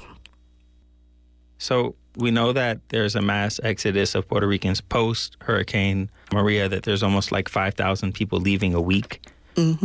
So 1.57 1.95
we 2.15 2.31
know 2.31 2.53
that 2.53 2.79
there's 2.89 3.15
a 3.15 3.21
mass 3.21 3.59
exodus 3.63 4.15
of 4.15 4.27
Puerto 4.27 4.47
Ricans 4.47 4.81
post 4.81 5.37
Hurricane 5.41 6.09
Maria, 6.33 6.67
that 6.69 6.83
there's 6.83 7.03
almost 7.03 7.31
like 7.31 7.49
5,000 7.49 8.13
people 8.13 8.39
leaving 8.39 8.73
a 8.73 8.81
week. 8.81 9.21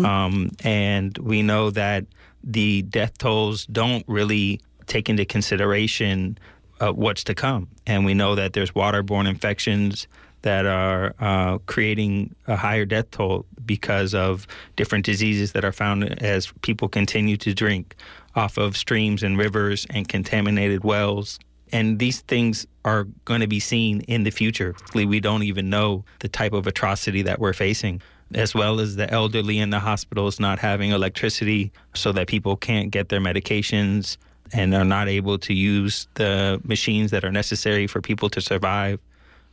Um, 0.04 0.50
and 0.64 1.16
we 1.18 1.42
know 1.42 1.70
that 1.70 2.04
the 2.44 2.82
death 2.82 3.18
tolls 3.18 3.66
don't 3.66 4.04
really 4.06 4.60
take 4.86 5.08
into 5.08 5.24
consideration 5.24 6.38
uh, 6.80 6.92
what's 6.92 7.24
to 7.24 7.34
come. 7.34 7.68
And 7.86 8.04
we 8.04 8.14
know 8.14 8.34
that 8.34 8.52
there's 8.52 8.70
waterborne 8.72 9.28
infections 9.28 10.06
that 10.42 10.66
are 10.66 11.14
uh, 11.18 11.58
creating 11.66 12.34
a 12.46 12.54
higher 12.54 12.84
death 12.84 13.10
toll 13.10 13.46
because 13.64 14.14
of 14.14 14.46
different 14.76 15.04
diseases 15.04 15.52
that 15.52 15.64
are 15.64 15.72
found 15.72 16.22
as 16.22 16.52
people 16.62 16.88
continue 16.88 17.36
to 17.38 17.52
drink 17.52 17.96
off 18.36 18.56
of 18.58 18.76
streams 18.76 19.22
and 19.22 19.38
rivers 19.38 19.86
and 19.90 20.08
contaminated 20.08 20.84
wells. 20.84 21.40
And 21.72 21.98
these 21.98 22.20
things 22.22 22.66
are 22.84 23.04
going 23.24 23.40
to 23.40 23.48
be 23.48 23.60
seen 23.60 24.02
in 24.02 24.22
the 24.22 24.30
future. 24.30 24.74
We 24.94 25.20
don't 25.20 25.42
even 25.42 25.68
know 25.68 26.04
the 26.20 26.28
type 26.28 26.52
of 26.52 26.66
atrocity 26.66 27.22
that 27.22 27.40
we're 27.40 27.52
facing, 27.52 28.02
as 28.34 28.54
well 28.54 28.80
as 28.80 28.96
the 28.96 29.10
elderly 29.10 29.58
in 29.58 29.70
the 29.70 29.80
hospitals 29.80 30.38
not 30.38 30.58
having 30.58 30.90
electricity 30.90 31.72
so 31.94 32.12
that 32.12 32.28
people 32.28 32.56
can't 32.56 32.90
get 32.90 33.08
their 33.08 33.20
medications 33.20 34.16
and 34.52 34.74
are 34.74 34.84
not 34.84 35.08
able 35.08 35.38
to 35.38 35.52
use 35.52 36.06
the 36.14 36.60
machines 36.64 37.10
that 37.10 37.24
are 37.24 37.32
necessary 37.32 37.88
for 37.88 38.00
people 38.00 38.28
to 38.30 38.40
survive. 38.40 39.00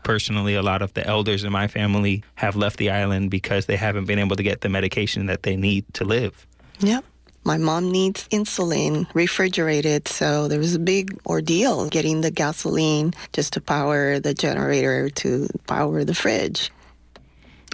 Personally, 0.04 0.54
a 0.54 0.62
lot 0.62 0.82
of 0.82 0.94
the 0.94 1.06
elders 1.08 1.44
in 1.44 1.52
my 1.52 1.68
family 1.68 2.24
have 2.36 2.56
left 2.56 2.78
the 2.78 2.92
island 2.92 3.32
because 3.32 3.66
they 3.66 3.78
haven't 3.78 4.06
been 4.06 4.20
able 4.20 4.36
to 4.36 4.44
get 4.44 4.62
the 4.62 4.70
medication 4.70 5.26
that 5.26 5.44
they 5.44 5.56
need 5.56 5.86
to 5.94 6.04
live. 6.04 6.46
Yep. 6.80 7.06
My 7.46 7.58
mom 7.58 7.92
needs 7.92 8.28
insulin 8.30 9.08
refrigerated, 9.14 10.08
so 10.08 10.48
there 10.48 10.60
was 10.60 10.76
a 10.76 10.80
big 10.80 11.18
ordeal 11.26 11.90
getting 11.90 12.22
the 12.22 12.32
gasoline 12.32 13.14
just 13.34 13.54
to 13.54 13.62
power 13.62 14.20
the 14.20 14.34
generator 14.34 15.10
to 15.10 15.48
power 15.68 16.04
the 16.06 16.14
fridge. 16.14 16.72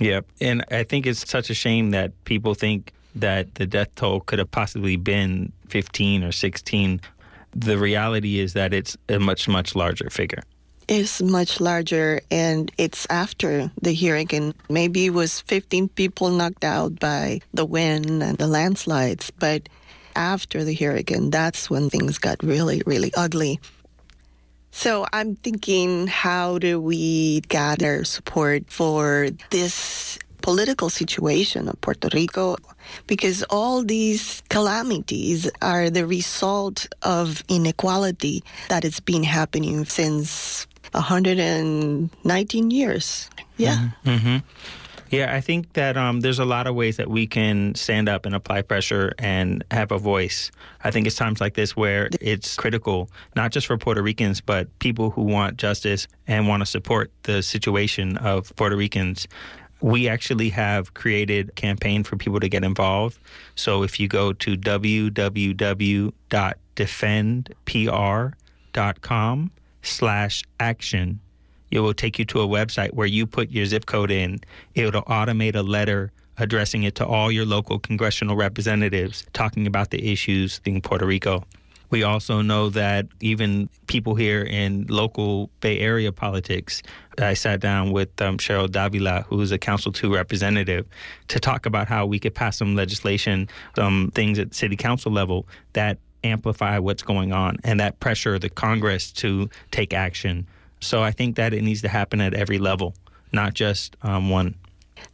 Yep. 0.01 0.25
And 0.41 0.65
I 0.71 0.83
think 0.83 1.05
it's 1.05 1.29
such 1.29 1.49
a 1.49 1.53
shame 1.53 1.91
that 1.91 2.11
people 2.23 2.55
think 2.55 2.93
that 3.15 3.55
the 3.55 3.67
death 3.67 3.93
toll 3.95 4.21
could 4.21 4.39
have 4.39 4.49
possibly 4.49 4.95
been 4.95 5.51
15 5.67 6.23
or 6.23 6.31
16. 6.31 7.01
The 7.55 7.77
reality 7.77 8.39
is 8.39 8.53
that 8.53 8.73
it's 8.73 8.97
a 9.07 9.19
much, 9.19 9.47
much 9.47 9.75
larger 9.75 10.09
figure. 10.09 10.41
It's 10.89 11.21
much 11.21 11.61
larger, 11.61 12.19
and 12.31 12.71
it's 12.79 13.05
after 13.11 13.71
the 13.79 13.93
hurricane. 13.93 14.55
Maybe 14.71 15.05
it 15.05 15.13
was 15.13 15.39
15 15.41 15.89
people 15.89 16.31
knocked 16.31 16.63
out 16.63 16.99
by 16.99 17.41
the 17.53 17.63
wind 17.63 18.23
and 18.23 18.39
the 18.39 18.47
landslides, 18.47 19.29
but 19.29 19.69
after 20.15 20.63
the 20.63 20.73
hurricane, 20.73 21.29
that's 21.29 21.69
when 21.69 21.91
things 21.91 22.17
got 22.17 22.41
really, 22.41 22.81
really 22.87 23.13
ugly. 23.13 23.59
So 24.71 25.05
I'm 25.13 25.35
thinking, 25.35 26.07
how 26.07 26.57
do 26.57 26.81
we 26.81 27.41
gather 27.41 28.03
support 28.03 28.71
for 28.71 29.29
this 29.51 30.17
political 30.41 30.89
situation 30.89 31.69
of 31.69 31.79
Puerto 31.81 32.09
Rico? 32.15 32.57
Because 33.05 33.43
all 33.51 33.83
these 33.83 34.41
calamities 34.49 35.51
are 35.61 35.91
the 35.91 36.07
result 36.07 36.87
of 37.03 37.43
inequality 37.47 38.43
that 38.69 38.81
has 38.81 38.99
been 38.99 39.21
happening 39.23 39.85
since 39.85 40.65
119 40.91 42.71
years. 42.71 43.29
Yeah. 43.57 43.89
hmm 44.05 44.37
Yeah, 45.11 45.35
I 45.35 45.41
think 45.41 45.73
that 45.73 45.97
um, 45.97 46.19
there's 46.21 46.39
a 46.39 46.45
lot 46.45 46.67
of 46.67 46.75
ways 46.75 46.97
that 46.97 47.09
we 47.09 47.25
can 47.27 47.73
stand 47.75 48.07
up 48.07 48.25
and 48.25 48.35
apply 48.35 48.61
pressure 48.61 49.13
and 49.17 49.63
have 49.71 49.91
a 49.91 49.97
voice. 49.97 50.51
I 50.83 50.91
think 50.91 51.07
it's 51.07 51.15
times 51.15 51.41
like 51.41 51.55
this 51.55 51.75
where 51.75 52.09
it's 52.21 52.55
critical, 52.55 53.09
not 53.35 53.51
just 53.51 53.65
for 53.67 53.77
Puerto 53.77 54.01
Ricans, 54.03 54.39
but 54.39 54.67
people 54.79 55.09
who 55.09 55.23
want 55.23 55.57
justice 55.57 56.07
and 56.27 56.47
want 56.47 56.61
to 56.61 56.65
support 56.65 57.11
the 57.23 57.41
situation 57.41 58.17
of 58.17 58.55
Puerto 58.55 58.75
Ricans. 58.77 59.27
We 59.81 60.07
actually 60.09 60.49
have 60.49 60.93
created 60.93 61.49
a 61.49 61.53
campaign 61.53 62.03
for 62.03 62.15
people 62.17 62.39
to 62.41 62.49
get 62.49 62.63
involved. 62.63 63.17
So 63.55 63.81
if 63.83 63.99
you 63.99 64.07
go 64.07 64.33
to 64.33 64.55
www.defendpr.com 68.39 69.51
slash 69.81 70.43
action, 70.59 71.19
it 71.71 71.79
will 71.79 71.93
take 71.93 72.19
you 72.19 72.25
to 72.25 72.41
a 72.41 72.47
website 72.47 72.93
where 72.93 73.07
you 73.07 73.27
put 73.27 73.51
your 73.51 73.65
zip 73.65 73.85
code 73.85 74.11
in. 74.11 74.39
It'll 74.75 75.03
automate 75.03 75.55
a 75.55 75.61
letter 75.61 76.11
addressing 76.37 76.83
it 76.83 76.95
to 76.95 77.05
all 77.05 77.31
your 77.31 77.45
local 77.45 77.79
congressional 77.79 78.35
representatives 78.35 79.25
talking 79.33 79.67
about 79.67 79.91
the 79.91 80.11
issues 80.11 80.61
in 80.65 80.81
Puerto 80.81 81.05
Rico. 81.05 81.43
We 81.91 82.03
also 82.03 82.41
know 82.41 82.69
that 82.69 83.07
even 83.19 83.67
people 83.87 84.13
here 84.13 84.43
in 84.43 84.85
local 84.89 85.49
Bay 85.59 85.79
Area 85.79 86.11
politics, 86.11 86.83
I 87.17 87.33
sat 87.33 87.59
down 87.61 87.91
with 87.91 88.21
um, 88.21 88.37
Cheryl 88.37 88.69
Davila, 88.69 89.25
who's 89.27 89.51
a 89.51 89.57
Council 89.57 89.91
2 89.91 90.13
representative, 90.13 90.85
to 91.29 91.39
talk 91.39 91.65
about 91.65 91.87
how 91.87 92.05
we 92.05 92.19
could 92.19 92.35
pass 92.35 92.57
some 92.57 92.75
legislation, 92.75 93.49
some 93.75 94.11
things 94.13 94.37
at 94.37 94.53
city 94.53 94.75
council 94.75 95.11
level 95.11 95.47
that 95.73 95.97
amplify 96.23 96.79
what's 96.79 97.03
going 97.03 97.33
on 97.33 97.57
and 97.63 97.79
that 97.79 97.99
pressure 97.99 98.37
the 98.39 98.49
Congress 98.49 99.11
to 99.11 99.49
take 99.71 99.93
action. 99.93 100.47
So 100.79 101.03
I 101.03 101.11
think 101.11 101.35
that 101.35 101.53
it 101.53 101.63
needs 101.63 101.81
to 101.81 101.89
happen 101.89 102.21
at 102.21 102.33
every 102.33 102.57
level, 102.57 102.93
not 103.31 103.53
just 103.53 103.95
um, 104.01 104.29
one. 104.29 104.55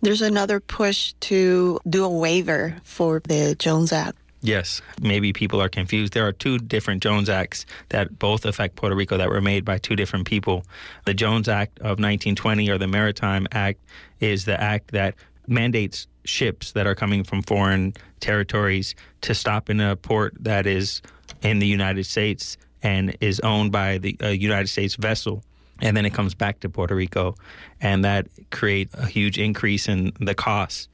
There's 0.02 0.22
another 0.22 0.60
push 0.60 1.14
to 1.22 1.80
do 1.88 2.04
a 2.04 2.10
waiver 2.10 2.78
for 2.84 3.22
the 3.28 3.56
Jones 3.58 3.92
Act. 3.92 4.18
Yes, 4.42 4.82
maybe 5.02 5.34
people 5.34 5.60
are 5.60 5.70
confused. 5.70 6.14
There 6.14 6.28
are 6.28 6.32
two 6.32 6.60
different 6.60 7.02
Jones 7.02 7.30
Acts 7.30 7.66
that 7.90 8.20
both 8.20 8.46
affect 8.46 8.76
Puerto 8.76 8.96
Rico 8.96 9.18
that 9.18 9.30
were 9.30 9.42
made 9.42 9.66
by 9.66 9.80
two 9.80 9.96
different 9.96 10.28
people. 10.28 10.66
The 11.06 11.16
Jones 11.16 11.48
Act 11.48 11.80
of 11.80 11.98
1920 11.98 12.70
or 12.70 12.78
the 12.78 12.88
Maritime 12.88 13.48
Act 13.52 13.80
is 14.20 14.46
the 14.46 14.62
act 14.62 14.92
that 14.92 15.16
mandates 15.48 16.06
ships 16.26 16.74
that 16.74 16.86
are 16.86 16.94
coming 16.94 17.24
from 17.24 17.42
foreign 17.42 17.94
territories 18.26 18.96
to 19.22 19.34
stop 19.34 19.70
in 19.70 19.80
a 19.80 19.96
port 19.96 20.34
that 20.40 20.66
is 20.66 21.02
in 21.42 21.60
the 21.60 21.68
United 21.68 22.06
States 22.06 22.58
and 22.82 23.16
is 23.22 23.40
owned 23.42 23.72
by 23.72 23.98
the 23.98 24.16
United 24.36 24.68
States 24.68 24.96
vessel 24.96 25.44
and 25.82 25.96
then 25.96 26.06
it 26.06 26.14
comes 26.14 26.34
back 26.34 26.60
to 26.62 26.70
Puerto 26.70 26.96
Rico, 26.96 27.36
and 27.82 28.06
that 28.06 28.28
creates 28.52 28.96
a 28.96 29.06
huge 29.06 29.38
increase 29.38 29.88
in 29.88 30.14
the 30.20 30.34
costs, 30.34 30.88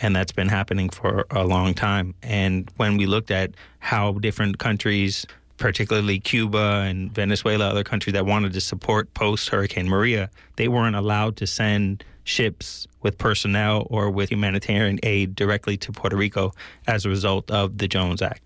and 0.00 0.14
that's 0.14 0.32
been 0.32 0.48
happening 0.48 0.90
for 0.90 1.26
a 1.30 1.44
long 1.44 1.74
time. 1.74 2.14
And 2.22 2.70
when 2.76 2.96
we 2.96 3.06
looked 3.06 3.30
at 3.30 3.52
how 3.80 4.12
different 4.12 4.58
countries, 4.58 5.26
particularly 5.56 6.20
Cuba 6.20 6.84
and 6.86 7.12
Venezuela, 7.12 7.68
other 7.68 7.84
countries 7.84 8.14
that 8.14 8.26
wanted 8.26 8.52
to 8.52 8.60
support 8.60 9.12
post 9.14 9.48
Hurricane 9.48 9.88
Maria, 9.88 10.30
they 10.56 10.68
weren't 10.68 10.96
allowed 10.96 11.36
to 11.38 11.46
send 11.46 12.04
ships 12.28 12.86
with 13.02 13.18
personnel 13.18 13.86
or 13.90 14.10
with 14.10 14.30
humanitarian 14.30 14.98
aid 15.02 15.34
directly 15.34 15.76
to 15.78 15.92
Puerto 15.92 16.16
Rico 16.16 16.52
as 16.86 17.04
a 17.04 17.08
result 17.08 17.50
of 17.50 17.78
the 17.78 17.88
Jones 17.88 18.22
Act. 18.22 18.42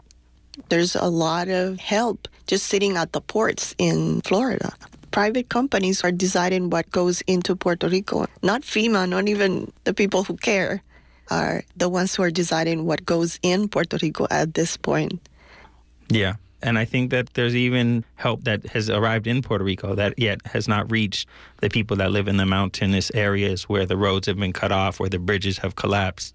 There's 0.68 0.94
a 0.94 1.08
lot 1.08 1.48
of 1.48 1.78
help 1.78 2.28
just 2.46 2.66
sitting 2.66 2.96
at 2.96 3.12
the 3.12 3.20
ports 3.20 3.74
in 3.78 4.20
Florida 4.22 4.72
private 5.12 5.48
companies 5.48 6.02
are 6.02 6.10
deciding 6.10 6.70
what 6.70 6.90
goes 6.90 7.20
into 7.28 7.54
Puerto 7.54 7.88
Rico. 7.88 8.26
Not 8.42 8.62
FEMA, 8.62 9.08
not 9.08 9.28
even 9.28 9.70
the 9.84 9.94
people 9.94 10.24
who 10.24 10.36
care, 10.36 10.82
are 11.30 11.62
the 11.76 11.88
ones 11.88 12.16
who 12.16 12.24
are 12.24 12.30
deciding 12.30 12.86
what 12.86 13.04
goes 13.04 13.38
in 13.42 13.68
Puerto 13.68 13.98
Rico 14.02 14.26
at 14.30 14.54
this 14.54 14.76
point. 14.76 15.20
Yeah. 16.08 16.34
And 16.62 16.78
I 16.78 16.84
think 16.84 17.10
that 17.10 17.34
there's 17.34 17.56
even 17.56 18.04
help 18.14 18.44
that 18.44 18.64
has 18.66 18.88
arrived 18.88 19.26
in 19.26 19.42
Puerto 19.42 19.64
Rico 19.64 19.94
that 19.96 20.18
yet 20.18 20.44
has 20.46 20.68
not 20.68 20.90
reached 20.90 21.28
the 21.60 21.68
people 21.68 21.96
that 21.96 22.12
live 22.12 22.28
in 22.28 22.36
the 22.36 22.46
mountainous 22.46 23.10
areas 23.14 23.64
where 23.64 23.84
the 23.84 23.96
roads 23.96 24.26
have 24.28 24.38
been 24.38 24.52
cut 24.52 24.70
off, 24.70 25.00
where 25.00 25.08
the 25.08 25.18
bridges 25.18 25.58
have 25.58 25.74
collapsed. 25.74 26.34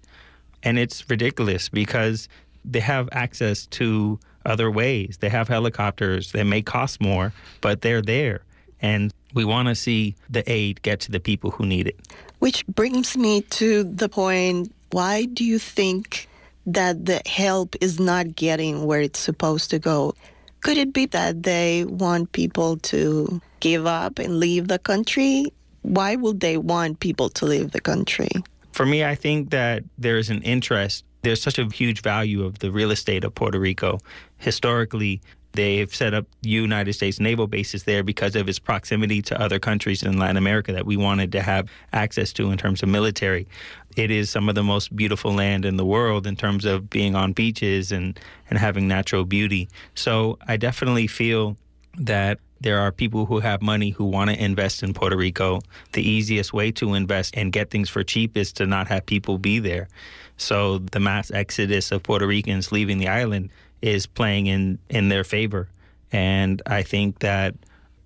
And 0.62 0.78
it's 0.78 1.08
ridiculous 1.08 1.68
because 1.68 2.28
they 2.64 2.80
have 2.80 3.08
access 3.12 3.66
to 3.66 4.18
other 4.44 4.70
ways. 4.70 5.18
They 5.20 5.28
have 5.30 5.48
helicopters. 5.48 6.32
They 6.32 6.44
may 6.44 6.62
cost 6.62 7.00
more, 7.00 7.32
but 7.60 7.80
they're 7.80 8.02
there. 8.02 8.42
And 8.80 9.12
we 9.34 9.44
want 9.44 9.68
to 9.68 9.74
see 9.74 10.14
the 10.28 10.50
aid 10.50 10.82
get 10.82 11.00
to 11.00 11.10
the 11.10 11.20
people 11.20 11.50
who 11.50 11.66
need 11.66 11.86
it. 11.86 11.98
Which 12.38 12.66
brings 12.66 13.16
me 13.16 13.42
to 13.42 13.84
the 13.84 14.08
point 14.08 14.72
why 14.90 15.24
do 15.24 15.44
you 15.44 15.58
think 15.58 16.28
that 16.72 17.06
the 17.06 17.22
help 17.26 17.76
is 17.80 17.98
not 17.98 18.34
getting 18.34 18.84
where 18.84 19.00
it's 19.00 19.18
supposed 19.18 19.70
to 19.70 19.78
go? 19.78 20.14
Could 20.60 20.76
it 20.76 20.92
be 20.92 21.06
that 21.06 21.42
they 21.42 21.84
want 21.84 22.32
people 22.32 22.76
to 22.78 23.40
give 23.60 23.86
up 23.86 24.18
and 24.18 24.38
leave 24.38 24.68
the 24.68 24.78
country? 24.78 25.46
Why 25.82 26.16
would 26.16 26.40
they 26.40 26.56
want 26.56 27.00
people 27.00 27.28
to 27.30 27.46
leave 27.46 27.70
the 27.70 27.80
country? 27.80 28.28
For 28.72 28.84
me, 28.84 29.04
I 29.04 29.14
think 29.14 29.50
that 29.50 29.84
there's 29.96 30.30
an 30.30 30.42
interest. 30.42 31.04
There's 31.22 31.40
such 31.40 31.58
a 31.58 31.66
huge 31.66 32.02
value 32.02 32.44
of 32.44 32.58
the 32.58 32.70
real 32.70 32.90
estate 32.90 33.24
of 33.24 33.34
Puerto 33.34 33.58
Rico. 33.58 33.98
Historically, 34.38 35.20
They've 35.58 35.92
set 35.92 36.14
up 36.14 36.24
United 36.42 36.92
States 36.92 37.18
naval 37.18 37.48
bases 37.48 37.82
there 37.82 38.04
because 38.04 38.36
of 38.36 38.48
its 38.48 38.60
proximity 38.60 39.20
to 39.22 39.40
other 39.42 39.58
countries 39.58 40.04
in 40.04 40.16
Latin 40.16 40.36
America 40.36 40.72
that 40.72 40.86
we 40.86 40.96
wanted 40.96 41.32
to 41.32 41.42
have 41.42 41.68
access 41.92 42.32
to 42.34 42.52
in 42.52 42.58
terms 42.58 42.80
of 42.84 42.88
military. 42.88 43.48
It 43.96 44.12
is 44.12 44.30
some 44.30 44.48
of 44.48 44.54
the 44.54 44.62
most 44.62 44.94
beautiful 44.94 45.32
land 45.34 45.64
in 45.64 45.76
the 45.76 45.84
world 45.84 46.28
in 46.28 46.36
terms 46.36 46.64
of 46.64 46.88
being 46.88 47.16
on 47.16 47.32
beaches 47.32 47.90
and, 47.90 48.20
and 48.48 48.56
having 48.56 48.86
natural 48.86 49.24
beauty. 49.24 49.68
So 49.96 50.38
I 50.46 50.58
definitely 50.58 51.08
feel 51.08 51.56
that 51.98 52.38
there 52.60 52.78
are 52.78 52.92
people 52.92 53.26
who 53.26 53.40
have 53.40 53.60
money 53.60 53.90
who 53.90 54.04
want 54.04 54.30
to 54.30 54.40
invest 54.40 54.84
in 54.84 54.94
Puerto 54.94 55.16
Rico. 55.16 55.58
The 55.90 56.08
easiest 56.08 56.52
way 56.52 56.70
to 56.70 56.94
invest 56.94 57.36
and 57.36 57.50
get 57.52 57.70
things 57.70 57.90
for 57.90 58.04
cheap 58.04 58.36
is 58.36 58.52
to 58.52 58.66
not 58.66 58.86
have 58.86 59.06
people 59.06 59.38
be 59.38 59.58
there. 59.58 59.88
So 60.36 60.78
the 60.78 61.00
mass 61.00 61.32
exodus 61.32 61.90
of 61.90 62.04
Puerto 62.04 62.28
Ricans 62.28 62.70
leaving 62.70 62.98
the 62.98 63.08
island 63.08 63.50
is 63.82 64.06
playing 64.06 64.46
in 64.46 64.78
in 64.88 65.08
their 65.08 65.24
favor, 65.24 65.68
and 66.12 66.62
I 66.66 66.82
think 66.82 67.20
that 67.20 67.54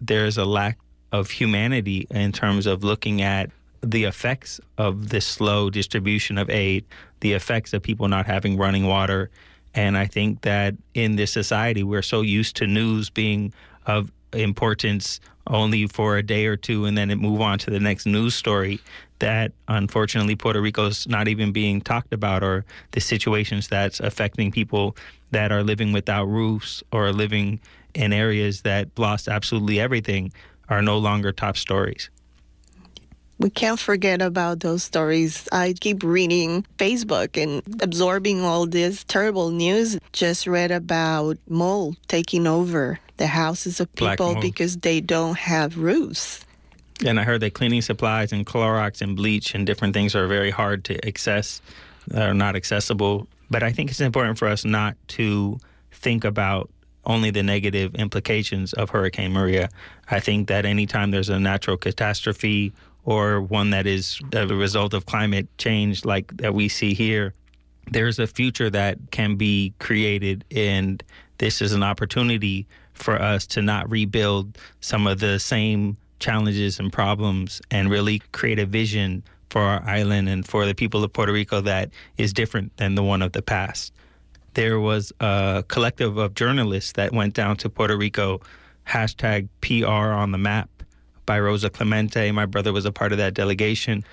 there's 0.00 0.36
a 0.36 0.44
lack 0.44 0.78
of 1.12 1.30
humanity 1.30 2.06
in 2.10 2.32
terms 2.32 2.66
of 2.66 2.82
looking 2.82 3.22
at 3.22 3.50
the 3.82 4.04
effects 4.04 4.60
of 4.78 5.10
this 5.10 5.26
slow 5.26 5.68
distribution 5.70 6.38
of 6.38 6.48
aid, 6.48 6.84
the 7.20 7.32
effects 7.32 7.72
of 7.72 7.82
people 7.82 8.08
not 8.08 8.26
having 8.26 8.56
running 8.56 8.86
water. 8.86 9.30
And 9.74 9.96
I 9.96 10.06
think 10.06 10.42
that 10.42 10.74
in 10.94 11.16
this 11.16 11.32
society, 11.32 11.82
we're 11.82 12.02
so 12.02 12.20
used 12.20 12.56
to 12.56 12.66
news 12.66 13.10
being 13.10 13.52
of 13.86 14.10
importance 14.32 15.20
only 15.48 15.86
for 15.86 16.16
a 16.16 16.22
day 16.22 16.46
or 16.46 16.56
two 16.56 16.84
and 16.84 16.96
then 16.96 17.10
it 17.10 17.16
move 17.16 17.40
on 17.40 17.58
to 17.58 17.70
the 17.70 17.80
next 17.80 18.06
news 18.06 18.34
story 18.34 18.80
that 19.22 19.52
unfortunately 19.68 20.34
Puerto 20.34 20.60
Rico's 20.60 21.06
not 21.06 21.28
even 21.28 21.52
being 21.52 21.80
talked 21.80 22.12
about 22.12 22.42
or 22.42 22.64
the 22.90 23.00
situations 23.00 23.68
that's 23.68 24.00
affecting 24.00 24.50
people 24.50 24.96
that 25.30 25.52
are 25.52 25.62
living 25.62 25.92
without 25.92 26.24
roofs 26.24 26.82
or 26.92 27.12
living 27.12 27.60
in 27.94 28.12
areas 28.12 28.62
that 28.62 28.88
lost 28.98 29.28
absolutely 29.28 29.78
everything 29.78 30.32
are 30.68 30.82
no 30.82 30.98
longer 30.98 31.30
top 31.30 31.56
stories. 31.56 32.10
We 33.38 33.50
can't 33.50 33.78
forget 33.78 34.20
about 34.20 34.60
those 34.60 34.82
stories. 34.82 35.48
I 35.52 35.74
keep 35.80 36.02
reading 36.02 36.66
Facebook 36.78 37.40
and 37.40 37.62
absorbing 37.80 38.42
all 38.42 38.66
this 38.66 39.04
terrible 39.04 39.50
news. 39.50 39.98
Just 40.12 40.46
read 40.46 40.70
about 40.70 41.38
mold 41.48 41.96
taking 42.08 42.46
over 42.46 42.98
the 43.18 43.28
houses 43.28 43.78
of 43.78 43.92
people 43.94 44.40
because 44.40 44.76
they 44.78 45.00
don't 45.00 45.38
have 45.38 45.78
roofs. 45.78 46.44
And 47.04 47.18
I 47.18 47.24
heard 47.24 47.40
that 47.40 47.54
cleaning 47.54 47.82
supplies 47.82 48.32
and 48.32 48.46
Clorox 48.46 49.02
and 49.02 49.16
bleach 49.16 49.54
and 49.54 49.66
different 49.66 49.94
things 49.94 50.14
are 50.14 50.26
very 50.26 50.50
hard 50.50 50.84
to 50.84 51.06
access, 51.06 51.60
are 52.14 52.34
not 52.34 52.54
accessible 52.54 53.26
but 53.52 53.62
I 53.62 53.70
think 53.70 53.90
it's 53.90 54.00
important 54.00 54.38
for 54.38 54.48
us 54.48 54.64
not 54.64 54.96
to 55.08 55.60
think 55.92 56.24
about 56.24 56.70
only 57.04 57.30
the 57.30 57.42
negative 57.42 57.94
implications 57.94 58.72
of 58.72 58.88
Hurricane 58.88 59.30
Maria. 59.30 59.68
I 60.10 60.20
think 60.20 60.48
that 60.48 60.64
anytime 60.64 61.10
there's 61.10 61.28
a 61.28 61.38
natural 61.38 61.76
catastrophe 61.76 62.72
or 63.04 63.42
one 63.42 63.70
that 63.70 63.86
is 63.86 64.20
a 64.32 64.46
result 64.46 64.94
of 64.94 65.04
climate 65.04 65.48
change 65.58 66.06
like 66.06 66.34
that 66.38 66.54
we 66.54 66.68
see 66.68 66.94
here, 66.94 67.34
there's 67.90 68.18
a 68.18 68.26
future 68.26 68.70
that 68.70 68.98
can 69.10 69.36
be 69.36 69.74
created 69.78 70.46
and 70.50 71.02
this 71.36 71.60
is 71.60 71.74
an 71.74 71.82
opportunity 71.82 72.66
for 72.94 73.20
us 73.20 73.46
to 73.48 73.60
not 73.60 73.90
rebuild 73.90 74.56
some 74.80 75.06
of 75.06 75.18
the 75.18 75.38
same 75.38 75.98
challenges 76.22 76.78
and 76.78 76.92
problems 76.92 77.60
and 77.70 77.90
really 77.90 78.20
create 78.32 78.58
a 78.58 78.66
vision 78.66 79.22
for 79.50 79.60
our 79.60 79.82
island 79.82 80.28
and 80.28 80.46
for 80.46 80.64
the 80.64 80.74
people 80.74 81.04
of 81.04 81.12
Puerto 81.12 81.32
Rico 81.32 81.60
that 81.60 81.90
is 82.16 82.32
different 82.32 82.74
than 82.78 82.94
the 82.94 83.02
one 83.02 83.20
of 83.20 83.32
the 83.32 83.42
past. 83.42 83.92
There 84.54 84.80
was 84.80 85.12
a 85.20 85.64
collective 85.68 86.16
of 86.16 86.34
journalists 86.34 86.92
that 86.92 87.12
went 87.12 87.34
down 87.34 87.56
to 87.58 87.68
Puerto 87.68 87.96
Rico, 87.96 88.40
hashtag 88.86 89.48
PR 89.60 90.12
on 90.14 90.30
the 90.32 90.38
map, 90.38 90.70
by 91.26 91.38
Rosa 91.38 91.70
Clemente. 91.70 92.30
My 92.32 92.46
brother 92.46 92.72
was 92.72 92.84
a 92.84 92.92
part 92.92 93.12
of 93.12 93.18
that 93.18 93.34
delegation. 93.34 94.04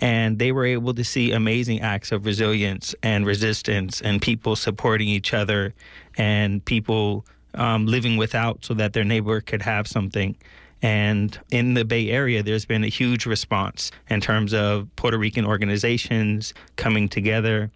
And 0.00 0.38
they 0.38 0.52
were 0.52 0.64
able 0.64 0.92
to 0.94 1.04
see 1.04 1.32
amazing 1.32 1.80
acts 1.80 2.12
of 2.12 2.26
resilience 2.26 2.94
and 3.02 3.24
resistance 3.24 4.00
and 4.00 4.20
people 4.20 4.56
supporting 4.56 5.08
each 5.08 5.32
other 5.32 5.72
and 6.16 6.64
people 6.64 7.24
um, 7.54 7.86
living 7.86 8.16
without 8.16 8.64
so 8.64 8.74
that 8.74 8.92
their 8.92 9.04
neighbor 9.04 9.40
could 9.40 9.62
have 9.62 9.86
something. 9.86 10.36
And 10.84 11.40
in 11.50 11.72
the 11.72 11.84
Bay 11.86 12.10
Area, 12.10 12.42
there's 12.42 12.66
been 12.66 12.84
a 12.84 12.88
huge 12.88 13.24
response 13.24 13.90
in 14.10 14.20
terms 14.20 14.52
of 14.52 14.86
Puerto 14.96 15.16
Rican 15.16 15.46
organizations 15.46 16.52
coming 16.76 17.08
together, 17.08 17.70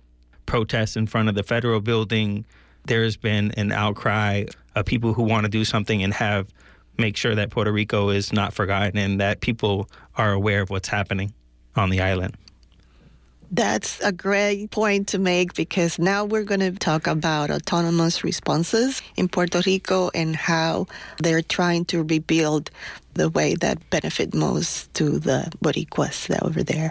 protests 0.44 0.94
in 0.94 1.06
front 1.06 1.30
of 1.30 1.34
the 1.34 1.42
federal 1.42 1.80
building. 1.80 2.44
There's 2.84 3.16
been 3.16 3.52
an 3.52 3.72
outcry 3.72 4.44
of 4.74 4.84
people 4.84 5.14
who 5.14 5.22
want 5.22 5.44
to 5.44 5.48
do 5.48 5.64
something 5.64 6.02
and 6.02 6.12
have 6.12 6.52
make 6.98 7.16
sure 7.16 7.34
that 7.34 7.48
Puerto 7.48 7.72
Rico 7.72 8.10
is 8.10 8.30
not 8.30 8.52
forgotten 8.52 8.98
and 8.98 9.18
that 9.20 9.40
people 9.40 9.88
are 10.16 10.32
aware 10.32 10.60
of 10.60 10.68
what's 10.68 10.88
happening 10.88 11.32
on 11.76 11.88
the 11.88 12.02
island. 12.02 12.36
That's 13.50 13.98
a 14.00 14.12
great 14.12 14.70
point 14.70 15.08
to 15.08 15.18
make 15.18 15.54
because 15.54 15.98
now 15.98 16.26
we're 16.26 16.44
going 16.44 16.60
to 16.60 16.72
talk 16.72 17.06
about 17.06 17.50
autonomous 17.50 18.22
responses 18.22 19.00
in 19.16 19.28
Puerto 19.28 19.62
Rico 19.64 20.10
and 20.14 20.36
how 20.36 20.86
they're 21.22 21.40
trying 21.40 21.86
to 21.86 22.02
rebuild 22.02 22.70
the 23.14 23.30
way 23.30 23.54
that 23.54 23.88
benefit 23.88 24.34
most 24.34 24.92
to 24.94 25.18
the 25.18 25.50
Boricuas 25.64 26.30
over 26.42 26.62
there. 26.62 26.90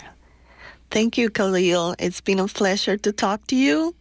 Thank 0.90 1.18
you, 1.18 1.30
Khalil. 1.30 1.96
It's 2.00 2.22
been 2.22 2.40
a 2.40 2.48
pleasure 2.48 2.98
to 2.98 3.12
talk 3.12 3.46
to 3.48 3.56
you. 3.56 3.94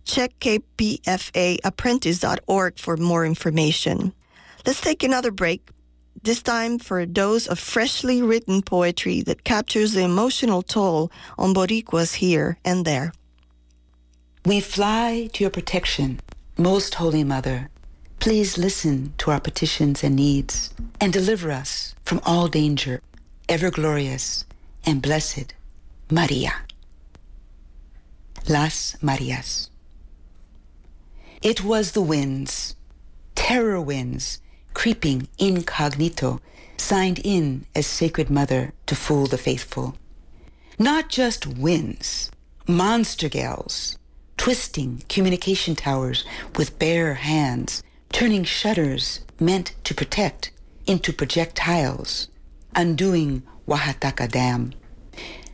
Check 0.05 0.37
kpfaapprentice.org 0.41 2.79
for 2.79 2.97
more 2.97 3.25
information. 3.25 4.13
Let's 4.67 4.81
take 4.81 5.05
another 5.05 5.31
break, 5.31 5.71
this 6.23 6.43
time 6.43 6.79
for 6.79 7.01
a 7.01 7.07
dose 7.07 7.47
of 7.47 7.59
freshly 7.59 8.21
written 8.23 8.63
poetry 8.63 9.23
that 9.23 9.45
captures 9.45 9.93
the 9.93 10.03
emotional 10.03 10.63
toll 10.63 11.11
on 11.39 11.55
Boricuas 11.55 12.15
here 12.15 12.59
and 12.65 12.85
there. 12.85 13.13
We 14.45 14.61
fly 14.61 15.31
to 15.33 15.45
your 15.45 15.51
protection, 15.51 16.21
Most 16.57 16.97
Holy 16.97 17.25
Mother. 17.25 17.71
Please 18.23 18.57
listen 18.57 19.15
to 19.19 19.33
our 19.33 19.41
petitions 19.41 20.05
and 20.05 20.15
needs 20.15 20.73
and 21.01 21.13
deliver 21.13 21.51
us 21.51 21.97
from 22.05 22.21
all 22.25 22.47
danger, 22.47 23.03
ever 23.49 23.69
glorious 23.69 24.45
and 24.87 25.03
blessed 25.03 25.55
Maria. 26.09 26.53
Las 28.49 28.97
Marias. 29.03 29.71
It 31.43 31.65
was 31.65 31.91
the 31.91 32.01
winds, 32.01 32.77
terror 33.35 33.81
winds, 33.81 34.41
creeping 34.73 35.27
incognito, 35.41 36.41
signed 36.77 37.19
in 37.25 37.67
as 37.75 37.89
Sacred 37.89 38.31
Mother 38.31 38.73
to 38.87 38.95
fool 38.95 39.27
the 39.27 39.37
faithful. 39.37 39.97
Not 40.79 41.09
just 41.09 41.45
winds, 41.45 42.31
monster 42.69 43.29
gales, 43.29 43.99
twisting 44.37 45.03
communication 45.09 45.75
towers 45.75 46.25
with 46.55 46.79
bare 46.79 47.15
hands, 47.15 47.83
turning 48.13 48.45
shutters 48.45 49.21
meant 49.41 49.73
to 49.85 49.95
protect 49.95 50.53
into 50.87 51.13
projectiles, 51.13 52.29
undoing 52.75 53.43
Guajataca 53.67 54.31
Dam. 54.31 54.75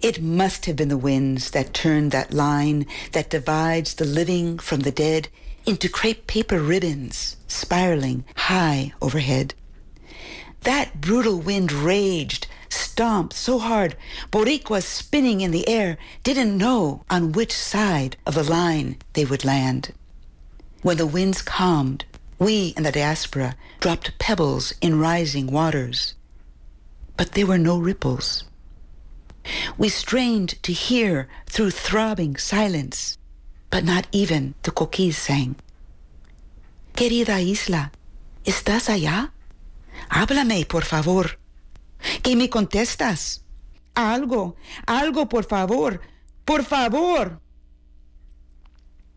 It 0.02 0.20
must 0.20 0.66
have 0.66 0.76
been 0.76 0.88
the 0.88 0.96
winds 0.96 1.50
that 1.52 1.72
turned 1.72 2.10
that 2.10 2.32
line 2.32 2.86
that 3.12 3.30
divides 3.30 3.94
the 3.94 4.04
living 4.04 4.58
from 4.58 4.80
the 4.80 4.90
dead 4.90 5.28
into 5.66 5.88
crepe 5.88 6.26
paper 6.26 6.60
ribbons 6.60 7.36
spiraling 7.46 8.24
high 8.36 8.92
overhead. 9.00 9.54
That 10.62 11.00
brutal 11.00 11.38
wind 11.38 11.72
raged, 11.72 12.48
stomped 12.68 13.34
so 13.34 13.58
hard, 13.58 13.96
Boricuas 14.30 14.84
spinning 14.84 15.40
in 15.40 15.52
the 15.52 15.68
air 15.68 15.96
didn't 16.24 16.58
know 16.58 17.04
on 17.08 17.32
which 17.32 17.52
side 17.52 18.16
of 18.26 18.34
the 18.34 18.42
line 18.42 18.98
they 19.12 19.24
would 19.24 19.44
land. 19.44 19.92
When 20.82 20.96
the 20.96 21.06
winds 21.06 21.42
calmed, 21.42 22.04
we 22.38 22.74
in 22.76 22.82
the 22.84 22.92
diaspora 22.92 23.56
dropped 23.80 24.18
pebbles 24.18 24.72
in 24.80 25.00
rising 25.00 25.48
waters, 25.48 26.14
but 27.16 27.32
there 27.32 27.46
were 27.46 27.58
no 27.58 27.78
ripples. 27.78 28.44
We 29.76 29.88
strained 29.88 30.62
to 30.62 30.72
hear 30.72 31.28
through 31.46 31.70
throbbing 31.70 32.36
silence, 32.36 33.16
but 33.70 33.84
not 33.84 34.06
even 34.12 34.54
the 34.62 34.70
coquís 34.70 35.14
sang. 35.14 35.56
Querida 36.94 37.40
isla, 37.40 37.90
¿estás 38.44 38.88
allá? 38.88 39.30
Háblame, 40.10 40.68
por 40.68 40.82
favor. 40.82 41.38
¿Qué 42.22 42.36
me 42.36 42.48
contestas? 42.48 43.40
Algo, 43.96 44.54
algo, 44.86 45.28
por 45.28 45.42
favor, 45.44 46.00
por 46.46 46.62
favor. 46.62 47.40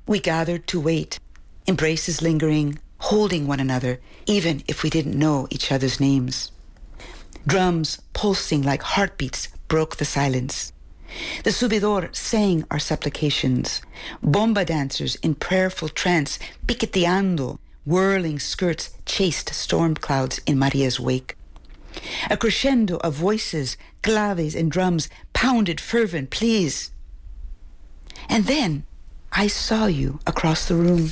We 0.07 0.19
gathered 0.19 0.65
to 0.67 0.80
wait, 0.80 1.19
embraces 1.67 2.22
lingering, 2.22 2.80
holding 3.02 3.47
one 3.47 3.60
another, 3.60 3.99
even 4.26 4.64
if 4.68 4.84
we 4.84 4.89
didn't 4.89 5.18
know 5.18 5.47
each 5.49 5.72
other's 5.72 5.99
names. 5.99 6.52
Drums 7.47 7.99
pulsing 8.14 8.62
like 8.62 8.84
heartbeats 8.84 9.49
broke 9.68 9.97
the 9.97 10.06
silence. 10.06 10.72
The 11.43 11.49
subidor 11.49 12.16
sang 12.16 12.64
our 12.70 12.80
supplications. 12.80 13.82
Bomba 14.22 14.66
dancers 14.66 15.16
in 15.16 15.36
prayerful 15.36 15.89
trance, 15.89 16.39
piqueteando, 16.68 17.58
whirling 17.86 18.39
skirts 18.39 18.91
chased 19.06 19.54
storm 19.54 19.95
clouds 19.95 20.39
in 20.45 20.58
Maria's 20.60 20.99
wake. 20.99 21.36
A 22.30 22.38
crescendo 22.38 22.97
of 22.97 23.16
voices, 23.16 23.76
claves, 24.04 24.56
and 24.56 24.72
drums 24.72 25.10
pounded 25.34 25.82
fervent 25.82 26.30
pleas. 26.30 26.91
And 28.30 28.45
then 28.45 28.84
I 29.34 29.47
saw 29.47 29.88
you 29.88 30.20
across 30.28 30.68
the 30.68 30.76
room. 30.76 31.12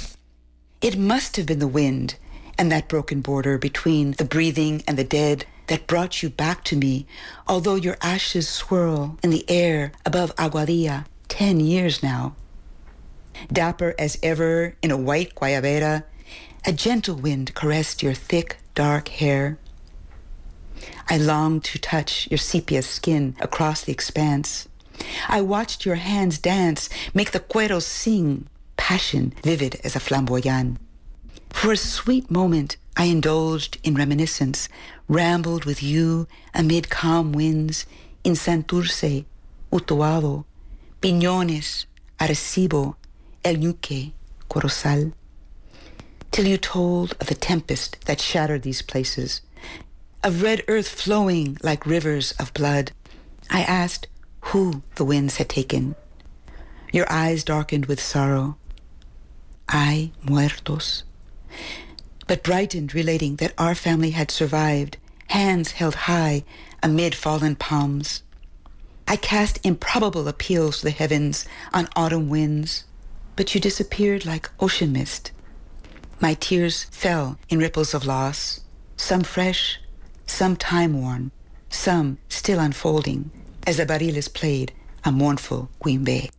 It 0.81 0.97
must 0.97 1.35
have 1.35 1.45
been 1.45 1.59
the 1.59 1.67
wind 1.67 2.15
and 2.57 2.71
that 2.71 2.87
broken 2.87 3.19
border 3.19 3.57
between 3.57 4.11
the 4.13 4.23
breathing 4.23 4.81
and 4.87 4.97
the 4.97 5.03
dead 5.03 5.45
that 5.67 5.87
brought 5.87 6.23
you 6.23 6.29
back 6.29 6.63
to 6.65 6.77
me, 6.77 7.05
although 7.47 7.75
your 7.75 7.97
ashes 8.01 8.47
swirl 8.47 9.17
in 9.21 9.29
the 9.29 9.49
air 9.49 9.91
above 10.05 10.35
Aguadilla 10.37 11.05
ten 11.27 11.59
years 11.59 12.01
now. 12.01 12.35
Dapper 13.51 13.93
as 13.99 14.17
ever 14.23 14.75
in 14.81 14.89
a 14.89 14.97
white 14.97 15.35
guayabera, 15.35 16.03
a 16.65 16.71
gentle 16.71 17.15
wind 17.15 17.53
caressed 17.55 18.01
your 18.01 18.13
thick, 18.13 18.57
dark 18.73 19.09
hair. 19.09 19.57
I 21.09 21.17
longed 21.17 21.65
to 21.65 21.79
touch 21.79 22.27
your 22.31 22.37
sepia 22.37 22.81
skin 22.83 23.35
across 23.39 23.83
the 23.83 23.91
expanse. 23.91 24.67
I 25.27 25.41
watched 25.41 25.85
your 25.85 25.95
hands 25.95 26.37
dance, 26.39 26.89
make 27.13 27.31
the 27.31 27.39
cueros 27.39 27.83
sing, 27.83 28.47
passion 28.79 29.33
vivid 29.43 29.79
as 29.83 29.95
a 29.95 29.99
flamboyant. 29.99 30.77
For 31.49 31.73
a 31.73 31.77
sweet 31.77 32.31
moment, 32.31 32.77
I 32.95 33.05
indulged 33.05 33.77
in 33.83 33.93
reminiscence, 33.95 34.69
rambled 35.07 35.65
with 35.65 35.83
you 35.83 36.27
amid 36.53 36.89
calm 36.89 37.33
winds 37.33 37.85
in 38.23 38.33
Santurce, 38.33 39.25
Utuado, 39.71 40.45
Piñones, 41.01 41.85
Arecibo, 42.19 42.95
El 43.43 43.55
Ñuque, 43.55 44.13
Corozal, 44.49 45.11
till 46.31 46.47
you 46.47 46.57
told 46.57 47.15
of 47.19 47.27
the 47.27 47.35
tempest 47.35 48.05
that 48.05 48.21
shattered 48.21 48.61
these 48.63 48.81
places, 48.81 49.41
of 50.23 50.41
red 50.41 50.63
earth 50.67 50.87
flowing 50.87 51.57
like 51.61 51.85
rivers 51.85 52.31
of 52.39 52.53
blood. 52.53 52.91
I 53.49 53.61
asked 53.63 54.07
who 54.51 54.83
the 54.95 55.05
winds 55.05 55.37
had 55.37 55.49
taken. 55.49 55.95
Your 56.91 57.11
eyes 57.11 57.43
darkened 57.43 57.85
with 57.87 58.01
sorrow. 58.01 58.57
Ay, 59.71 60.11
muertos. 60.23 61.03
But 62.27 62.43
brightened, 62.43 62.95
relating 62.95 63.35
that 63.35 63.53
our 63.57 63.75
family 63.75 64.11
had 64.11 64.31
survived, 64.31 64.97
hands 65.27 65.71
held 65.71 65.95
high 66.09 66.43
amid 66.81 67.13
fallen 67.13 67.55
palms. 67.55 68.23
I 69.07 69.15
cast 69.15 69.63
improbable 69.63 70.27
appeals 70.27 70.79
to 70.79 70.85
the 70.85 70.91
heavens 70.91 71.45
on 71.71 71.87
autumn 71.95 72.29
winds, 72.29 72.83
but 73.35 73.53
you 73.53 73.61
disappeared 73.61 74.25
like 74.25 74.49
ocean 74.59 74.91
mist. 74.91 75.31
My 76.19 76.33
tears 76.33 76.85
fell 76.85 77.37
in 77.47 77.59
ripples 77.59 77.93
of 77.93 78.05
loss, 78.05 78.61
some 78.97 79.21
fresh, 79.21 79.79
some 80.25 80.55
time-worn, 80.55 81.31
some 81.69 82.17
still 82.27 82.59
unfolding, 82.59 83.31
as 83.67 83.77
the 83.77 83.85
barriles 83.85 84.27
played 84.27 84.73
a 85.05 85.11
mournful 85.11 85.69
quimbe. 85.79 86.29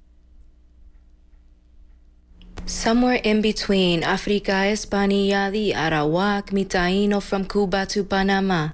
Somewhere 2.71 3.21
in 3.25 3.43
between 3.43 4.05
Africa, 4.05 4.53
España, 4.53 5.51
the 5.51 5.73
Arawak, 5.73 6.53
mi 6.53 6.65
taíno 6.65 7.21
from 7.21 7.45
Cuba 7.45 7.85
to 7.87 8.05
Panama. 8.05 8.71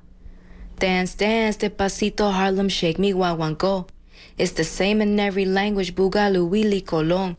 Dance, 0.79 1.15
dance, 1.15 1.57
despacito, 1.57 2.31
Harlem 2.31 2.69
shake, 2.69 2.99
mi 2.99 3.15
guaguancó. 3.15 3.89
It's 4.37 4.53
the 4.53 4.65
same 4.65 5.01
in 5.01 5.19
every 5.19 5.47
language, 5.47 5.95
Boogaloo, 5.95 6.47
Willie, 6.47 6.83
Colón. 6.83 7.37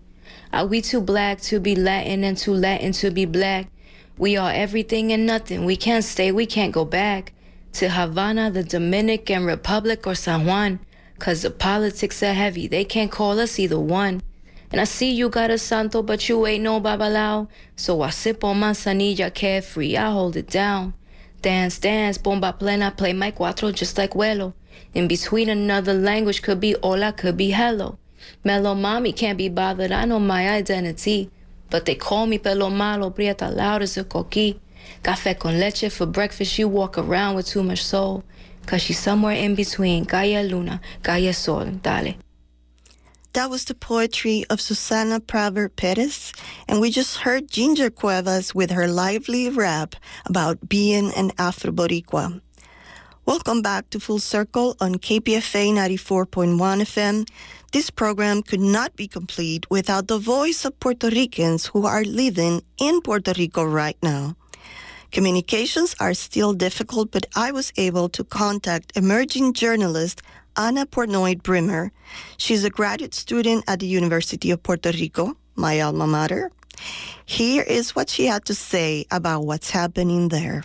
Are 0.51 0.65
we 0.65 0.81
too 0.81 0.99
black 0.99 1.39
to 1.41 1.59
be 1.59 1.75
Latin 1.75 2.23
and 2.23 2.35
too 2.35 2.55
Latin 2.55 2.91
to 2.93 3.11
be 3.11 3.25
black? 3.25 3.67
We 4.17 4.35
are 4.35 4.51
everything 4.51 5.13
and 5.13 5.27
nothing. 5.27 5.63
We 5.63 5.77
can't 5.77 6.03
stay, 6.03 6.31
we 6.31 6.47
can't 6.47 6.73
go 6.73 6.85
back 6.85 7.33
to 7.73 7.87
Havana, 7.87 8.49
the 8.49 8.63
Dominican 8.63 9.45
Republic, 9.45 10.07
or 10.07 10.15
San 10.15 10.47
Juan. 10.47 10.79
Cause 11.19 11.43
the 11.43 11.51
politics 11.51 12.23
are 12.23 12.33
heavy, 12.33 12.67
they 12.67 12.83
can't 12.83 13.11
call 13.11 13.39
us 13.39 13.59
either 13.59 13.79
one. 13.79 14.21
And 14.71 14.81
I 14.81 14.83
see 14.83 15.11
you 15.11 15.29
got 15.29 15.49
a 15.49 15.57
santo, 15.57 16.01
but 16.01 16.27
you 16.27 16.45
ain't 16.45 16.63
no 16.63 16.81
babalao. 16.81 17.47
So 17.75 18.01
I 18.01 18.09
sip 18.09 18.43
on 18.43 18.59
manzanilla 18.59 19.33
carefree, 19.33 19.95
I 19.95 20.11
hold 20.11 20.35
it 20.35 20.47
down. 20.47 20.93
Dance, 21.41 21.79
dance, 21.79 22.17
bomba 22.17 22.51
plena, 22.53 22.91
play 22.91 23.13
my 23.13 23.31
cuatro 23.31 23.73
just 23.73 23.97
like 23.97 24.11
Huelo. 24.11 24.53
In 24.93 25.07
between 25.07 25.49
another 25.49 25.93
language 25.93 26.41
could 26.41 26.59
be 26.59 26.75
hola, 26.83 27.13
could 27.13 27.37
be 27.37 27.51
hello. 27.51 27.97
Mellow 28.43 28.75
mommy 28.75 29.13
can't 29.13 29.37
be 29.37 29.47
bothered, 29.47 29.91
I 29.91 30.05
know 30.05 30.19
my 30.19 30.49
identity. 30.49 31.29
But 31.69 31.85
they 31.85 31.95
call 31.95 32.25
me 32.27 32.37
pelo 32.37 32.69
malo, 32.69 33.09
prieta 33.09 33.49
loud 33.49 33.83
as 33.83 33.97
a 33.97 34.03
coqui. 34.03 34.59
Café 35.03 35.37
con 35.37 35.59
leche 35.59 35.89
for 35.91 36.05
breakfast, 36.05 36.57
you 36.57 36.67
walk 36.67 36.97
around 36.97 37.35
with 37.35 37.47
too 37.47 37.63
much 37.63 37.83
soul. 37.83 38.23
Cause 38.65 38.81
she's 38.81 38.99
somewhere 38.99 39.35
in 39.35 39.55
between, 39.55 40.03
Gaia 40.03 40.43
Luna, 40.43 40.81
Gaia 41.01 41.33
Sol, 41.33 41.65
dale. 41.81 42.15
That 43.33 43.49
was 43.49 43.65
the 43.65 43.75
poetry 43.75 44.45
of 44.49 44.59
Susana 44.61 45.19
Praver 45.19 45.69
Perez, 45.69 46.33
and 46.67 46.81
we 46.81 46.89
just 46.89 47.17
heard 47.17 47.51
Ginger 47.51 47.89
Cuevas 47.89 48.55
with 48.55 48.71
her 48.71 48.87
lively 48.87 49.49
rap 49.49 49.95
about 50.25 50.67
being 50.67 51.13
an 51.13 51.31
Afro 51.37 51.71
Boricua. 51.71 52.41
Welcome 53.25 53.61
back 53.61 53.89
to 53.91 53.99
Full 53.99 54.19
Circle 54.19 54.75
on 54.79 54.95
KPFA 54.95 55.71
94.1 55.73 56.57
FM. 56.81 57.27
This 57.73 57.89
program 57.89 58.41
could 58.41 58.61
not 58.61 58.95
be 58.95 59.07
complete 59.07 59.69
without 59.69 60.07
the 60.07 60.17
voice 60.17 60.65
of 60.65 60.79
Puerto 60.79 61.09
Ricans 61.09 61.67
who 61.67 61.85
are 61.85 62.03
living 62.03 62.63
in 62.79 63.01
Puerto 63.01 63.33
Rico 63.37 63.63
right 63.63 63.97
now. 64.01 64.35
Communications 65.11 65.95
are 65.99 66.13
still 66.13 66.53
difficult, 66.53 67.11
but 67.11 67.25
I 67.35 67.51
was 67.51 67.71
able 67.77 68.09
to 68.09 68.23
contact 68.23 68.95
emerging 68.95 69.53
journalist 69.53 70.21
Ana 70.57 70.87
Portnoy 70.87 71.41
Brimmer. 71.41 71.91
She's 72.37 72.63
a 72.65 72.71
graduate 72.71 73.13
student 73.13 73.63
at 73.67 73.79
the 73.79 73.85
University 73.85 74.49
of 74.49 74.63
Puerto 74.63 74.89
Rico, 74.91 75.37
my 75.55 75.79
alma 75.81 76.07
mater. 76.07 76.51
Here 77.25 77.63
is 77.63 77.95
what 77.95 78.09
she 78.09 78.25
had 78.25 78.45
to 78.45 78.55
say 78.55 79.05
about 79.11 79.45
what's 79.45 79.69
happening 79.69 80.29
there. 80.29 80.63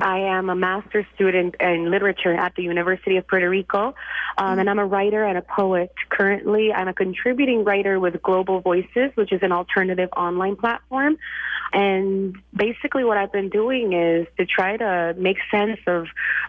I 0.00 0.18
am 0.18 0.48
a 0.48 0.54
master's 0.54 1.04
student 1.14 1.56
in 1.60 1.90
literature 1.90 2.32
at 2.32 2.54
the 2.54 2.62
University 2.62 3.16
of 3.16 3.26
Puerto 3.26 3.50
Rico, 3.50 3.94
um, 4.38 4.58
and 4.58 4.70
I'm 4.70 4.78
a 4.78 4.86
writer 4.86 5.24
and 5.24 5.36
a 5.36 5.42
poet. 5.42 5.92
Currently, 6.08 6.72
I'm 6.72 6.88
a 6.88 6.94
contributing 6.94 7.64
writer 7.64 8.00
with 8.00 8.22
Global 8.22 8.60
Voices, 8.60 9.10
which 9.16 9.32
is 9.32 9.42
an 9.42 9.52
alternative 9.52 10.08
online 10.16 10.56
platform. 10.56 11.18
And 11.72 12.36
basically, 12.54 13.04
what 13.04 13.16
I've 13.16 13.32
been 13.32 13.48
doing 13.48 13.92
is 13.92 14.26
to 14.38 14.46
try 14.46 14.76
to 14.76 15.14
make 15.16 15.36
sense 15.50 15.78
of 15.86 16.06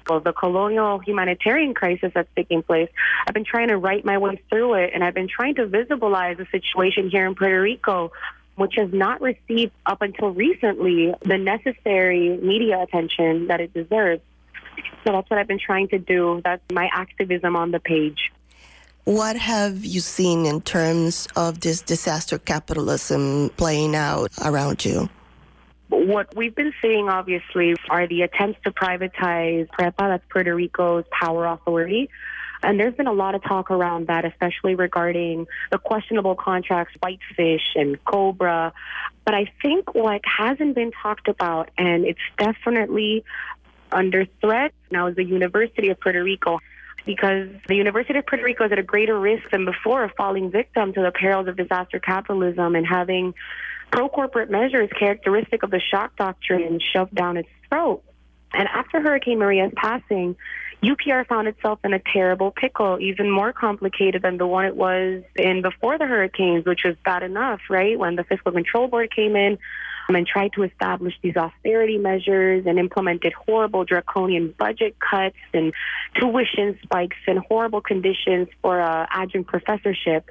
well, 0.09 0.19
the 0.19 0.33
colonial 0.33 0.99
humanitarian 0.99 1.73
crisis 1.73 2.11
that's 2.13 2.29
taking 2.35 2.63
place. 2.63 2.89
I've 3.27 3.33
been 3.33 3.45
trying 3.45 3.67
to 3.67 3.77
write 3.77 4.03
my 4.03 4.17
way 4.17 4.41
through 4.49 4.75
it, 4.75 4.91
and 4.93 5.03
I've 5.03 5.13
been 5.13 5.27
trying 5.27 5.55
to 5.55 5.67
visualize 5.67 6.37
the 6.37 6.47
situation 6.51 7.09
here 7.09 7.25
in 7.25 7.35
Puerto 7.35 7.61
Rico 7.61 8.11
which 8.55 8.73
has 8.77 8.91
not 8.93 9.21
received 9.21 9.71
up 9.85 10.01
until 10.01 10.29
recently 10.29 11.13
the 11.21 11.37
necessary 11.37 12.37
media 12.37 12.81
attention 12.81 13.47
that 13.47 13.61
it 13.61 13.73
deserves. 13.73 14.21
So 15.03 15.13
that's 15.13 15.29
what 15.29 15.39
I've 15.39 15.47
been 15.47 15.59
trying 15.59 15.87
to 15.89 15.97
do. 15.97 16.41
That's 16.43 16.61
my 16.71 16.89
activism 16.93 17.55
on 17.55 17.71
the 17.71 17.79
page. 17.79 18.31
What 19.03 19.35
have 19.35 19.83
you 19.83 19.99
seen 19.99 20.45
in 20.45 20.61
terms 20.61 21.27
of 21.35 21.59
this 21.59 21.81
disaster 21.81 22.37
capitalism 22.37 23.49
playing 23.57 23.95
out 23.95 24.31
around 24.43 24.85
you? 24.85 25.09
What 25.89 26.35
we've 26.35 26.55
been 26.55 26.73
seeing, 26.81 27.09
obviously, 27.09 27.75
are 27.89 28.07
the 28.07 28.21
attempts 28.21 28.59
to 28.63 28.71
privatize 28.71 29.67
PREPA, 29.69 29.97
that's 29.97 30.23
Puerto 30.29 30.55
Rico's 30.55 31.03
power 31.11 31.47
authority. 31.47 32.09
And 32.63 32.79
there's 32.79 32.93
been 32.93 33.07
a 33.07 33.13
lot 33.13 33.33
of 33.33 33.43
talk 33.43 33.71
around 33.71 34.07
that, 34.07 34.23
especially 34.23 34.75
regarding 34.75 35.47
the 35.71 35.79
questionable 35.79 36.35
contracts, 36.35 36.93
Whitefish 37.01 37.73
and 37.75 38.03
Cobra. 38.05 38.71
But 39.25 39.33
I 39.33 39.51
think 39.63 39.95
what 39.95 40.21
hasn't 40.23 40.75
been 40.75 40.91
talked 40.91 41.27
about, 41.27 41.71
and 41.77 42.05
it's 42.05 42.19
definitely 42.37 43.23
under 43.91 44.25
threat 44.41 44.73
now, 44.91 45.07
is 45.07 45.15
the 45.15 45.23
University 45.23 45.89
of 45.89 45.99
Puerto 45.99 46.23
Rico. 46.23 46.59
Because 47.05 47.49
the 47.67 47.75
University 47.75 48.19
of 48.19 48.25
Puerto 48.25 48.43
Rico 48.43 48.65
is 48.65 48.71
at 48.71 48.79
a 48.79 48.83
greater 48.83 49.19
risk 49.19 49.49
than 49.51 49.65
before 49.65 50.03
of 50.03 50.11
falling 50.17 50.51
victim 50.51 50.93
to 50.93 51.01
the 51.01 51.11
perils 51.11 51.47
of 51.47 51.57
disaster 51.57 51.99
capitalism 51.99 52.75
and 52.75 52.85
having 52.85 53.33
pro 53.91 54.07
corporate 54.07 54.49
measures 54.49 54.89
characteristic 54.97 55.63
of 55.63 55.71
the 55.71 55.79
shock 55.79 56.15
doctrine 56.15 56.79
shoved 56.93 57.13
down 57.13 57.37
its 57.37 57.49
throat. 57.69 58.03
And 58.53 58.67
after 58.67 59.01
Hurricane 59.01 59.39
Maria's 59.39 59.71
passing, 59.75 60.35
UPR 60.83 61.27
found 61.27 61.47
itself 61.47 61.79
in 61.83 61.93
a 61.93 61.99
terrible 61.99 62.51
pickle, 62.51 62.97
even 62.99 63.29
more 63.29 63.53
complicated 63.53 64.23
than 64.23 64.37
the 64.37 64.47
one 64.47 64.65
it 64.65 64.75
was 64.75 65.23
in 65.35 65.61
before 65.61 65.97
the 65.97 66.07
hurricanes, 66.07 66.65
which 66.65 66.81
was 66.83 66.95
bad 67.05 67.23
enough, 67.23 67.61
right? 67.69 67.97
When 67.97 68.15
the 68.15 68.23
Fiscal 68.23 68.51
Control 68.51 68.87
Board 68.87 69.13
came 69.15 69.35
in 69.35 69.57
and 70.15 70.27
tried 70.27 70.53
to 70.53 70.63
establish 70.63 71.13
these 71.21 71.35
austerity 71.35 71.97
measures 71.97 72.65
and 72.65 72.79
implemented 72.79 73.33
horrible 73.33 73.85
draconian 73.85 74.53
budget 74.57 74.95
cuts 74.99 75.37
and 75.53 75.73
tuition 76.15 76.77
spikes 76.83 77.17
and 77.27 77.39
horrible 77.39 77.81
conditions 77.81 78.47
for 78.61 78.81
uh, 78.81 79.05
adjunct 79.09 79.49
professorship. 79.49 80.29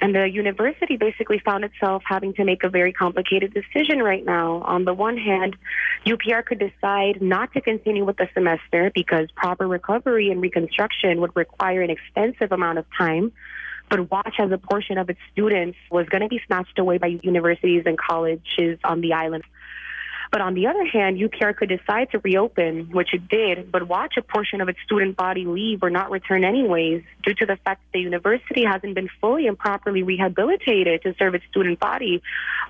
And 0.00 0.14
the 0.14 0.28
university 0.28 0.98
basically 0.98 1.38
found 1.38 1.64
itself 1.64 2.02
having 2.06 2.34
to 2.34 2.44
make 2.44 2.64
a 2.64 2.68
very 2.68 2.92
complicated 2.92 3.54
decision 3.54 4.02
right 4.02 4.24
now. 4.24 4.60
On 4.62 4.84
the 4.84 4.92
one 4.92 5.16
hand, 5.16 5.56
UPR 6.04 6.44
could 6.44 6.58
decide 6.58 7.22
not 7.22 7.52
to 7.54 7.62
continue 7.62 8.04
with 8.04 8.18
the 8.18 8.28
semester 8.34 8.90
because 8.94 9.28
proper 9.34 9.66
recovery 9.66 10.30
and 10.30 10.42
reconstruction 10.42 11.20
would 11.22 11.34
require 11.34 11.80
an 11.80 11.90
extensive 11.90 12.52
amount 12.52 12.78
of 12.78 12.84
time. 12.96 13.32
But 13.88 14.10
watch 14.10 14.34
as 14.38 14.50
a 14.50 14.58
portion 14.58 14.98
of 14.98 15.08
its 15.10 15.20
students 15.32 15.78
was 15.90 16.08
going 16.08 16.22
to 16.22 16.28
be 16.28 16.40
snatched 16.46 16.78
away 16.78 16.98
by 16.98 17.18
universities 17.22 17.84
and 17.86 17.96
colleges 17.96 18.78
on 18.84 19.00
the 19.00 19.12
island. 19.12 19.44
But 20.30 20.40
on 20.40 20.54
the 20.54 20.66
other 20.66 20.84
hand, 20.84 21.18
UPR 21.18 21.56
could 21.56 21.68
decide 21.68 22.10
to 22.10 22.18
reopen, 22.18 22.90
which 22.90 23.14
it 23.14 23.28
did, 23.28 23.70
but 23.70 23.88
watch 23.88 24.16
a 24.16 24.22
portion 24.22 24.60
of 24.60 24.68
its 24.68 24.78
student 24.84 25.16
body 25.16 25.44
leave 25.44 25.82
or 25.82 25.90
not 25.90 26.10
return 26.10 26.44
anyways 26.44 27.02
due 27.22 27.34
to 27.34 27.46
the 27.46 27.56
fact 27.56 27.82
that 27.82 27.92
the 27.92 28.00
university 28.00 28.64
hasn't 28.64 28.94
been 28.94 29.08
fully 29.20 29.46
and 29.46 29.58
properly 29.58 30.02
rehabilitated 30.02 31.02
to 31.02 31.14
serve 31.18 31.34
its 31.34 31.44
student 31.50 31.78
body, 31.78 32.22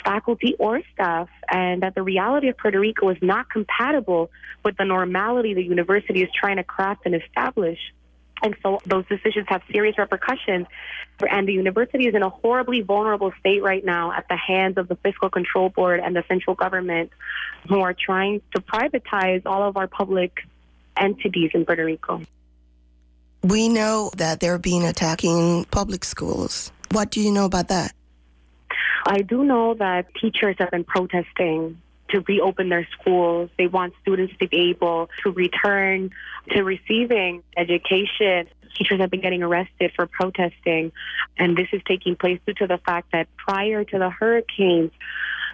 faculty 0.05 0.55
or 0.59 0.81
staff, 0.93 1.29
and 1.49 1.83
that 1.83 1.95
the 1.95 2.03
reality 2.03 2.49
of 2.49 2.59
Puerto 2.59 2.79
Rico 2.79 3.09
is 3.09 3.19
not 3.23 3.51
compatible 3.51 4.31
with 4.65 4.77
the 4.77 4.85
normality 4.85 5.55
the 5.55 5.63
university 5.63 6.23
is 6.23 6.29
trying 6.39 6.57
to 6.57 6.65
craft 6.65 7.03
and 7.07 7.15
establish. 7.15 7.79
And 8.43 8.55
so 8.63 8.81
those 8.85 9.07
decisions 9.07 9.47
have 9.49 9.63
serious 9.71 9.97
repercussions. 9.99 10.67
And 11.29 11.49
the 11.49 11.53
university 11.53 12.07
is 12.07 12.15
in 12.15 12.23
a 12.23 12.29
horribly 12.29 12.83
vulnerable 12.83 13.33
state 13.41 13.63
right 13.63 13.85
now 13.85 14.13
at 14.13 14.27
the 14.29 14.37
hands 14.37 14.77
of 14.77 14.89
the 14.89 14.97
Fiscal 14.97 15.31
Control 15.31 15.71
Board 15.71 16.01
and 16.01 16.15
the 16.15 16.25
central 16.29 16.55
government 16.55 17.11
who 17.69 17.81
are 17.81 17.95
trying 17.95 18.43
to 18.55 18.61
privatize 18.61 19.43
all 19.47 19.63
of 19.63 19.77
our 19.77 19.87
public 19.87 20.41
entities 20.97 21.51
in 21.55 21.65
Puerto 21.65 21.85
Rico. 21.85 22.23
We 23.43 23.69
know 23.69 24.11
that 24.17 24.41
they're 24.41 24.59
being 24.59 24.85
attacking 24.85 25.67
public 25.67 26.05
schools. 26.05 26.73
What 26.93 27.11
do 27.11 27.21
you 27.21 27.33
know 27.33 27.45
about 27.45 27.69
that? 27.69 27.93
I 29.07 29.23
do 29.23 29.45
know 29.45 29.75
that 29.75 30.07
teachers 30.21 30.57
have 30.59 30.71
been 30.71 30.85
protesting 30.85 31.81
to 32.11 32.21
reopen 32.21 32.69
their 32.69 32.87
schools. 32.99 33.51
They 33.59 33.67
want 33.67 33.95
students 34.03 34.35
to 34.41 34.49
be 34.49 34.71
able 34.71 35.11
to 35.23 35.31
return 35.31 36.11
to 36.51 36.63
receiving 36.63 37.43
education. 37.57 38.49
Teachers 38.77 39.01
have 39.01 39.11
been 39.11 39.23
getting 39.23 39.43
arrested 39.43 39.93
for 39.97 40.07
protesting, 40.07 40.93
and 41.39 41.57
this 41.57 41.69
is 41.73 41.81
taking 41.87 42.15
place 42.15 42.41
due 42.47 42.55
to 42.55 42.67
the 42.67 42.79
fact 42.79 43.13
that 43.13 43.27
prior 43.37 43.85
to 43.85 43.99
the 43.99 44.11
hurricanes, 44.11 44.93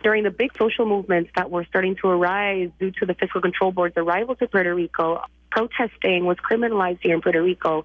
during 0.03 0.25
the 0.25 0.31
big 0.31 0.51
social 0.59 0.87
movements 0.87 1.31
that 1.37 1.51
were 1.51 1.65
starting 1.65 1.95
to 2.03 2.09
arise 2.09 2.71
due 2.81 2.91
to 2.91 3.07
the 3.07 3.15
Fiscal 3.15 3.41
Control 3.41 3.71
Board's 3.71 3.97
arrival 3.97 4.35
to 4.37 4.49
Puerto 4.49 4.75
Rico, 4.75 5.23
protesting 5.51 6.25
was 6.25 6.37
criminalized 6.39 6.99
here 7.03 7.15
in 7.15 7.21
Puerto 7.21 7.43
Rico. 7.43 7.85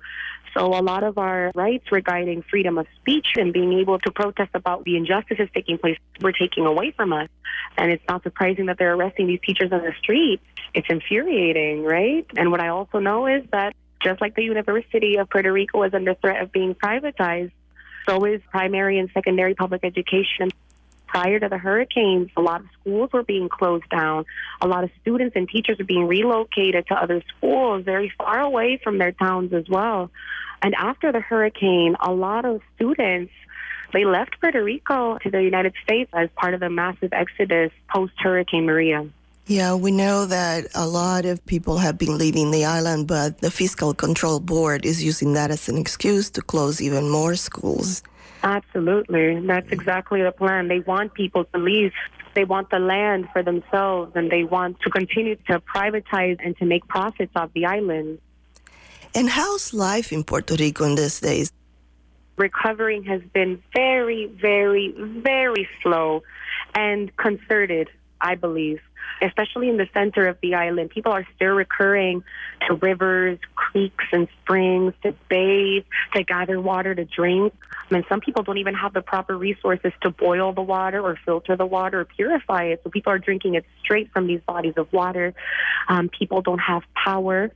So 0.57 0.65
a 0.65 0.81
lot 0.81 1.03
of 1.03 1.19
our 1.19 1.51
rights 1.53 1.91
regarding 1.91 2.41
freedom 2.41 2.79
of 2.79 2.87
speech 2.99 3.27
and 3.35 3.53
being 3.53 3.73
able 3.73 3.99
to 3.99 4.11
protest 4.11 4.49
about 4.55 4.85
the 4.85 4.97
injustices 4.97 5.49
taking 5.53 5.77
place 5.77 5.97
were 6.19 6.31
taken 6.31 6.65
away 6.65 6.89
from 6.89 7.13
us. 7.13 7.29
And 7.77 7.91
it's 7.91 8.03
not 8.09 8.23
surprising 8.23 8.65
that 8.65 8.79
they're 8.79 8.95
arresting 8.95 9.27
these 9.27 9.39
teachers 9.45 9.71
on 9.71 9.83
the 9.83 9.93
street. 9.99 10.41
It's 10.73 10.87
infuriating, 10.89 11.83
right? 11.83 12.25
And 12.35 12.49
what 12.49 12.59
I 12.59 12.69
also 12.69 12.97
know 12.97 13.27
is 13.27 13.43
that 13.51 13.75
just 14.01 14.19
like 14.19 14.35
the 14.35 14.43
University 14.43 15.17
of 15.17 15.29
Puerto 15.29 15.53
Rico 15.53 15.83
is 15.83 15.93
under 15.93 16.15
threat 16.15 16.41
of 16.41 16.51
being 16.51 16.73
privatized, 16.73 17.51
so 18.07 18.25
is 18.25 18.41
primary 18.49 18.97
and 18.97 19.11
secondary 19.13 19.53
public 19.53 19.81
education. 19.83 20.49
Prior 21.07 21.39
to 21.39 21.49
the 21.49 21.57
hurricanes, 21.57 22.29
a 22.37 22.41
lot 22.41 22.61
of 22.61 22.67
schools 22.79 23.09
were 23.13 23.23
being 23.23 23.49
closed 23.49 23.89
down. 23.89 24.25
A 24.61 24.67
lot 24.67 24.83
of 24.83 24.91
students 25.01 25.35
and 25.35 25.47
teachers 25.47 25.77
were 25.79 25.85
being 25.85 26.07
relocated 26.07 26.87
to 26.87 26.93
other 26.93 27.23
schools 27.37 27.83
very 27.83 28.11
far 28.17 28.39
away 28.39 28.79
from 28.83 28.97
their 28.97 29.13
towns 29.13 29.53
as 29.53 29.67
well. 29.69 30.11
And 30.61 30.75
after 30.75 31.11
the 31.11 31.19
hurricane, 31.19 31.95
a 31.99 32.11
lot 32.11 32.45
of 32.45 32.61
students 32.75 33.31
they 33.93 34.05
left 34.05 34.39
Puerto 34.41 34.63
Rico 34.63 35.17
to 35.19 35.31
the 35.31 35.41
United 35.41 35.73
States 35.81 36.09
as 36.13 36.29
part 36.35 36.53
of 36.53 36.59
the 36.59 36.69
massive 36.69 37.13
exodus 37.13 37.71
post 37.89 38.13
Hurricane 38.17 38.65
Maria. 38.65 39.07
Yeah, 39.45 39.75
we 39.75 39.91
know 39.91 40.25
that 40.25 40.67
a 40.75 40.85
lot 40.85 41.25
of 41.25 41.45
people 41.45 41.77
have 41.77 41.97
been 41.97 42.17
leaving 42.17 42.51
the 42.51 42.65
island, 42.65 43.07
but 43.07 43.39
the 43.39 43.49
Fiscal 43.49 43.93
Control 43.93 44.41
Board 44.41 44.85
is 44.85 45.01
using 45.01 45.33
that 45.33 45.51
as 45.51 45.69
an 45.69 45.77
excuse 45.77 46.29
to 46.31 46.41
close 46.41 46.81
even 46.81 47.09
more 47.09 47.35
schools. 47.35 48.03
Absolutely. 48.43 49.39
That's 49.45 49.71
exactly 49.71 50.21
the 50.21 50.31
plan. 50.31 50.67
They 50.67 50.79
want 50.79 51.13
people 51.13 51.45
to 51.45 51.57
leave. 51.57 51.93
They 52.35 52.45
want 52.45 52.69
the 52.69 52.79
land 52.79 53.27
for 53.33 53.41
themselves 53.41 54.11
and 54.15 54.29
they 54.29 54.43
want 54.43 54.79
to 54.81 54.89
continue 54.89 55.35
to 55.47 55.59
privatize 55.59 56.37
and 56.43 56.55
to 56.57 56.65
make 56.65 56.87
profits 56.87 57.31
off 57.35 57.51
the 57.53 57.65
island. 57.65 58.19
And 59.15 59.29
how's 59.29 59.73
life 59.73 60.11
in 60.11 60.23
Puerto 60.23 60.55
Rico 60.55 60.85
in 60.85 60.95
these 60.95 61.19
days? 61.19 61.51
Recovering 62.37 63.03
has 63.05 63.21
been 63.33 63.63
very, 63.73 64.27
very, 64.27 64.93
very 64.97 65.67
slow 65.81 66.21
and 66.75 67.15
concerted, 67.17 67.89
I 68.21 68.35
believe, 68.35 68.79
especially 69.21 69.69
in 69.69 69.77
the 69.77 69.87
center 69.93 70.27
of 70.27 70.37
the 70.41 70.55
island. 70.55 70.89
People 70.89 71.11
are 71.11 71.25
still 71.35 71.53
recurring 71.53 72.23
to 72.67 72.75
rivers, 72.75 73.39
creeks, 73.55 74.05
and 74.11 74.27
springs 74.41 74.93
to 75.03 75.13
bathe, 75.29 75.83
to 76.13 76.23
gather 76.23 76.59
water 76.59 76.93
to 76.93 77.05
drink. 77.05 77.53
I 77.89 77.93
mean, 77.93 78.03
some 78.09 78.19
people 78.19 78.43
don't 78.43 78.57
even 78.57 78.75
have 78.75 78.93
the 78.93 79.01
proper 79.01 79.37
resources 79.37 79.93
to 80.01 80.09
boil 80.09 80.53
the 80.53 80.61
water 80.61 80.99
or 80.99 81.17
filter 81.25 81.55
the 81.55 81.65
water 81.65 82.01
or 82.01 82.05
purify 82.05 82.65
it. 82.65 82.81
So 82.83 82.89
people 82.89 83.11
are 83.13 83.19
drinking 83.19 83.55
it 83.55 83.65
straight 83.81 84.11
from 84.11 84.27
these 84.27 84.41
bodies 84.41 84.73
of 84.77 84.91
water. 84.91 85.33
Um, 85.87 86.09
people 86.09 86.41
don't 86.41 86.59
have 86.59 86.83
power. 86.93 87.51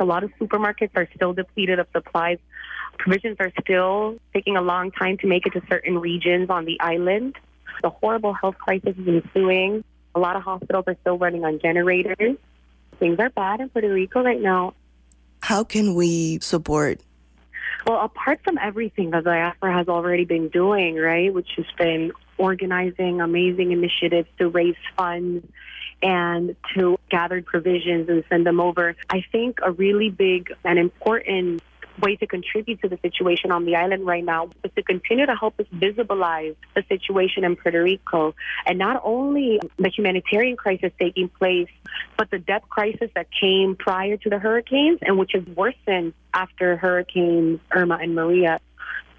A 0.00 0.04
lot 0.04 0.24
of 0.24 0.30
supermarkets 0.40 0.90
are 0.96 1.08
still 1.14 1.32
depleted 1.32 1.78
of 1.78 1.86
supplies. 1.92 2.38
Provisions 2.98 3.36
are 3.40 3.52
still 3.60 4.18
taking 4.32 4.56
a 4.56 4.62
long 4.62 4.90
time 4.90 5.18
to 5.18 5.26
make 5.26 5.46
it 5.46 5.52
to 5.52 5.62
certain 5.68 5.98
regions 5.98 6.50
on 6.50 6.64
the 6.64 6.78
island. 6.80 7.36
The 7.82 7.90
horrible 7.90 8.32
health 8.32 8.56
crisis 8.58 8.96
is 8.96 9.06
ensuing. 9.06 9.84
A 10.14 10.20
lot 10.20 10.36
of 10.36 10.42
hospitals 10.42 10.84
are 10.86 10.96
still 11.00 11.18
running 11.18 11.44
on 11.44 11.58
generators. 11.58 12.36
Things 12.98 13.18
are 13.18 13.30
bad 13.30 13.60
in 13.60 13.68
Puerto 13.68 13.92
Rico 13.92 14.22
right 14.22 14.40
now. 14.40 14.74
How 15.40 15.64
can 15.64 15.94
we 15.94 16.38
support? 16.40 17.00
Well, 17.86 18.00
apart 18.00 18.40
from 18.44 18.56
everything 18.58 19.10
that 19.10 19.24
diaspora 19.24 19.74
has 19.74 19.88
already 19.88 20.24
been 20.24 20.48
doing, 20.48 20.96
right, 20.96 21.32
which 21.32 21.50
has 21.56 21.66
been 21.76 22.12
organizing 22.38 23.20
amazing 23.20 23.72
initiatives 23.72 24.28
to 24.38 24.48
raise 24.48 24.76
funds 24.96 25.46
and 26.02 26.56
to 26.74 26.98
gather 27.10 27.42
provisions 27.42 28.08
and 28.08 28.24
send 28.28 28.46
them 28.46 28.60
over. 28.60 28.96
I 29.10 29.24
think 29.32 29.58
a 29.62 29.72
really 29.72 30.10
big 30.10 30.52
and 30.64 30.78
important 30.78 31.62
way 32.00 32.16
to 32.16 32.26
contribute 32.26 32.80
to 32.82 32.88
the 32.88 32.98
situation 33.02 33.50
on 33.50 33.64
the 33.64 33.76
island 33.76 34.06
right 34.06 34.24
now 34.24 34.50
is 34.64 34.70
to 34.76 34.82
continue 34.82 35.26
to 35.26 35.34
help 35.34 35.58
us 35.60 35.66
visibilize 35.74 36.56
the 36.74 36.82
situation 36.88 37.44
in 37.44 37.56
Puerto 37.56 37.82
Rico 37.82 38.34
and 38.66 38.78
not 38.78 39.00
only 39.04 39.60
the 39.78 39.88
humanitarian 39.88 40.56
crisis 40.56 40.92
taking 40.98 41.28
place, 41.28 41.68
but 42.16 42.30
the 42.30 42.38
debt 42.38 42.68
crisis 42.68 43.10
that 43.14 43.26
came 43.40 43.76
prior 43.76 44.16
to 44.16 44.30
the 44.30 44.38
hurricanes 44.38 44.98
and 45.02 45.18
which 45.18 45.32
has 45.34 45.44
worsened 45.56 46.12
after 46.32 46.76
hurricanes 46.76 47.60
Irma 47.70 47.98
and 48.00 48.14
Maria. 48.14 48.60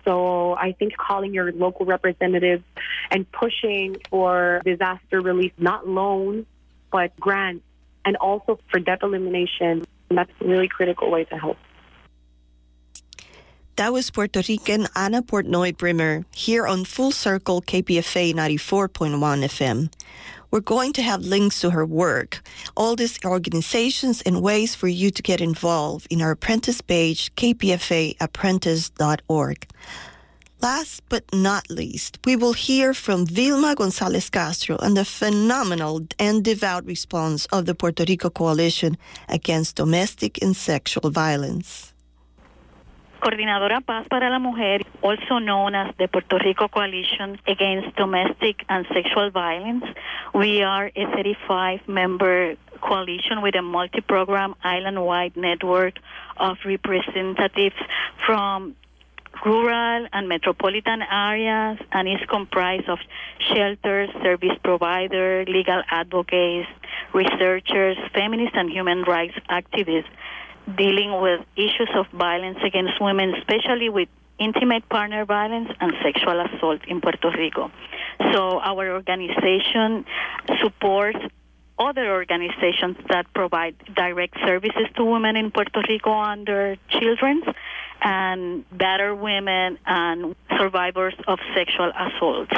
So 0.03 0.53
I 0.53 0.73
think 0.73 0.95
calling 0.97 1.33
your 1.33 1.51
local 1.51 1.85
representatives 1.85 2.63
and 3.09 3.29
pushing 3.31 3.97
for 4.09 4.61
disaster 4.63 5.19
relief, 5.21 5.51
not 5.57 5.87
loans, 5.87 6.45
but 6.91 7.19
grants, 7.19 7.63
and 8.05 8.15
also 8.17 8.59
for 8.69 8.79
debt 8.79 8.99
elimination, 9.01 9.83
that's 10.11 10.29
a 10.41 10.45
really 10.45 10.67
critical 10.67 11.09
way 11.09 11.23
to 11.25 11.35
help. 11.35 11.57
That 13.77 13.91
was 13.91 14.09
Puerto 14.09 14.41
Rican 14.47 14.87
Ana 14.95 15.21
Portnoy 15.21 15.75
Brimmer 15.75 16.23
here 16.33 16.65
on 16.65 16.85
Full 16.85 17.11
Circle 17.11 17.61
KPFA 17.63 18.33
94.1 18.33 19.19
FM. 19.19 19.91
We're 20.49 20.61
going 20.61 20.93
to 20.93 21.01
have 21.01 21.25
links 21.25 21.59
to 21.59 21.71
her 21.71 21.85
work, 21.85 22.41
all 22.77 22.95
these 22.95 23.19
organizations, 23.25 24.21
and 24.21 24.41
ways 24.41 24.75
for 24.75 24.87
you 24.87 25.11
to 25.11 25.21
get 25.21 25.41
involved 25.41 26.07
in 26.09 26.21
our 26.21 26.31
apprentice 26.31 26.79
page, 26.79 27.35
kpfaapprentice.org. 27.35 29.67
Last 30.61 31.03
but 31.09 31.25
not 31.33 31.69
least, 31.69 32.19
we 32.23 32.37
will 32.37 32.53
hear 32.53 32.93
from 32.93 33.25
Vilma 33.25 33.75
Gonzalez 33.75 34.29
Castro 34.29 34.77
on 34.79 34.93
the 34.93 35.03
phenomenal 35.03 36.07
and 36.17 36.45
devout 36.45 36.85
response 36.85 37.45
of 37.47 37.65
the 37.65 37.75
Puerto 37.75 38.05
Rico 38.07 38.29
Coalition 38.29 38.97
against 39.27 39.75
domestic 39.75 40.41
and 40.41 40.55
sexual 40.55 41.11
violence. 41.11 41.91
Coordinadora 43.25 43.81
Paz 43.81 44.05
para 44.07 44.29
la 44.29 44.37
Mujer, 44.37 44.85
also 45.01 45.39
known 45.39 45.73
as 45.73 45.95
the 45.97 46.07
Puerto 46.07 46.37
Rico 46.37 46.67
Coalition 46.67 47.39
Against 47.47 47.95
Domestic 47.95 48.57
and 48.69 48.85
Sexual 48.93 49.31
Violence. 49.31 49.83
We 50.35 50.61
are 50.61 50.91
a 50.95 51.05
35 51.15 51.87
member 51.87 52.55
coalition 52.81 53.41
with 53.41 53.55
a 53.55 53.63
multi 53.63 54.01
program 54.01 54.53
island 54.63 55.03
wide 55.03 55.35
network 55.35 55.95
of 56.37 56.57
representatives 56.67 57.73
from 58.27 58.75
rural 59.43 60.07
and 60.13 60.29
metropolitan 60.29 61.01
areas 61.01 61.79
and 61.91 62.07
is 62.07 62.21
comprised 62.29 62.87
of 62.87 62.99
shelters, 63.39 64.11
service 64.21 64.57
providers, 64.63 65.47
legal 65.49 65.81
advocates, 65.89 66.69
researchers, 67.11 67.97
feminists, 68.13 68.55
and 68.55 68.69
human 68.69 69.01
rights 69.01 69.33
activists 69.49 70.13
dealing 70.77 71.19
with 71.21 71.41
issues 71.55 71.89
of 71.95 72.07
violence 72.09 72.59
against 72.63 72.99
women, 72.99 73.35
especially 73.35 73.89
with 73.89 74.09
intimate 74.39 74.87
partner 74.89 75.25
violence 75.25 75.69
and 75.79 75.93
sexual 76.03 76.39
assault 76.39 76.81
in 76.87 77.01
Puerto 77.01 77.31
Rico. 77.31 77.71
So 78.33 78.59
our 78.59 78.91
organization 78.91 80.05
supports 80.61 81.19
other 81.77 82.11
organizations 82.11 82.97
that 83.09 83.31
provide 83.33 83.75
direct 83.95 84.37
services 84.45 84.87
to 84.95 85.03
women 85.03 85.35
in 85.35 85.51
Puerto 85.51 85.81
Rico 85.87 86.11
and 86.11 86.45
their 86.45 86.77
children 86.89 87.43
and 88.01 88.65
battered 88.71 89.19
women 89.19 89.77
and 89.85 90.35
survivors 90.57 91.15
of 91.27 91.39
sexual 91.53 91.91
assault. 91.97 92.49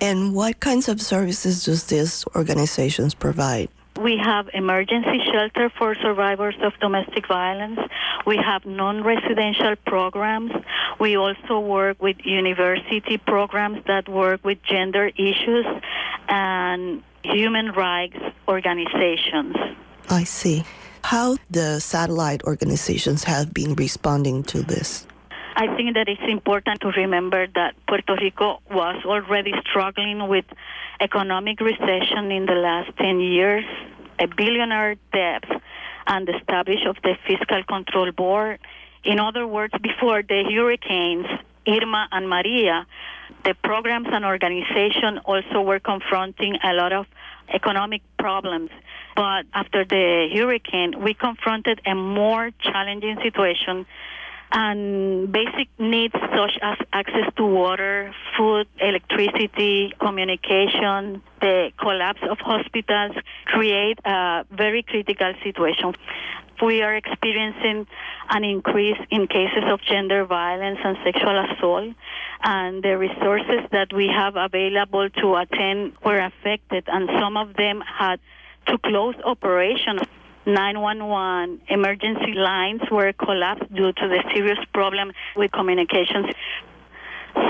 And 0.00 0.34
what 0.34 0.60
kinds 0.60 0.88
of 0.88 1.00
services 1.00 1.64
does 1.64 1.84
these 1.84 2.24
organizations 2.36 3.14
provide? 3.14 3.68
We 3.98 4.16
have 4.16 4.48
emergency 4.54 5.20
shelter 5.32 5.70
for 5.76 5.96
survivors 5.96 6.54
of 6.62 6.72
domestic 6.80 7.26
violence. 7.26 7.80
We 8.26 8.36
have 8.36 8.64
non-residential 8.64 9.74
programs. 9.86 10.52
We 11.00 11.16
also 11.16 11.58
work 11.58 12.00
with 12.00 12.16
university 12.24 13.18
programs 13.18 13.84
that 13.86 14.08
work 14.08 14.44
with 14.44 14.62
gender 14.62 15.08
issues 15.08 15.66
and 16.28 17.02
human 17.24 17.72
rights 17.72 18.18
organizations. 18.46 19.56
I 20.08 20.24
see. 20.24 20.64
How 21.02 21.36
the 21.50 21.80
satellite 21.80 22.44
organizations 22.44 23.24
have 23.24 23.52
been 23.52 23.74
responding 23.74 24.44
to 24.44 24.62
this? 24.62 25.06
I 25.60 25.66
think 25.74 25.94
that 25.94 26.08
it's 26.08 26.22
important 26.28 26.82
to 26.82 26.92
remember 26.92 27.48
that 27.56 27.74
Puerto 27.88 28.14
Rico 28.14 28.60
was 28.70 29.04
already 29.04 29.52
struggling 29.68 30.28
with 30.28 30.44
economic 31.00 31.58
recession 31.58 32.30
in 32.30 32.46
the 32.46 32.54
last 32.54 32.96
10 32.96 33.18
years, 33.18 33.64
a 34.20 34.28
billionaire 34.28 34.94
debt, 35.12 35.42
and 36.06 36.28
the 36.28 36.36
establishment 36.36 36.96
of 36.96 37.02
the 37.02 37.14
Fiscal 37.26 37.64
Control 37.64 38.12
Board. 38.12 38.60
In 39.02 39.18
other 39.18 39.48
words, 39.48 39.74
before 39.82 40.22
the 40.22 40.44
hurricanes 40.44 41.26
Irma 41.66 42.06
and 42.12 42.28
Maria, 42.28 42.86
the 43.44 43.54
programs 43.64 44.06
and 44.12 44.24
organizations 44.24 45.18
also 45.24 45.62
were 45.62 45.80
confronting 45.80 46.56
a 46.62 46.72
lot 46.72 46.92
of 46.92 47.06
economic 47.52 48.02
problems. 48.16 48.70
But 49.16 49.46
after 49.52 49.84
the 49.84 50.28
hurricane, 50.32 51.02
we 51.02 51.14
confronted 51.14 51.80
a 51.84 51.96
more 51.96 52.52
challenging 52.62 53.18
situation 53.24 53.86
and 54.50 55.30
basic 55.30 55.68
needs 55.78 56.14
such 56.14 56.58
as 56.62 56.78
access 56.92 57.32
to 57.36 57.44
water, 57.44 58.14
food, 58.36 58.66
electricity, 58.80 59.92
communication, 60.00 61.22
the 61.40 61.70
collapse 61.78 62.20
of 62.28 62.38
hospitals 62.38 63.12
create 63.44 63.98
a 64.04 64.44
very 64.50 64.82
critical 64.82 65.34
situation. 65.42 65.94
We 66.62 66.82
are 66.82 66.94
experiencing 66.96 67.86
an 68.30 68.44
increase 68.44 68.98
in 69.10 69.28
cases 69.28 69.64
of 69.70 69.80
gender 69.82 70.24
violence 70.24 70.78
and 70.82 70.96
sexual 71.04 71.44
assault, 71.44 71.94
and 72.42 72.82
the 72.82 72.98
resources 72.98 73.68
that 73.70 73.92
we 73.92 74.08
have 74.08 74.34
available 74.36 75.08
to 75.08 75.36
attend 75.36 75.92
were 76.04 76.18
affected, 76.18 76.84
and 76.88 77.08
some 77.20 77.36
of 77.36 77.54
them 77.54 77.82
had 77.86 78.18
to 78.66 78.78
close 78.78 79.14
operations. 79.24 80.02
911 80.48 81.60
emergency 81.68 82.32
lines 82.32 82.80
were 82.90 83.12
collapsed 83.12 83.72
due 83.74 83.92
to 83.92 84.08
the 84.08 84.24
serious 84.34 84.58
problem 84.72 85.12
with 85.36 85.52
communications. 85.52 86.26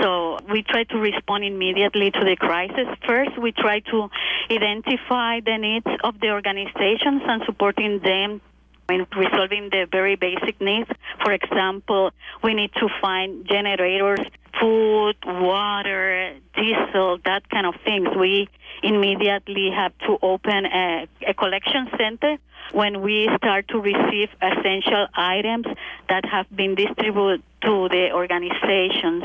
So 0.02 0.38
we 0.50 0.62
try 0.62 0.82
to 0.84 0.98
respond 0.98 1.44
immediately 1.44 2.10
to 2.10 2.20
the 2.20 2.36
crisis. 2.36 2.88
First, 3.06 3.38
we 3.40 3.52
try 3.52 3.80
to 3.92 4.10
identify 4.50 5.40
the 5.40 5.56
needs 5.58 5.86
of 6.02 6.18
the 6.20 6.30
organizations 6.30 7.22
and 7.24 7.42
supporting 7.46 8.00
them 8.00 8.40
in 8.90 9.06
resolving 9.16 9.68
the 9.70 9.86
very 9.90 10.16
basic 10.16 10.60
needs. 10.60 10.90
For 11.22 11.32
example, 11.32 12.10
we 12.42 12.54
need 12.54 12.72
to 12.74 12.88
find 13.00 13.46
generators, 13.46 14.20
food, 14.60 15.16
water, 15.24 16.34
diesel, 16.56 17.18
that 17.24 17.48
kind 17.48 17.66
of 17.66 17.74
things. 17.84 18.08
We 18.18 18.48
immediately 18.82 19.70
have 19.74 19.96
to 20.06 20.18
open 20.20 20.66
a, 20.66 21.06
a 21.26 21.34
collection 21.34 21.88
center 21.96 22.38
when 22.72 23.00
we 23.00 23.28
start 23.36 23.68
to 23.68 23.80
receive 23.80 24.28
essential 24.42 25.06
items 25.14 25.66
that 26.08 26.24
have 26.24 26.46
been 26.54 26.74
distributed 26.74 27.42
to 27.62 27.88
the 27.88 28.12
organizations 28.12 29.24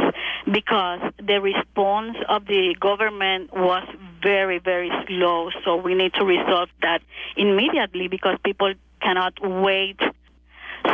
because 0.51 0.99
the 1.17 1.39
response 1.39 2.17
of 2.29 2.45
the 2.45 2.75
government 2.79 3.53
was 3.53 3.87
very, 4.21 4.59
very 4.59 4.91
slow. 5.07 5.49
So 5.63 5.75
we 5.75 5.93
need 5.93 6.13
to 6.15 6.25
resolve 6.25 6.69
that 6.81 7.01
immediately 7.35 8.07
because 8.07 8.37
people 8.43 8.73
cannot 9.01 9.33
wait. 9.41 9.99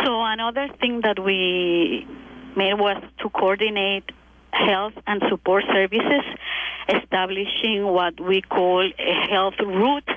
So 0.03 0.23
another 0.23 0.67
thing 0.79 1.01
that 1.01 1.23
we 1.23 2.05
made 2.55 2.73
was 2.73 3.01
to 3.19 3.29
coordinate 3.29 4.11
health 4.51 4.93
and 5.07 5.21
support 5.29 5.63
services, 5.71 6.23
establishing 6.87 7.85
what 7.85 8.19
we 8.19 8.41
call 8.41 8.81
a 8.81 9.27
health 9.29 9.55
route, 9.59 10.09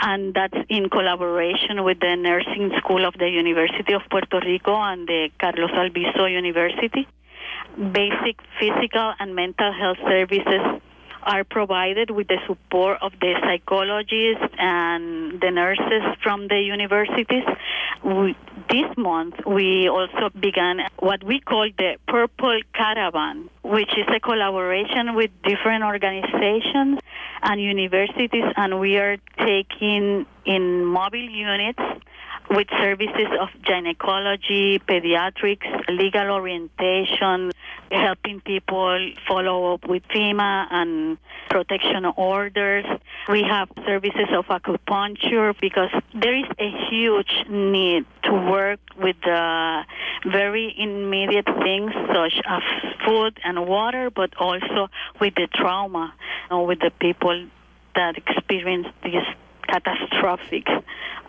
and 0.00 0.34
that's 0.34 0.56
in 0.68 0.88
collaboration 0.90 1.84
with 1.84 2.00
the 2.00 2.16
Nursing 2.16 2.72
School 2.78 3.04
of 3.04 3.14
the 3.18 3.28
University 3.28 3.92
of 3.94 4.02
Puerto 4.10 4.40
Rico 4.40 4.74
and 4.74 5.06
the 5.06 5.30
Carlos 5.40 5.70
Albizu 5.70 6.30
University. 6.30 7.06
Basic 7.76 8.40
physical 8.58 9.14
and 9.18 9.34
mental 9.34 9.72
health 9.72 9.98
services 10.06 10.80
are 11.22 11.44
provided 11.44 12.10
with 12.10 12.28
the 12.28 12.38
support 12.46 12.98
of 13.02 13.12
the 13.20 13.34
psychologists 13.42 14.54
and 14.58 15.40
the 15.40 15.50
nurses 15.50 16.02
from 16.22 16.48
the 16.48 16.60
universities. 16.60 17.44
We, 18.02 18.36
this 18.70 18.96
month, 18.96 19.34
we 19.46 19.88
also 19.88 20.30
began 20.38 20.80
what 20.98 21.22
we 21.22 21.40
call 21.40 21.68
the 21.76 21.96
Purple 22.06 22.60
Caravan, 22.74 23.50
which 23.68 23.90
is 23.98 24.06
a 24.14 24.18
collaboration 24.20 25.14
with 25.14 25.30
different 25.42 25.84
organizations 25.84 26.98
and 27.42 27.60
universities, 27.60 28.44
and 28.56 28.80
we 28.80 28.96
are 28.96 29.18
taking 29.38 30.26
in 30.46 30.84
mobile 30.84 31.18
units 31.30 31.82
with 32.50 32.68
services 32.70 33.28
of 33.40 33.48
gynecology, 33.62 34.78
pediatrics, 34.78 35.66
legal 35.88 36.30
orientation, 36.30 37.52
helping 37.90 38.40
people 38.40 39.10
follow 39.26 39.74
up 39.74 39.86
with 39.86 40.02
FEMA 40.08 40.66
and 40.70 41.18
protection 41.50 42.04
orders. 42.16 42.84
We 43.28 43.42
have 43.42 43.68
services 43.86 44.28
of 44.32 44.46
acupuncture 44.46 45.54
because 45.60 45.90
there 46.14 46.36
is 46.36 46.46
a 46.58 46.70
huge 46.90 47.44
need 47.48 48.06
to 48.24 48.32
work 48.32 48.80
with 48.96 49.16
the 49.22 49.84
very 50.30 50.74
immediate 50.78 51.46
things 51.62 51.92
such 52.14 52.40
as 52.46 52.62
food 53.06 53.38
and 53.44 53.66
water, 53.66 54.10
but 54.10 54.34
also 54.38 54.88
with 55.20 55.34
the 55.34 55.48
trauma, 55.54 56.14
you 56.50 56.58
with 56.60 56.80
the 56.80 56.92
people 56.98 57.46
that 57.94 58.16
experience 58.16 58.86
this 59.02 59.24
catastrophic 59.66 60.66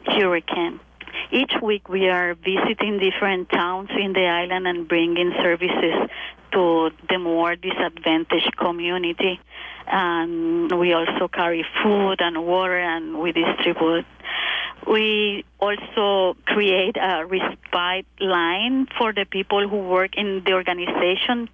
hurricane. 0.05 0.79
Each 1.31 1.53
week 1.61 1.89
we 1.89 2.09
are 2.09 2.33
visiting 2.35 2.99
different 2.99 3.49
towns 3.49 3.89
in 3.97 4.13
the 4.13 4.25
island 4.25 4.67
and 4.67 4.87
bringing 4.87 5.31
services 5.41 6.09
to 6.51 6.91
the 7.09 7.17
more 7.19 7.55
disadvantaged 7.55 8.55
community. 8.57 9.39
And 9.87 10.71
we 10.79 10.93
also 10.93 11.27
carry 11.27 11.65
food 11.83 12.17
and 12.19 12.45
water 12.45 12.77
and 12.77 13.19
we 13.19 13.31
distribute. 13.31 14.05
We 14.87 15.45
also 15.59 16.35
create 16.45 16.95
a 16.97 17.25
respite 17.25 18.05
line 18.19 18.87
for 18.97 19.13
the 19.13 19.25
people 19.25 19.67
who 19.67 19.77
work 19.77 20.15
in 20.15 20.43
the 20.45 20.53
organization. 20.53 21.49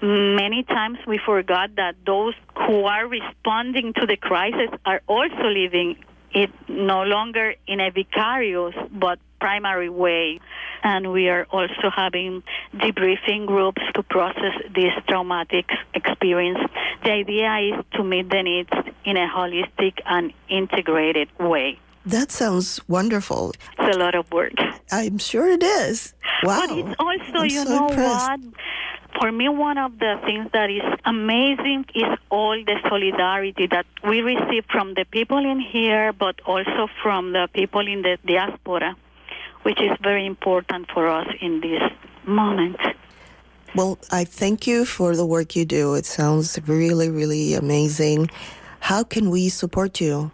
Many 0.00 0.62
times 0.62 0.98
we 1.06 1.18
forgot 1.18 1.76
that 1.76 1.96
those 2.06 2.34
who 2.54 2.84
are 2.84 3.06
responding 3.06 3.92
to 3.94 4.06
the 4.06 4.16
crisis 4.16 4.70
are 4.84 5.02
also 5.06 5.44
living 5.44 5.96
it 6.32 6.50
no 6.68 7.02
longer 7.02 7.54
in 7.66 7.80
a 7.80 7.90
vicarious 7.90 8.74
but 8.92 9.18
primary 9.40 9.88
way. 9.88 10.40
And 10.82 11.12
we 11.12 11.28
are 11.28 11.46
also 11.50 11.90
having 11.94 12.42
debriefing 12.74 13.46
groups 13.46 13.82
to 13.94 14.02
process 14.02 14.54
this 14.74 14.92
traumatic 15.08 15.66
experience. 15.94 16.58
The 17.04 17.10
idea 17.12 17.56
is 17.58 17.84
to 17.94 18.04
meet 18.04 18.30
the 18.30 18.42
needs 18.42 18.70
in 19.04 19.16
a 19.16 19.28
holistic 19.28 19.94
and 20.06 20.32
integrated 20.48 21.28
way. 21.38 21.78
That 22.06 22.30
sounds 22.30 22.80
wonderful. 22.88 23.52
It's 23.78 23.96
a 23.96 23.98
lot 23.98 24.14
of 24.14 24.30
work. 24.32 24.54
I'm 24.90 25.18
sure 25.18 25.48
it 25.48 25.62
is. 25.62 26.14
Wow. 26.42 26.66
But 26.66 26.78
it's 26.78 26.94
also, 26.98 27.38
I'm 27.40 27.44
you 27.46 27.64
so 27.64 27.68
know 27.68 27.88
impressed. 27.88 28.28
what? 28.28 28.40
For 29.20 29.32
me, 29.32 29.48
one 29.48 29.78
of 29.78 29.98
the 29.98 30.20
things 30.24 30.48
that 30.52 30.70
is 30.70 30.82
amazing 31.04 31.86
is 31.94 32.04
all 32.30 32.56
the 32.64 32.76
solidarity 32.88 33.66
that 33.66 33.86
we 34.04 34.20
receive 34.20 34.64
from 34.70 34.94
the 34.94 35.04
people 35.10 35.38
in 35.38 35.58
here, 35.60 36.12
but 36.12 36.40
also 36.46 36.88
from 37.02 37.32
the 37.32 37.48
people 37.52 37.86
in 37.86 38.02
the 38.02 38.18
diaspora, 38.24 38.96
which 39.62 39.80
is 39.80 39.90
very 40.00 40.24
important 40.24 40.88
for 40.92 41.08
us 41.08 41.26
in 41.40 41.60
this 41.60 41.82
moment. 42.26 42.76
Well, 43.74 43.98
I 44.12 44.24
thank 44.24 44.66
you 44.66 44.84
for 44.84 45.16
the 45.16 45.26
work 45.26 45.56
you 45.56 45.64
do. 45.64 45.94
It 45.94 46.06
sounds 46.06 46.58
really, 46.66 47.10
really 47.10 47.54
amazing. 47.54 48.30
How 48.80 49.02
can 49.02 49.30
we 49.30 49.48
support 49.48 50.00
you? 50.00 50.30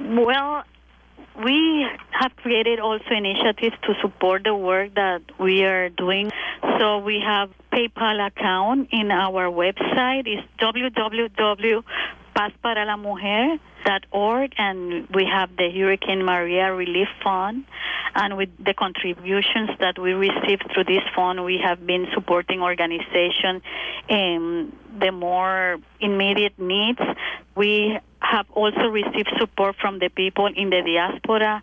Well, 0.00 0.64
we 1.44 1.86
have 2.10 2.34
created 2.36 2.80
also 2.80 3.10
initiatives 3.10 3.76
to 3.82 3.94
support 4.00 4.44
the 4.44 4.54
work 4.54 4.94
that 4.94 5.20
we 5.38 5.64
are 5.64 5.90
doing. 5.90 6.30
So 6.78 6.98
we 6.98 7.20
have 7.24 7.50
PayPal 7.72 8.26
account 8.26 8.88
in 8.92 9.10
our 9.10 9.50
website. 9.50 10.26
Is 10.26 10.44
www.pazparalamujer 10.60 13.58
org 14.10 14.52
and 14.58 15.06
we 15.14 15.24
have 15.24 15.56
the 15.56 15.70
Hurricane 15.70 16.24
Maria 16.24 16.74
Relief 16.74 17.06
Fund. 17.22 17.64
And 18.14 18.36
with 18.36 18.50
the 18.58 18.74
contributions 18.74 19.70
that 19.78 19.96
we 19.98 20.12
receive 20.12 20.60
through 20.72 20.84
this 20.84 21.02
fund 21.14 21.44
we 21.44 21.58
have 21.62 21.86
been 21.86 22.06
supporting 22.14 22.62
organization 22.62 23.62
in 24.08 24.72
the 24.98 25.12
more 25.12 25.76
immediate 26.00 26.58
needs. 26.58 27.00
We 27.54 27.98
have 28.32 28.46
also 28.50 28.86
received 28.88 29.30
support 29.38 29.76
from 29.80 29.98
the 29.98 30.08
people 30.08 30.46
in 30.46 30.70
the 30.70 30.82
diaspora 30.82 31.62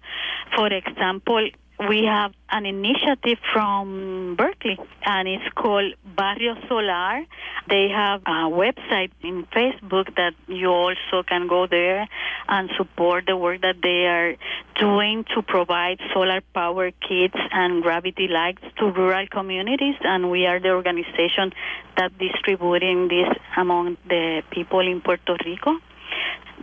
for 0.56 0.68
example 0.68 1.50
we 1.80 2.06
have 2.06 2.34
an 2.50 2.66
initiative 2.66 3.40
from 3.52 4.36
Berkeley, 4.38 4.80
and 5.06 5.28
it's 5.28 5.48
called 5.56 5.94
Barrio 6.06 6.56
Solar. 6.70 7.26
They 7.68 7.90
have 7.90 8.22
a 8.26 8.50
website 8.50 9.12
in 9.22 9.46
Facebook 9.48 10.16
that 10.16 10.34
you 10.48 10.70
also 10.70 11.24
can 11.28 11.48
go 11.48 11.68
there 11.68 12.08
and 12.48 12.70
support 12.78 13.26
the 13.26 13.36
work 13.36 13.62
that 13.62 13.82
they 13.82 14.06
are 14.06 14.36
doing 14.80 15.26
to 15.36 15.42
provide 15.42 16.00
solar 16.14 16.42
power 16.54 16.92
kits 16.92 17.38
and 17.52 17.82
gravity 17.82 18.28
lights 18.28 18.64
to 18.78 18.92
rural 18.92 19.28
communities. 19.28 19.96
And 20.02 20.30
we 20.30 20.46
are 20.46 20.60
the 20.60 20.72
organization 20.72 21.54
that 21.98 22.18
distributing 22.18 23.08
this 23.08 23.30
among 23.58 23.98
the 24.08 24.44
people 24.52 24.82
in 24.82 25.02
Puerto 25.02 25.38
Rico. 25.46 25.80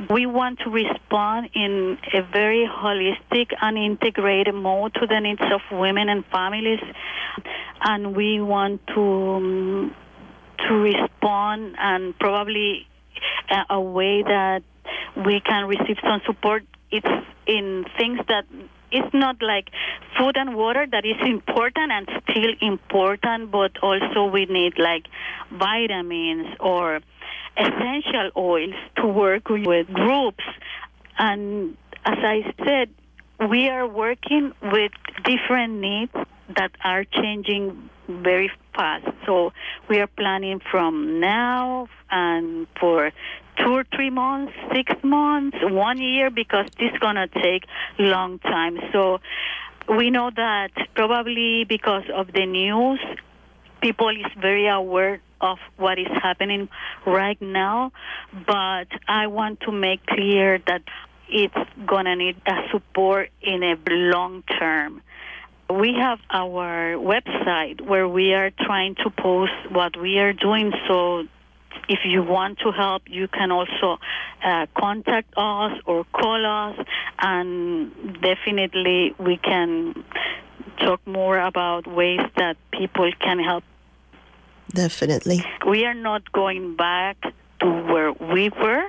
We 0.09 0.25
want 0.25 0.61
to 0.61 0.71
respond 0.71 1.51
in 1.55 1.99
a 2.15 2.23
very 2.23 2.67
holistic 2.67 3.53
and 3.61 3.77
integrated 3.77 4.55
mode 4.55 4.95
to 4.95 5.07
the 5.07 5.21
needs 5.21 5.43
of 5.53 5.61
women 5.79 6.09
and 6.09 6.25
families, 6.27 6.81
and 7.83 8.17
we 8.17 8.41
want 8.41 8.87
to 8.95 9.01
um, 9.01 9.95
to 10.69 10.75
respond 10.75 11.75
and 11.79 12.19
probably 12.19 12.87
a, 13.51 13.75
a 13.75 13.81
way 13.81 14.23
that 14.23 14.63
we 15.27 15.41
can 15.41 15.67
receive 15.67 15.97
some 16.03 16.21
support. 16.25 16.65
It's 16.91 17.07
in 17.47 17.85
things 17.99 18.21
that 18.29 18.45
it's 18.93 19.15
not 19.15 19.37
like 19.41 19.71
food 20.19 20.37
and 20.37 20.55
water 20.57 20.87
that 20.91 21.05
is 21.05 21.17
important 21.25 21.93
and 21.93 22.09
still 22.29 22.53
important, 22.61 23.51
but 23.51 23.73
also 23.83 24.27
we 24.27 24.47
need 24.47 24.79
like 24.79 25.07
vitamins 25.53 26.49
or 26.59 27.01
essential 27.61 28.31
oils 28.37 28.75
to 28.97 29.07
work 29.07 29.49
with 29.49 29.87
groups. 29.89 30.45
And 31.19 31.77
as 32.05 32.19
I 32.19 32.55
said, 32.65 32.89
we 33.49 33.69
are 33.69 33.87
working 33.87 34.53
with 34.63 34.93
different 35.25 35.75
needs 35.75 36.13
that 36.57 36.73
are 36.83 37.05
changing 37.05 37.91
very 38.09 38.51
fast. 38.75 39.07
So 39.27 39.53
we 39.89 40.01
are 40.01 40.07
planning 40.07 40.61
from 40.71 41.21
now 41.21 41.89
and 42.11 42.67
for 42.79 43.13
two 43.59 43.73
or 43.73 43.85
three 43.95 44.11
months, 44.11 44.53
six 44.75 44.93
months, 45.03 45.57
one 45.63 45.99
year, 45.99 46.31
because 46.31 46.67
this 46.79 46.93
is 46.93 46.99
going 46.99 47.17
to 47.17 47.29
take 47.29 47.65
long 47.99 48.39
time. 48.41 48.79
So 48.93 49.21
we 49.89 50.11
know 50.11 50.31
that 50.35 50.71
probably 50.95 51.65
because 51.65 52.05
of 52.15 52.33
the 52.33 52.47
news, 52.47 53.01
people 53.81 54.09
is 54.11 54.33
very 54.41 54.69
aware 54.69 55.21
of 55.41 55.59
what 55.77 55.99
is 55.99 56.07
happening 56.23 56.69
right 57.07 57.41
now, 57.41 57.93
but 58.47 58.89
I 59.09 59.27
want 59.27 59.61
to 59.61 59.73
make 59.73 60.05
clear 60.07 60.59
that 60.67 60.83
it's 61.29 61.55
going 61.87 62.07
to 62.07 62.17
need 62.17 62.37
a 62.47 62.69
support 62.73 63.31
in 63.41 63.63
a 63.63 63.77
long 63.89 64.43
term. 64.59 65.03
We 65.69 65.95
have 66.01 66.19
our 66.31 66.97
website 66.97 67.81
where 67.81 68.09
we 68.09 68.33
are 68.35 68.51
trying 68.51 68.97
to 68.97 69.11
post 69.11 69.53
what 69.71 69.97
we 69.97 70.19
are 70.19 70.33
doing 70.33 70.73
so 70.89 71.25
if 71.89 72.01
you 72.05 72.23
want 72.23 72.59
to 72.61 72.71
help, 72.71 73.03
you 73.07 73.27
can 73.27 73.51
also 73.51 73.99
uh, 74.45 74.67
contact 74.79 75.35
us 75.37 75.73
or 75.87 76.05
call 76.13 76.47
us, 76.47 76.87
and 77.21 78.21
definitely 78.23 79.15
we 79.19 79.37
can 79.37 80.05
talk 80.79 81.05
more 81.07 81.39
about 81.39 81.87
ways 81.87 82.21
that 82.37 82.57
people 82.73 83.11
can 83.21 83.39
help 83.41 83.65
Definitely. 84.71 85.45
we 85.67 85.85
are 85.85 85.95
not 85.95 86.31
going 86.33 86.77
back 86.77 87.17
to 87.61 87.67
where 87.67 88.13
we 88.13 88.49
were, 88.51 88.85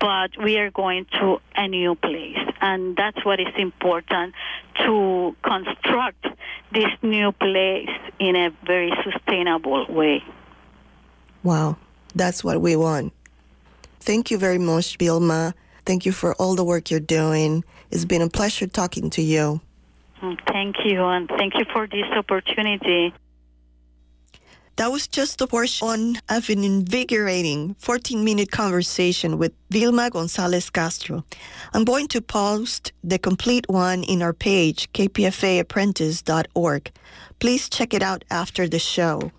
but 0.00 0.30
we 0.42 0.58
are 0.58 0.70
going 0.70 1.06
to 1.18 1.40
a 1.56 1.68
new 1.68 1.94
place. 1.94 2.38
And 2.60 2.96
that's 2.96 3.24
what 3.24 3.40
is 3.40 3.54
important 3.56 4.34
to 4.84 5.36
construct 5.42 6.26
this 6.72 6.90
new 7.02 7.32
place 7.32 7.88
in 8.18 8.36
a 8.36 8.50
very 8.64 8.92
sustainable 9.02 9.86
way. 9.88 10.22
Wow, 11.42 11.76
that's 12.14 12.42
what 12.42 12.60
we 12.60 12.76
want. 12.76 13.12
Thank 14.00 14.30
you 14.30 14.38
very 14.38 14.58
much, 14.58 14.96
Vilma. 14.98 15.54
Thank 15.84 16.06
you 16.06 16.12
for 16.12 16.34
all 16.34 16.54
the 16.54 16.64
work 16.64 16.90
you're 16.90 17.00
doing. 17.00 17.64
It's 17.90 18.04
been 18.04 18.22
a 18.22 18.28
pleasure 18.28 18.66
talking 18.66 19.10
to 19.10 19.22
you. 19.22 19.60
Mm, 20.22 20.38
Thank 20.46 20.76
you, 20.84 21.04
and 21.04 21.28
thank 21.28 21.54
you 21.54 21.64
for 21.72 21.86
this 21.86 22.06
opportunity. 22.16 23.12
That 24.76 24.90
was 24.90 25.06
just 25.06 25.40
a 25.40 25.46
portion 25.46 26.18
of 26.28 26.50
an 26.50 26.64
invigorating 26.64 27.76
14 27.78 28.24
minute 28.24 28.50
conversation 28.50 29.38
with 29.38 29.52
Vilma 29.70 30.10
Gonzalez 30.10 30.68
Castro. 30.68 31.24
I'm 31.72 31.84
going 31.84 32.08
to 32.08 32.20
post 32.20 32.92
the 33.04 33.18
complete 33.18 33.66
one 33.68 34.02
in 34.02 34.20
our 34.20 34.32
page, 34.32 34.92
kpfaapprentice.org. 34.92 36.92
Please 37.38 37.68
check 37.68 37.94
it 37.94 38.02
out 38.02 38.24
after 38.30 38.66
the 38.66 38.80
show. 38.80 39.30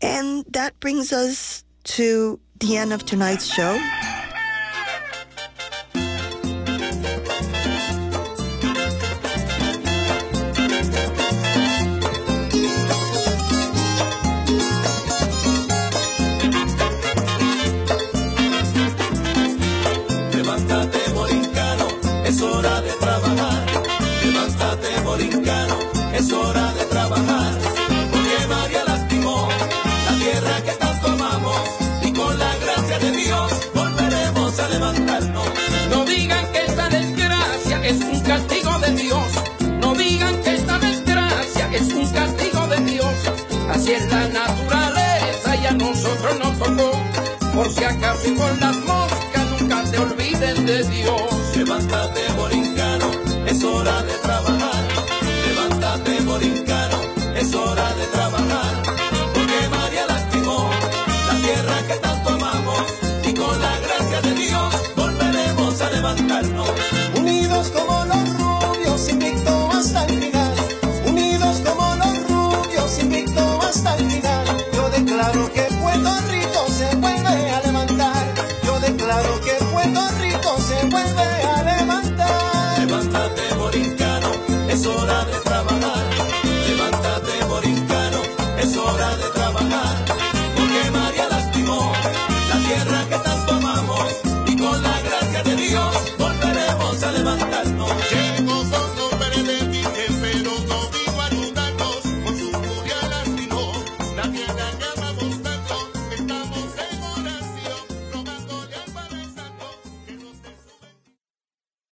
And 0.00 0.44
that 0.50 0.78
brings 0.78 1.12
us 1.12 1.64
to 1.84 2.38
the 2.60 2.76
end 2.76 2.92
of 2.92 3.04
tonight's 3.04 3.52
show. 3.52 3.80
Nos 46.38 46.58
tocó. 46.58 46.92
Por 47.54 47.70
si 47.70 47.84
acaso 47.84 48.28
y 48.28 48.34
con 48.34 48.63